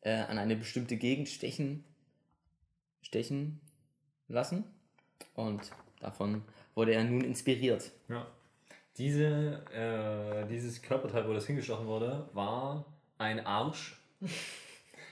[0.00, 1.84] äh, an eine bestimmte Gegend stechen,
[3.02, 3.60] stechen
[4.28, 4.64] lassen.
[5.34, 6.42] Und davon
[6.74, 7.92] wurde er nun inspiriert.
[8.08, 8.26] Ja.
[8.98, 12.84] Diese, äh, dieses Körperteil, wo das hingestochen wurde, war
[13.18, 14.01] ein Arsch.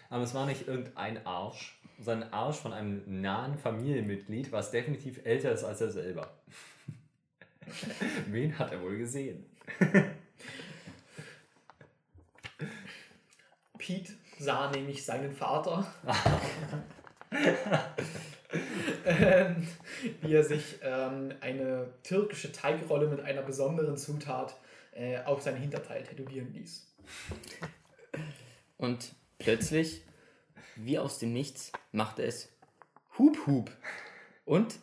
[0.08, 5.52] Aber es war nicht irgendein Arsch, sondern Arsch von einem nahen Familienmitglied, was definitiv älter
[5.52, 6.30] ist als er selber.
[8.26, 9.44] Wen hat er wohl gesehen?
[13.78, 15.86] Pete sah nämlich seinen Vater,
[19.04, 19.68] ähm,
[20.20, 24.56] wie er sich ähm, eine türkische Teigrolle mit einer besonderen Zutat
[24.92, 26.86] äh, auf sein Hinterteil tätowieren ließ.
[28.80, 30.02] Und plötzlich,
[30.74, 32.48] wie aus dem Nichts, machte es
[33.18, 33.70] Hup Hup.
[34.46, 34.78] Und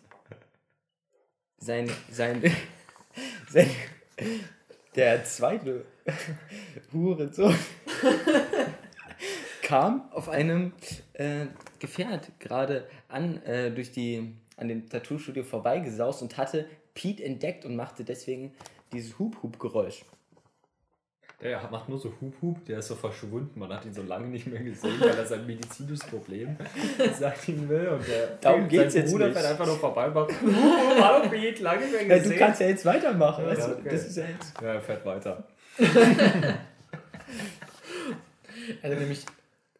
[1.58, 2.44] sein, sein,
[3.50, 3.68] sein
[4.96, 5.84] der zweite
[6.94, 7.56] Hurensohn
[9.64, 10.74] kam auf einem
[11.14, 11.48] äh,
[11.80, 17.76] Gefährt gerade an, äh, durch die, an dem Tattoo-Studio vorbeigesaust und hatte Pete entdeckt und
[17.76, 18.54] machte deswegen
[18.94, 20.06] dieses Hup-Hup-Geräusch.
[21.42, 23.60] Der macht nur so Hup Hup, der ist so verschwunden.
[23.60, 26.58] Man hat ihn so lange nicht mehr gesehen, weil er sein medizinisches Problem
[27.20, 27.90] sagt ihm will.
[27.90, 29.38] Und der, Darum geht's sein jetzt Bruder nicht.
[29.38, 32.32] fährt einfach nur vorbei und macht Hup Hup, hallo Pete, lange nicht mehr Ja, gesehen.
[32.32, 33.44] du kannst ja jetzt weitermachen.
[33.46, 33.72] Ja, weißt du?
[33.74, 33.90] okay.
[33.92, 34.54] Das ist ja jetzt.
[34.62, 35.44] ja, er fährt weiter.
[38.82, 39.26] Also nämlich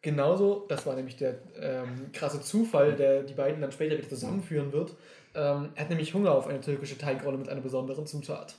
[0.00, 4.72] genauso, das war nämlich der ähm, krasse Zufall, der die beiden dann später wieder zusammenführen
[4.72, 4.90] wird.
[5.34, 8.54] Ähm, er hat nämlich Hunger auf eine türkische Teigrolle mit einer besonderen Zutat.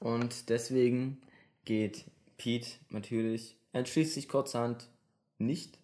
[0.00, 1.20] Und deswegen
[1.64, 2.04] geht
[2.36, 4.88] Pete natürlich, entschließt sich kurzerhand
[5.38, 5.78] nicht,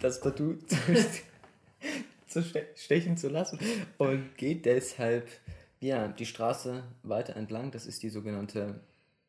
[0.00, 0.76] das Tattoo zu,
[2.26, 3.58] zu ste- stechen zu lassen
[3.98, 5.28] und geht deshalb
[5.80, 7.72] ja, die Straße weiter entlang.
[7.72, 8.80] Das ist die sogenannte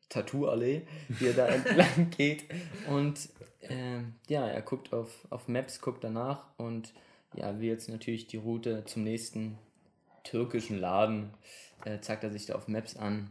[0.08, 0.82] Tattoo-Allee,
[1.20, 2.44] die er da entlang geht.
[2.88, 3.28] Und
[3.62, 6.92] ähm, ja, er guckt auf, auf Maps, guckt danach und
[7.34, 9.58] ja, will jetzt natürlich die Route zum nächsten
[10.22, 11.34] türkischen Laden,
[11.84, 13.30] äh, zeigt er sich da auf Maps an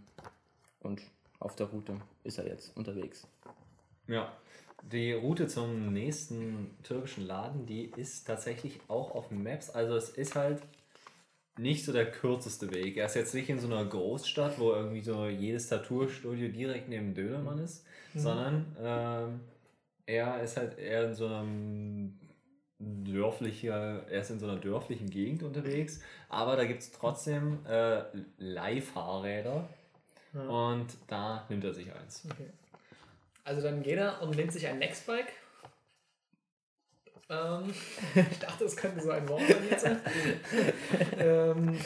[0.82, 1.02] und
[1.40, 3.28] auf der Route ist er jetzt unterwegs.
[4.08, 4.32] Ja.
[4.92, 9.70] Die Route zum nächsten türkischen Laden, die ist tatsächlich auch auf Maps.
[9.70, 10.62] Also es ist halt
[11.58, 12.98] nicht so der kürzeste Weg.
[12.98, 17.14] Er ist jetzt nicht in so einer Großstadt, wo irgendwie so jedes Tattoo-Studio direkt neben
[17.14, 19.40] dem Dönermann ist, sondern ähm,
[20.06, 22.20] er ist halt eher in so einem
[22.80, 28.04] dörflicher, er ist in so einer dörflichen Gegend unterwegs, aber da gibt es trotzdem äh,
[28.38, 29.70] Leihfahrräder
[30.34, 30.42] Ja.
[30.42, 32.26] und da nimmt er sich eins.
[32.30, 32.50] Okay.
[33.44, 35.34] Also dann geht er und nimmt sich ein Nextbike.
[37.30, 37.74] Ähm,
[38.32, 39.86] ich dachte, es könnte so ein Wort sein jetzt.
[41.18, 41.80] ähm,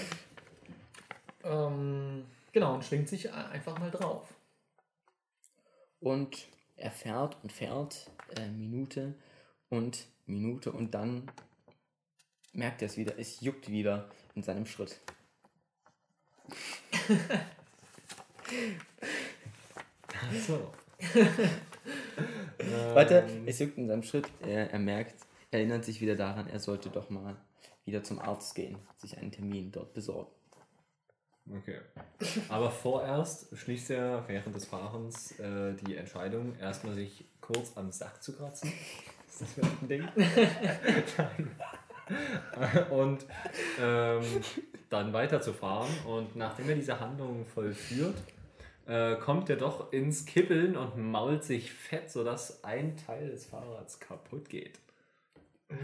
[1.44, 4.34] ähm, genau, und schwingt sich einfach mal drauf.
[6.00, 9.16] Und er fährt und fährt äh, Minute
[9.70, 11.32] und Minute und dann
[12.54, 15.00] merkt er es wieder, es juckt wieder in seinem Schritt.
[20.46, 20.74] So.
[22.94, 25.16] Warte, Ähm, es juckt in seinem Schritt, er, er merkt,
[25.52, 27.36] er erinnert sich wieder daran, er sollte doch mal
[27.86, 30.32] wieder zum Arzt gehen, sich einen Termin dort besorgen.
[31.50, 31.80] Okay.
[32.50, 38.22] Aber vorerst schließt er während des Fahrens äh, die Entscheidung, erstmal sich kurz am Sack
[38.22, 38.74] zu kratzen.
[39.30, 40.08] Ist das vielleicht ein Ding?
[42.90, 43.26] Und
[43.80, 44.24] ähm,
[44.90, 45.90] dann weiterzufahren.
[46.06, 48.16] Und nachdem er diese Handlung vollführt,
[48.88, 54.00] äh, kommt er doch ins Kippeln und mault sich fett, sodass ein Teil des Fahrrads
[54.00, 54.80] kaputt geht.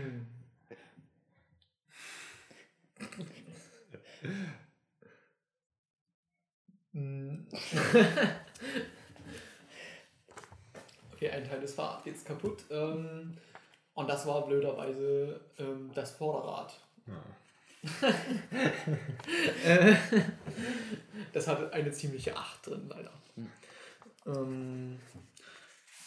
[11.14, 12.66] Okay, ein Teil des Fahrrads jetzt kaputt.
[12.70, 13.38] Ähm,
[13.94, 16.80] und das war blöderweise ähm, das Vorderrad.
[17.08, 17.14] Ja.
[19.66, 19.96] Äh,
[21.34, 23.12] das hatte eine ziemliche 8 drin, leider.
[24.26, 25.00] Ähm,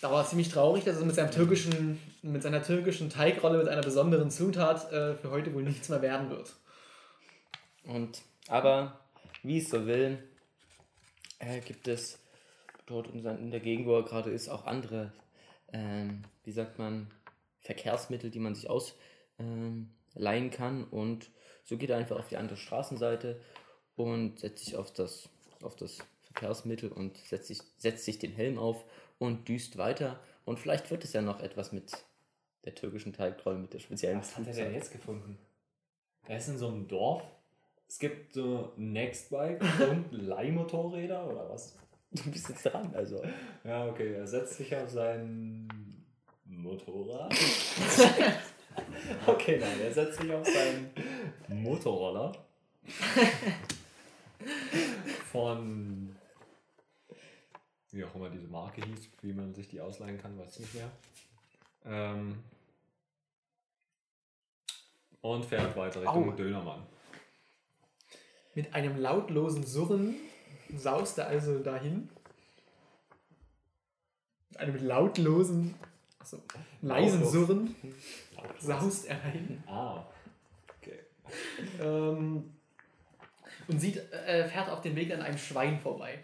[0.01, 3.69] da war es ziemlich traurig, dass es mit, seinem türkischen, mit seiner türkischen Teigrolle mit
[3.69, 6.55] einer besonderen Zutat äh, für heute wohl nichts mehr werden wird.
[7.85, 9.01] Und, aber,
[9.43, 10.19] wie es so will,
[11.39, 12.19] äh, gibt es
[12.87, 15.13] dort in, der Gegend, wo er gerade ist, auch andere,
[15.73, 17.11] ähm, wie sagt man,
[17.61, 20.85] Verkehrsmittel, die man sich ausleihen ähm, kann.
[20.85, 21.31] Und
[21.67, 23.41] so geht er einfach auf die andere Straßenseite
[23.97, 25.29] und setzt sich auf das,
[25.63, 28.85] auf das Verkehrsmittel und setzt sich, setzt sich den Helm auf
[29.19, 30.21] und düst weiter.
[30.45, 31.93] Und vielleicht wird es ja noch etwas mit
[32.65, 35.39] der türkischen Teigrolle, mit der speziellen Was hat er denn jetzt gefunden?
[36.29, 37.23] Er ist in so einem Dorf.
[37.89, 41.77] Es gibt so Nextbike und Leihmotorräder oder was?
[42.13, 43.23] Du bist jetzt dran, also.
[43.65, 44.15] Ja, okay.
[44.15, 45.69] Er setzt sich auf sein
[46.45, 47.35] Motorrad.
[49.27, 50.91] okay, nein, er setzt sich auf seinen
[51.49, 52.33] Motorroller.
[55.33, 56.17] Von
[57.97, 60.75] wie auch immer diese Marke hieß, wie man sich die ausleihen kann, weiß ich nicht
[60.75, 60.91] mehr.
[61.87, 62.43] Ähm,
[65.23, 66.37] und fährt weiter Richtung Au.
[66.37, 66.83] Dönermann.
[68.55, 70.15] Mit einem lautlosen Surren
[70.75, 72.09] saust er also dahin.
[74.51, 75.75] Mit einem lautlosen,
[76.19, 76.43] also
[76.83, 77.25] leisen.
[77.25, 77.75] Surren
[78.59, 79.63] saust er dahin.
[79.67, 80.05] Ah.
[81.83, 82.53] Ähm,
[83.69, 86.21] und sieht, äh, fährt auf dem Weg an einem Schwein vorbei.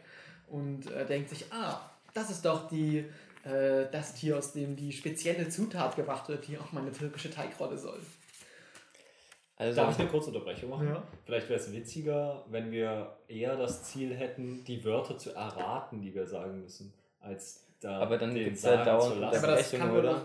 [0.49, 1.81] Und äh, denkt sich, ah,
[2.15, 3.05] das ist doch die,
[3.45, 7.79] äh, das Tier, aus dem die spezielle Zutat gemacht wird, die auch meine türkische Teigrolle
[7.79, 8.01] soll.
[9.57, 10.89] Also, Darf ich eine kurze Unterbrechung machen?
[10.89, 11.03] Ja.
[11.25, 16.15] Vielleicht wäre es witziger, wenn wir eher das Ziel hätten, die Wörter zu erraten, die
[16.15, 19.45] wir sagen müssen, als da Aber dann den gibt es ja sagen dauernd zu lassen.
[19.45, 20.25] Aber das kann oder?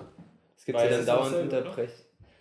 [0.55, 1.57] Es gibt ja es dann ist dauernd dasselbe, oder?
[1.59, 1.91] Unterbrech.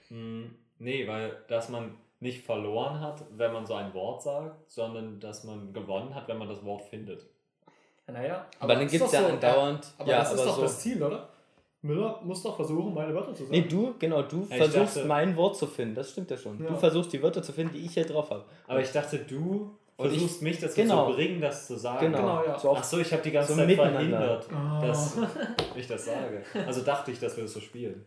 [0.08, 1.96] Hm, nee, weil dass man
[2.26, 6.38] nicht verloren hat, wenn man so ein Wort sagt, sondern dass man gewonnen hat, wenn
[6.38, 7.24] man das Wort findet.
[8.08, 9.86] Naja, Aber dann das gibt es ist ja so, andauernd.
[9.98, 10.62] Aber ja, das ist aber doch so.
[10.62, 11.28] das Ziel, oder?
[11.82, 13.50] Müller muss doch versuchen, meine Wörter zu sagen.
[13.50, 16.36] Nee, du, genau, du Ja, ich versuchst dachte- mein Wort zu finden, das stimmt ja
[16.36, 16.60] schon.
[16.62, 16.68] Ja.
[16.70, 18.44] Du versuchst die Wörter zu finden, die ich hier drauf habe.
[18.66, 21.08] Aber ich dachte, du Und ich- versuchst mich dazu genau.
[21.10, 22.06] zu bringen, das zu sagen.
[22.12, 22.58] Genau, Genau, ja.
[22.58, 24.84] so Ach auf, so, ich habe die ganze so Zeit verhindert, Oh.
[24.86, 25.16] dass
[25.76, 26.42] ich das sage.
[26.66, 28.04] Also dachte ich, dass wir das so spielen.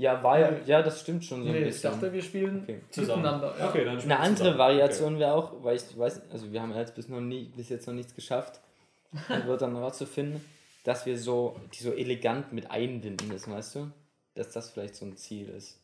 [0.00, 1.92] Ja, war ja, ja, das stimmt schon so ein nee, ich bisschen.
[1.92, 2.80] dachte, wir spielen Okay.
[2.90, 3.22] Zusammen.
[3.22, 3.54] miteinander.
[3.58, 3.68] Ja.
[3.68, 4.58] Okay, dann Eine wir andere zusammen.
[4.58, 7.86] Variation wäre auch, weil ich weiß, also wir haben jetzt bis, noch nie, bis jetzt
[7.86, 8.60] noch nichts geschafft,
[9.12, 10.42] die Wörter noch zu finden,
[10.84, 13.90] dass wir so, die so elegant mit einbinden müssen, weißt du?
[14.34, 15.78] Dass das vielleicht so ein Ziel ist.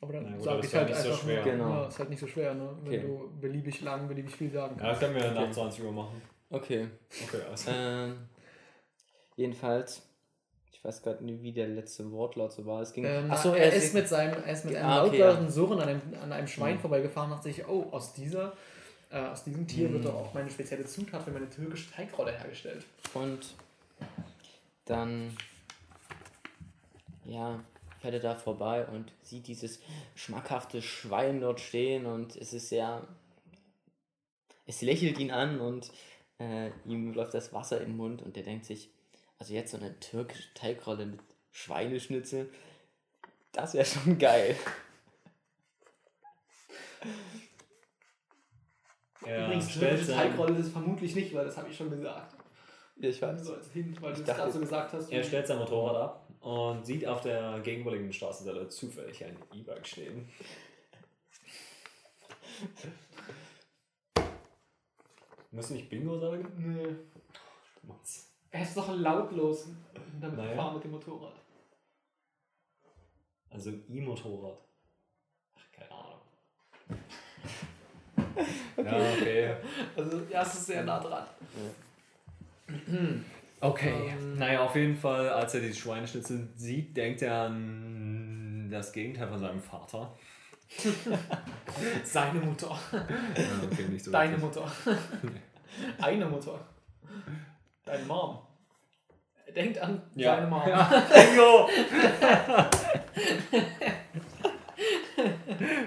[0.00, 1.44] Aber dann sage ich halt nicht so einfach schwer.
[1.44, 1.68] nur, Genau.
[1.82, 2.68] ja, ist halt nicht so schwer, ne?
[2.82, 3.02] wenn Okay.
[3.06, 4.84] du beliebig lang, beliebig viel sagen Okay.
[4.84, 5.14] Ja, das kannst.
[5.16, 5.52] können wir nach Okay.
[5.52, 6.22] 20 Uhr machen.
[6.50, 6.88] Okay.
[7.28, 7.70] Okay, also.
[7.72, 8.18] Ähm,
[9.36, 10.02] jedenfalls,
[10.82, 12.82] ich weiß gerade nicht, wie der letzte Wortlaut so war.
[12.82, 13.04] Es ging.
[13.04, 15.88] Ähm, Achso, er, ist mit seinem, er ist mit einem Ah, okay, lautlosen Surren an
[15.88, 16.80] einem, an einem Schwein Hm.
[16.80, 18.52] vorbeigefahren und dachte sich, oh, aus dieser,
[19.08, 19.94] äh, aus diesem Tier Hm.
[19.94, 22.84] wird doch auch meine spezielle Zutat für meine türkische Teigrolle hergestellt.
[23.14, 23.54] Und
[24.86, 25.36] dann,
[27.26, 27.60] ja,
[28.00, 29.78] fährt er da vorbei und sieht dieses
[30.16, 33.06] schmackhafte Schwein dort stehen und es ist sehr,
[34.66, 35.92] es lächelt ihn an und
[36.40, 38.90] äh, ihm läuft das Wasser im Mund und der denkt sich,
[39.42, 41.20] also jetzt so eine türkische Teigrolle mit
[41.50, 42.48] Schweineschnitzel,
[43.50, 44.54] das wäre schon geil.
[49.24, 51.90] Er Übrigens, stellt türkische sein, Teigrolle ist es vermutlich nicht, weil das habe ich schon
[51.90, 52.36] gesagt.
[52.94, 53.44] Ja, ich weiß.
[53.44, 55.10] So als Hint, weil du es dachte- gerade so gesagt hast.
[55.10, 60.28] er stellt sein Motorrad ab und sieht auf der gegenüberliegenden Straßenseite zufällig ein E-Bike stehen.
[65.50, 66.46] Du nicht Bingo sagen?
[66.58, 66.94] Nee.
[67.82, 68.31] Mats.
[68.52, 69.68] Er ist doch lautlos
[70.20, 70.50] damit Naja.
[70.50, 71.34] gefahren mit dem Motorrad.
[73.50, 74.58] Also ein E-Motorrad.
[75.56, 76.20] Ach, keine Ahnung.
[78.76, 79.54] Ja, okay.
[79.94, 81.26] Also, ja, es ist sehr nah dran.
[83.60, 84.08] Okay.
[84.08, 84.38] Ähm.
[84.38, 89.38] naja, auf jeden Fall, als er die Schweineschnitzel sieht, denkt er an das Gegenteil von
[89.38, 90.16] seinem Vater.
[92.04, 92.76] Seine Mutter.
[92.92, 93.04] Ja,
[93.70, 94.62] okay, so Deine wirklich.
[94.62, 94.72] Mutter.
[96.00, 96.58] Eine Mutter.
[97.92, 98.38] Deine Mom.
[99.54, 100.36] Denkt an Ja.
[100.36, 100.62] seine Mom.
[100.64, 101.68] Bingo!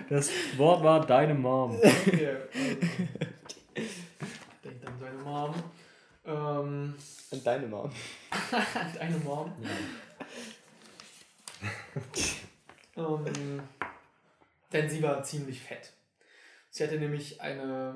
[0.07, 1.75] Das Wort war deine Mom.
[1.79, 2.79] Okay, ähm,
[4.63, 5.55] denkt an seine Mom.
[6.25, 6.95] Ähm,
[7.31, 7.91] Und deine Mom.
[8.51, 9.51] an deine Mom.
[12.97, 13.63] Ähm,
[14.71, 15.91] denn sie war ziemlich fett.
[16.69, 17.95] Sie hatte nämlich eine,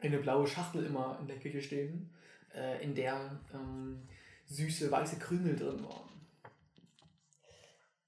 [0.00, 2.10] eine blaue Schachtel immer in der Küche stehen,
[2.58, 4.02] äh, in der ähm,
[4.46, 6.08] süße weiße Krümel drin waren.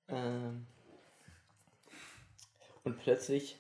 [0.09, 0.67] Ähm.
[2.85, 3.57] Und plötzlich.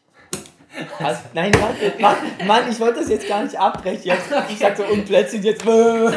[0.99, 4.05] Also, nein, warte, warte, Mann, ich wollte das jetzt gar nicht abbrechen.
[4.05, 5.67] Jetzt, ich sag so, und plötzlich jetzt.
[5.67, 6.15] Das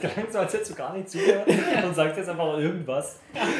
[0.00, 1.48] klang so, als hättest du gar nicht zugehört
[1.84, 3.18] und sagst jetzt einfach irgendwas.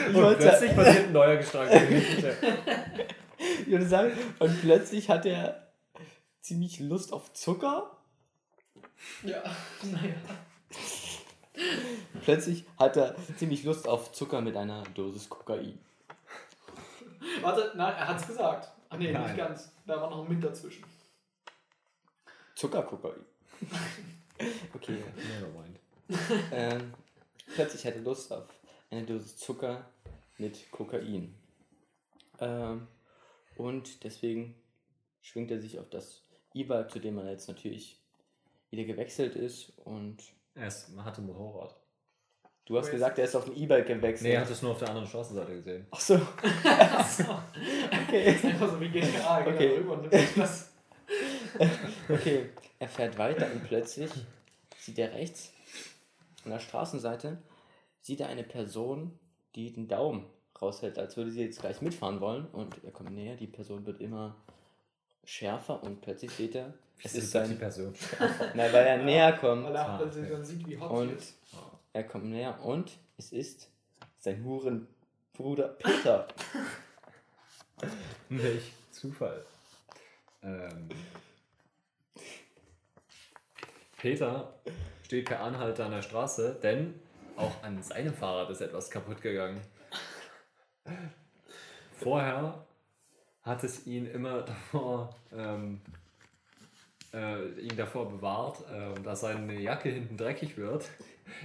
[0.09, 1.71] Und wollte- plötzlich passiert ein neuer Gestank.
[3.63, 5.73] Ich würde sagen, und plötzlich hat er
[6.41, 7.91] ziemlich Lust auf Zucker.
[9.23, 9.43] Ja,
[9.83, 10.15] naja.
[12.23, 15.79] Plötzlich hat er ziemlich Lust auf Zucker mit einer Dosis Kokain.
[17.41, 18.71] Warte, nein, er hat's gesagt.
[18.89, 19.23] Ah nee, Nein.
[19.25, 19.73] nicht ganz.
[19.87, 20.85] Da war noch ein Mint dazwischen.
[22.55, 23.25] Zuckerkokain.
[24.75, 24.99] Okay.
[25.15, 25.79] Nevermind.
[26.51, 26.93] Ähm,
[27.55, 28.49] plötzlich hat er Lust auf
[28.91, 29.89] eine Dosis Zucker
[30.39, 31.33] mit Kokain.
[32.41, 32.89] Ähm,
[33.57, 34.57] und deswegen
[35.21, 36.23] schwingt er sich auf das
[36.55, 38.02] E-Bike, zu dem er jetzt natürlich
[38.73, 39.73] wieder gewechselt ist.
[39.85, 40.17] Und
[40.57, 41.77] Er ist, man hatte ein Motorrad.
[42.65, 44.29] du hast gesagt, er ist auf ein E-Bike gewechselt.
[44.29, 45.87] Nee, er hat es nur auf der anderen Straßenseite gesehen.
[45.93, 46.15] Ach so.
[46.65, 47.25] Achso.
[48.09, 48.29] Okay.
[48.43, 49.79] Einfach so wie GTA, geht Okay.
[49.81, 50.73] und nimmt das.
[52.09, 52.51] Okay.
[52.79, 54.11] Er fährt weiter und plötzlich
[54.79, 55.53] sieht er rechts
[56.45, 57.39] an der Straßenseite
[58.01, 59.17] sieht er eine Person,
[59.55, 60.27] die den Daumen
[60.61, 62.47] raushält, als würde sie jetzt gleich mitfahren wollen.
[62.47, 64.35] Und er kommt näher, die Person wird immer
[65.23, 66.75] schärfer und plötzlich sieht er,
[67.05, 67.59] es ist die sein.
[67.59, 67.95] Person.
[68.55, 69.65] Nein, weil er näher kommt.
[69.65, 70.29] Weil er Ah, okay.
[70.31, 71.37] dann sieht, wie hot Und ist.
[71.93, 73.71] er kommt näher und es ist
[74.19, 76.29] sein Hurenbruder Peter.
[78.29, 79.45] Welch Zufall.
[80.43, 80.89] Ähm,
[83.99, 84.53] Peter
[85.05, 87.01] steht per Anhalter an der Straße, denn
[87.37, 89.61] auch an seinem Fahrrad ist etwas kaputt gegangen.
[91.99, 92.65] Vorher
[93.43, 95.81] hat es ihn immer davor, ähm,
[97.13, 100.89] äh, ihn davor bewahrt, äh, dass seine Jacke hinten dreckig wird.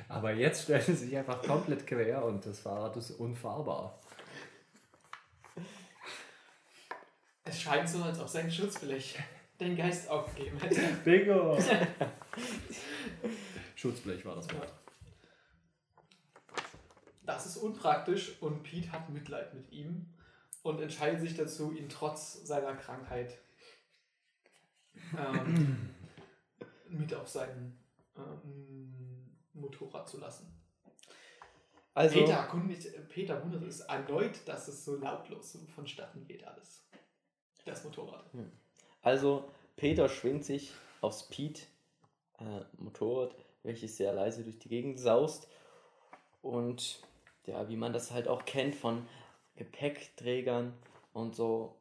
[0.08, 4.00] Aber jetzt stellt es sich einfach komplett quer und das Fahrrad ist unfahrbar.
[7.46, 9.18] Es scheint so, als ob sein Schutzblech
[9.60, 10.82] den Geist aufgegeben hätte.
[11.04, 11.58] Bingo!
[13.76, 14.74] Schutzblech war das Wort.
[17.26, 20.06] Das ist unpraktisch und Pete hat Mitleid mit ihm
[20.64, 23.38] und entscheidet sich dazu, ihn trotz seiner Krankheit
[25.18, 25.90] ähm,
[26.90, 27.78] mit auf sein
[28.16, 30.54] ähm, Motorrad zu lassen.
[31.94, 36.88] Also, Peter, erkundigt, Peter wundert es erneut, dass es so lautlos so vonstatten geht alles.
[37.66, 38.30] Das Motorrad.
[39.02, 41.68] also Peter schwingt sich auf Speed
[42.40, 45.48] äh, Motorrad, welches sehr leise durch die Gegend saust.
[46.42, 47.02] Und
[47.46, 49.08] ja, wie man das halt auch kennt von
[49.56, 50.74] Gepäckträgern
[51.14, 51.76] und so.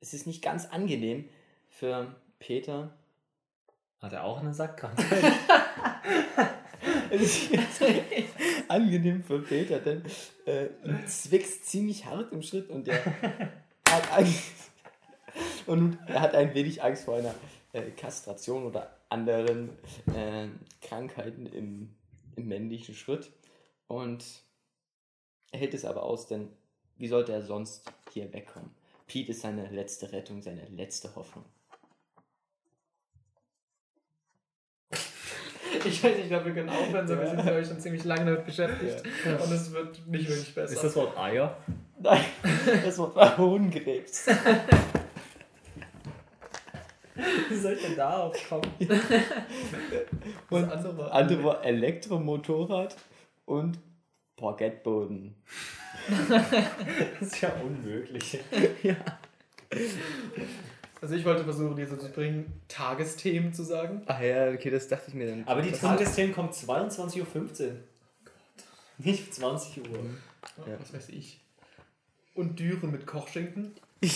[0.00, 1.28] Es ist nicht ganz angenehm
[1.68, 2.92] für Peter.
[4.00, 5.32] Hat er auch eine Sackkrankheit?
[7.10, 7.82] Es ist jetzt
[8.66, 10.02] angenehm für Peter, denn
[10.44, 10.68] äh,
[11.04, 13.04] es wächst ziemlich hart im Schritt und er
[13.84, 14.72] hat Angst.
[15.66, 17.34] Und er hat ein wenig Angst vor einer
[17.72, 19.70] äh, Kastration oder anderen
[20.12, 20.48] äh,
[20.80, 21.94] Krankheiten im,
[22.34, 23.30] im männlichen Schritt.
[23.86, 24.24] Und
[25.52, 26.48] er hält es aber aus, denn
[26.96, 28.70] wie sollte er sonst hier wegkommen?
[29.06, 31.44] Pete ist seine letzte Rettung, seine letzte Hoffnung.
[35.86, 37.30] Ich weiß nicht, ich glaube, wir können aufhören, so wir Ja.
[37.30, 40.72] sind glaube ich schon ziemlich lange damit beschäftigt und es wird nicht wirklich besser.
[40.74, 41.56] Ist das Wort Eier?
[42.00, 42.24] Nein,
[42.84, 44.26] das war Hodenkrebs.
[47.48, 48.62] Wie soll ich denn darauf kommen?
[50.50, 52.96] Und Das andere war- andere war Elektromotorrad
[53.44, 53.78] und
[54.36, 55.34] Parkettboden.
[56.08, 58.38] Das ist ja unmöglich.
[61.02, 64.02] Also ich wollte versuchen, dir so zu bringen, Tagesthemen zu sagen.
[64.06, 65.42] Ach ja, okay, das dachte ich mir dann.
[65.46, 67.72] Aber die Tagesthemen kommt 22.15 Uhr.
[68.98, 69.98] Nicht 20 Uhr.
[70.58, 70.78] Ja.
[70.80, 71.40] Was weiß ich.
[72.36, 73.72] Und Düre mit Kochschinken.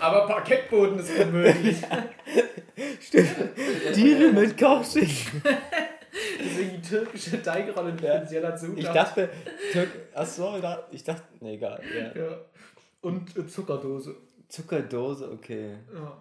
[0.00, 1.78] Aber Parkettboden ist unmöglich.
[3.00, 3.34] Stimmt.
[3.94, 8.78] Tiere mit ist irgendwie türkische Teigrolle mit spezieller Zutat.
[8.78, 9.28] Ich dachte,
[9.72, 9.90] Türk.
[10.14, 10.56] Achso,
[10.92, 11.22] ich dachte.
[11.40, 11.80] Nee, egal.
[11.92, 12.12] Ja.
[12.14, 12.38] Ja.
[13.04, 14.14] Und äh, Zuckerdose.
[14.48, 15.76] Zuckerdose, okay.
[15.94, 16.16] Ja.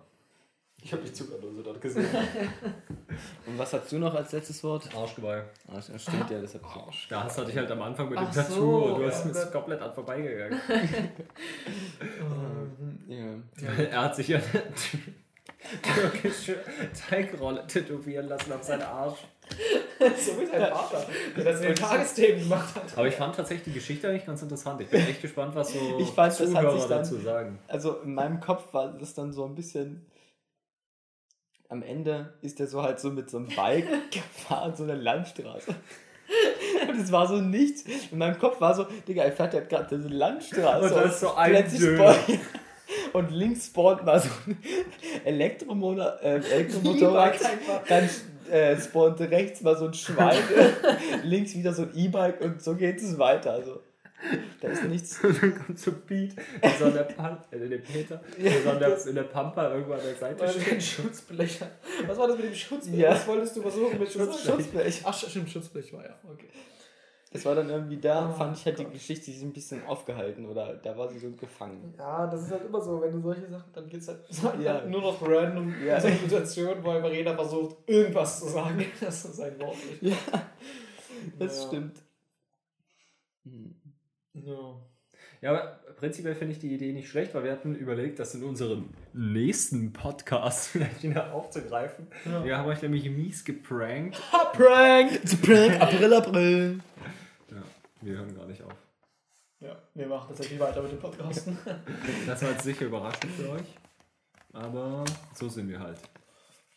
[0.86, 2.06] Ich habe die Zuckerdose dort gesehen.
[3.46, 4.90] Und was hast du noch als letztes Wort?
[4.94, 5.44] Arschgeweih.
[5.74, 7.08] Das stimmt ja, ich Arsch.
[7.08, 9.26] Da hast du dich halt am Anfang mit dem Ach Tattoo so, und du hast
[9.26, 10.60] ja, das- komplett an vorbeigegangen.
[13.08, 13.72] Ähm, Ja.
[13.84, 14.64] er hat sich ja eine
[15.96, 16.58] türkische
[17.10, 19.20] Teigrolle tätowieren lassen auf seinen Arsch.
[20.18, 21.06] so wie sein Vater,
[21.38, 22.98] der das in den Tagesthemen gemacht hat.
[22.98, 24.82] Aber ich fand tatsächlich die Geschichte eigentlich ganz interessant.
[24.82, 27.60] Ich bin echt gespannt, was so Ich hat Zuhörer dann- dazu sagen.
[27.68, 30.06] Also in meinem Kopf war das dann so ein bisschen.
[31.70, 35.74] Am Ende ist er so halt so mit so einem Bike gefahren, so eine Landstraße.
[36.88, 37.84] Und es war so nichts.
[38.12, 40.84] In meinem Kopf war so, Digga, er fährt jetzt gerade diese Landstraße.
[40.86, 41.56] Und da ist so ein
[43.14, 44.58] Und links spawnt mal so ein
[45.26, 47.36] Elektromotor, äh, Elektromotorrad.
[47.88, 48.10] Dann
[48.50, 50.38] äh, spawnt rechts mal so ein Schwein.
[51.24, 53.54] links wieder so ein E-Bike und so geht es weiter.
[53.54, 53.82] Also,
[54.62, 55.20] da ist nichts.
[55.24, 58.70] Und dann kommt so Pete, der so an der, Pan äh, der Peter, der so
[58.70, 60.72] an der, in der Pampa irgendwo an der Seite steht.
[60.72, 61.60] den Schutzblech.
[62.08, 63.00] Was war das mit dem Schutzblech?
[63.00, 63.12] Ja.
[63.12, 64.56] Was wolltest du versuchen mit Schutzblech?
[64.56, 65.02] Schutzblech.
[65.04, 66.16] Ach, stimmt, Schutzblech war ja.
[66.32, 66.48] Okay.
[67.34, 68.94] Das war dann irgendwie da, Oh fand ich halt die Gott.
[68.94, 71.94] Geschichte sich ein bisschen aufgehalten oder da war sie so gefangen.
[71.98, 74.74] Ja, das ist halt immer so, wenn du solche Sachen, dann geht's halt so Ja.
[74.76, 75.96] halt nur noch random Ja.
[75.96, 78.86] in so eine Situation, wo einfach jeder versucht, irgendwas zu sagen.
[79.02, 80.14] Das ist sein Wort nicht.
[80.14, 80.42] Ja,
[81.40, 81.68] das Ja.
[81.68, 81.98] stimmt.
[83.46, 83.76] Hm.
[84.34, 84.76] Ja.
[85.42, 88.44] Ja, aber prinzipiell finde ich die Idee nicht schlecht, weil wir hatten überlegt, das in
[88.44, 92.08] unserem nächsten Podcast vielleicht wieder aufzugreifen.
[92.26, 92.46] Ja.
[92.46, 94.18] Wir haben euch nämlich mies geprankt.
[94.32, 95.20] Ha, Prank!
[95.42, 95.82] Prank!
[95.82, 96.80] April, April!
[98.04, 98.76] Wir hören gar nicht auf.
[99.62, 101.58] ja, wir machen tatsächlich weiter mit dem Podcasten.
[102.28, 103.76] Das war jetzt sicher überraschend für euch.
[104.52, 106.00] Aber so sind wir halt.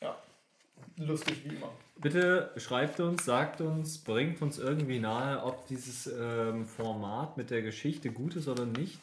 [0.00, 0.16] ja,
[0.98, 1.70] lustig wie immer.
[1.96, 7.62] Bitte schreibt uns, sagt uns, bringt uns irgendwie nahe, ob dieses ähm, Format mit der
[7.62, 9.00] Geschichte gut ist oder nicht.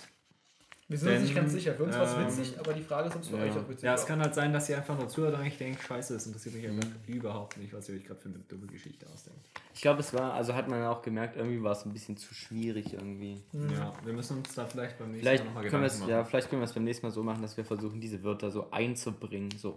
[0.94, 1.74] Wir sind uns Denn, nicht ganz sicher.
[1.74, 3.44] Für uns war es ähm, witzig, aber die Frage ist, ob es für ja.
[3.46, 5.58] euch auch witzig Ja, es kann halt sein, dass ihr einfach nur zuhört und eigentlich
[5.58, 8.68] denkt, scheiße, das interessiert mich einfach überhaupt nicht, was ihr euch gerade für eine dumme
[8.68, 9.40] Geschichte ausdenkt.
[9.74, 12.36] Ich glaube, es war, also hat man auch gemerkt, irgendwie war es ein bisschen zu
[12.36, 13.42] schwierig irgendwie.
[13.74, 16.10] Ja, wir müssen uns da vielleicht beim nächsten Vielleicht Mal nochmal können, wir Gedanken es,
[16.12, 18.52] ja, vielleicht können wir es beim nächsten Mal so machen, dass wir versuchen, diese Wörter
[18.52, 19.76] so einzubringen, so,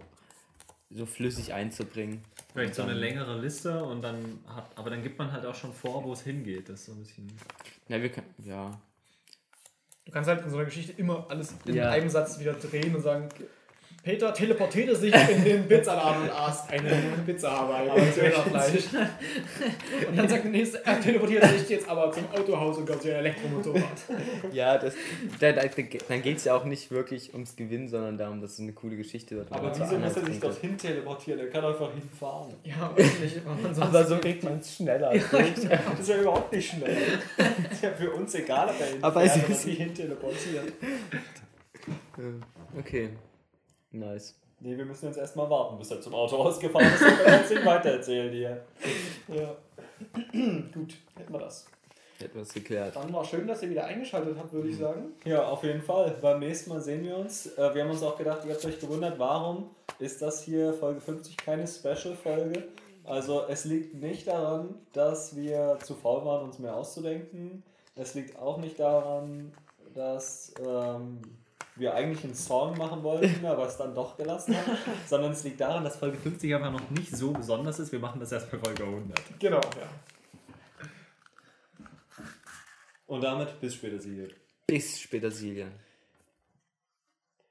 [0.91, 2.21] so flüssig einzubringen.
[2.53, 5.73] Vielleicht so eine längere Liste und dann hat, aber dann gibt man halt auch schon
[5.73, 6.69] vor, wo es hingeht.
[6.69, 7.27] Das ist so ein bisschen.
[7.87, 8.79] Ja, wir können, ja.
[10.07, 11.89] Du kannst halt in so einer Geschichte immer alles in Ja.
[11.89, 13.27] einem Satz wieder drehen und sagen,
[14.07, 16.89] Peter teleportierte sich in den Pizzaladen und aß eine
[17.25, 18.83] Pizza Hawaii mit Dönerfleisch.
[20.07, 23.09] Und dann sagt der nächste, er teleportiert sich jetzt aber zum Autohaus und kommt zu
[23.09, 23.83] einem Elektromotorrad.
[24.53, 24.93] Ja, das,
[25.41, 25.63] da, da,
[26.07, 28.95] dann geht es ja auch nicht wirklich ums Gewinnen, sondern darum, dass es eine coole
[28.95, 29.51] Geschichte wird.
[29.51, 31.41] Aber und wieso muss er sich dorthin teleportieren?
[31.41, 32.53] Er kann einfach hinfahren.
[32.63, 32.95] Ja,
[33.73, 35.11] sonst Aber so kriegt man es schneller.
[35.13, 36.95] Das ist ja überhaupt nicht schnell.
[37.35, 39.93] Das ist ja für uns egal, ob er hinfährt Aber es oder ist- sich hin
[39.93, 40.63] teleportiert.
[42.79, 43.09] Okay,
[43.91, 44.35] nice.
[44.59, 47.49] Nee, wir müssen jetzt erstmal warten, bis er zum Autohaus gefahren ist und wir uns
[47.49, 48.63] nicht weitererzählen hier.
[49.27, 49.55] Ja.
[50.73, 51.67] Gut, hätten wir das.
[52.19, 52.95] Etwas geklärt.
[52.95, 55.13] Dann war schön, dass ihr wieder eingeschaltet habt, würde ich sagen.
[55.23, 56.17] Ja, auf jeden Fall.
[56.19, 57.45] Beim nächsten Mal sehen wir uns.
[57.57, 59.69] Äh, Wir haben uns auch gedacht, ihr habt euch gewundert, warum
[59.99, 62.63] ist das hier Folge 50 keine Special-Folge?
[63.03, 67.61] Also es liegt nicht daran, dass wir zu faul waren, uns mehr auszudenken.
[67.95, 69.53] Es liegt auch nicht daran,
[69.93, 71.21] dass ähm,
[71.77, 74.77] wir eigentlich einen Song machen wollten, aber es dann doch gelassen haben,
[75.07, 77.91] sondern es liegt daran, dass Folge 50 einfach noch nicht so besonders ist.
[77.91, 79.39] Wir machen das erst bei Folge 100.
[79.39, 79.89] Genau, ja.
[83.05, 84.35] Und damit bis später, Siegel.
[84.67, 85.31] Bis später.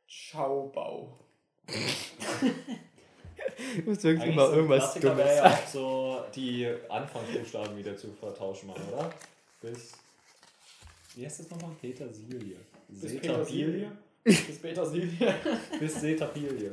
[0.09, 1.19] Ciao, Bau.
[3.77, 5.55] Du musst wirklich Eigentlich immer so irgendwas Klassiker Dummes wäre ja sagen.
[5.55, 9.11] auch so die Anfangsbuchstaben wieder zu vertauschen machen, oder?
[9.63, 9.93] Bis.
[11.15, 11.71] Wie heißt das nochmal?
[11.81, 12.57] Petersilie.
[12.89, 13.93] Bis Setapilie?
[14.27, 15.35] Bis Petersilie.
[15.81, 16.73] Bis Setapilie.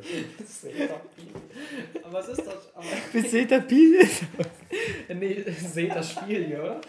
[2.03, 2.73] Aber was ist das?
[2.73, 4.09] Aber, Bis Setapilie.
[5.13, 5.43] nee,
[6.47, 6.81] hier, oder?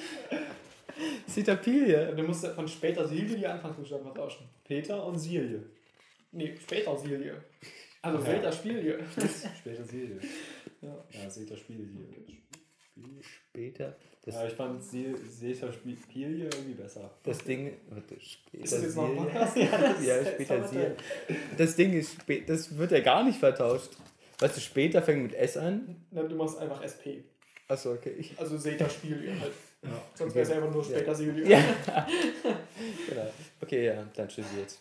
[1.27, 2.15] Setapilie.
[2.17, 4.49] Du musst von Petersilie die Anfangsbuchstaben vertauschen.
[4.65, 5.63] Peter und Silie.
[6.33, 7.45] Nee, Petersilie.
[8.01, 8.53] Also Ja.
[8.53, 8.99] Spiel hier.
[9.59, 10.19] Später Silie.
[10.81, 11.05] Ja.
[11.11, 11.89] Ja, Setapilie.
[13.21, 13.97] Später.
[14.25, 17.11] Das, Ja, ich fand Sie- Setapilie irgendwie besser.
[17.25, 17.73] das Ding.
[17.91, 19.17] Warte, später Ist das jetzt noch ein.
[19.17, 19.57] Podcast?
[19.57, 20.91] Ja, das Ja, später Silja.
[21.59, 23.91] Das Ding ist, das wird ja gar nicht vertauscht.
[24.39, 26.05] Weißt du, später fängt mit S an.
[26.11, 27.23] Na, du machst einfach SP.
[27.69, 28.25] Achso, okay.
[28.37, 29.53] Also Spiel hier halt.
[29.83, 29.91] Ja.
[30.15, 30.99] Sonst wäre es einfach nur Ja.
[30.99, 31.49] Petersilie.
[31.49, 31.59] Ja.
[33.09, 33.31] genau.
[33.61, 34.81] Okay, ja, dann tschüss jetzt.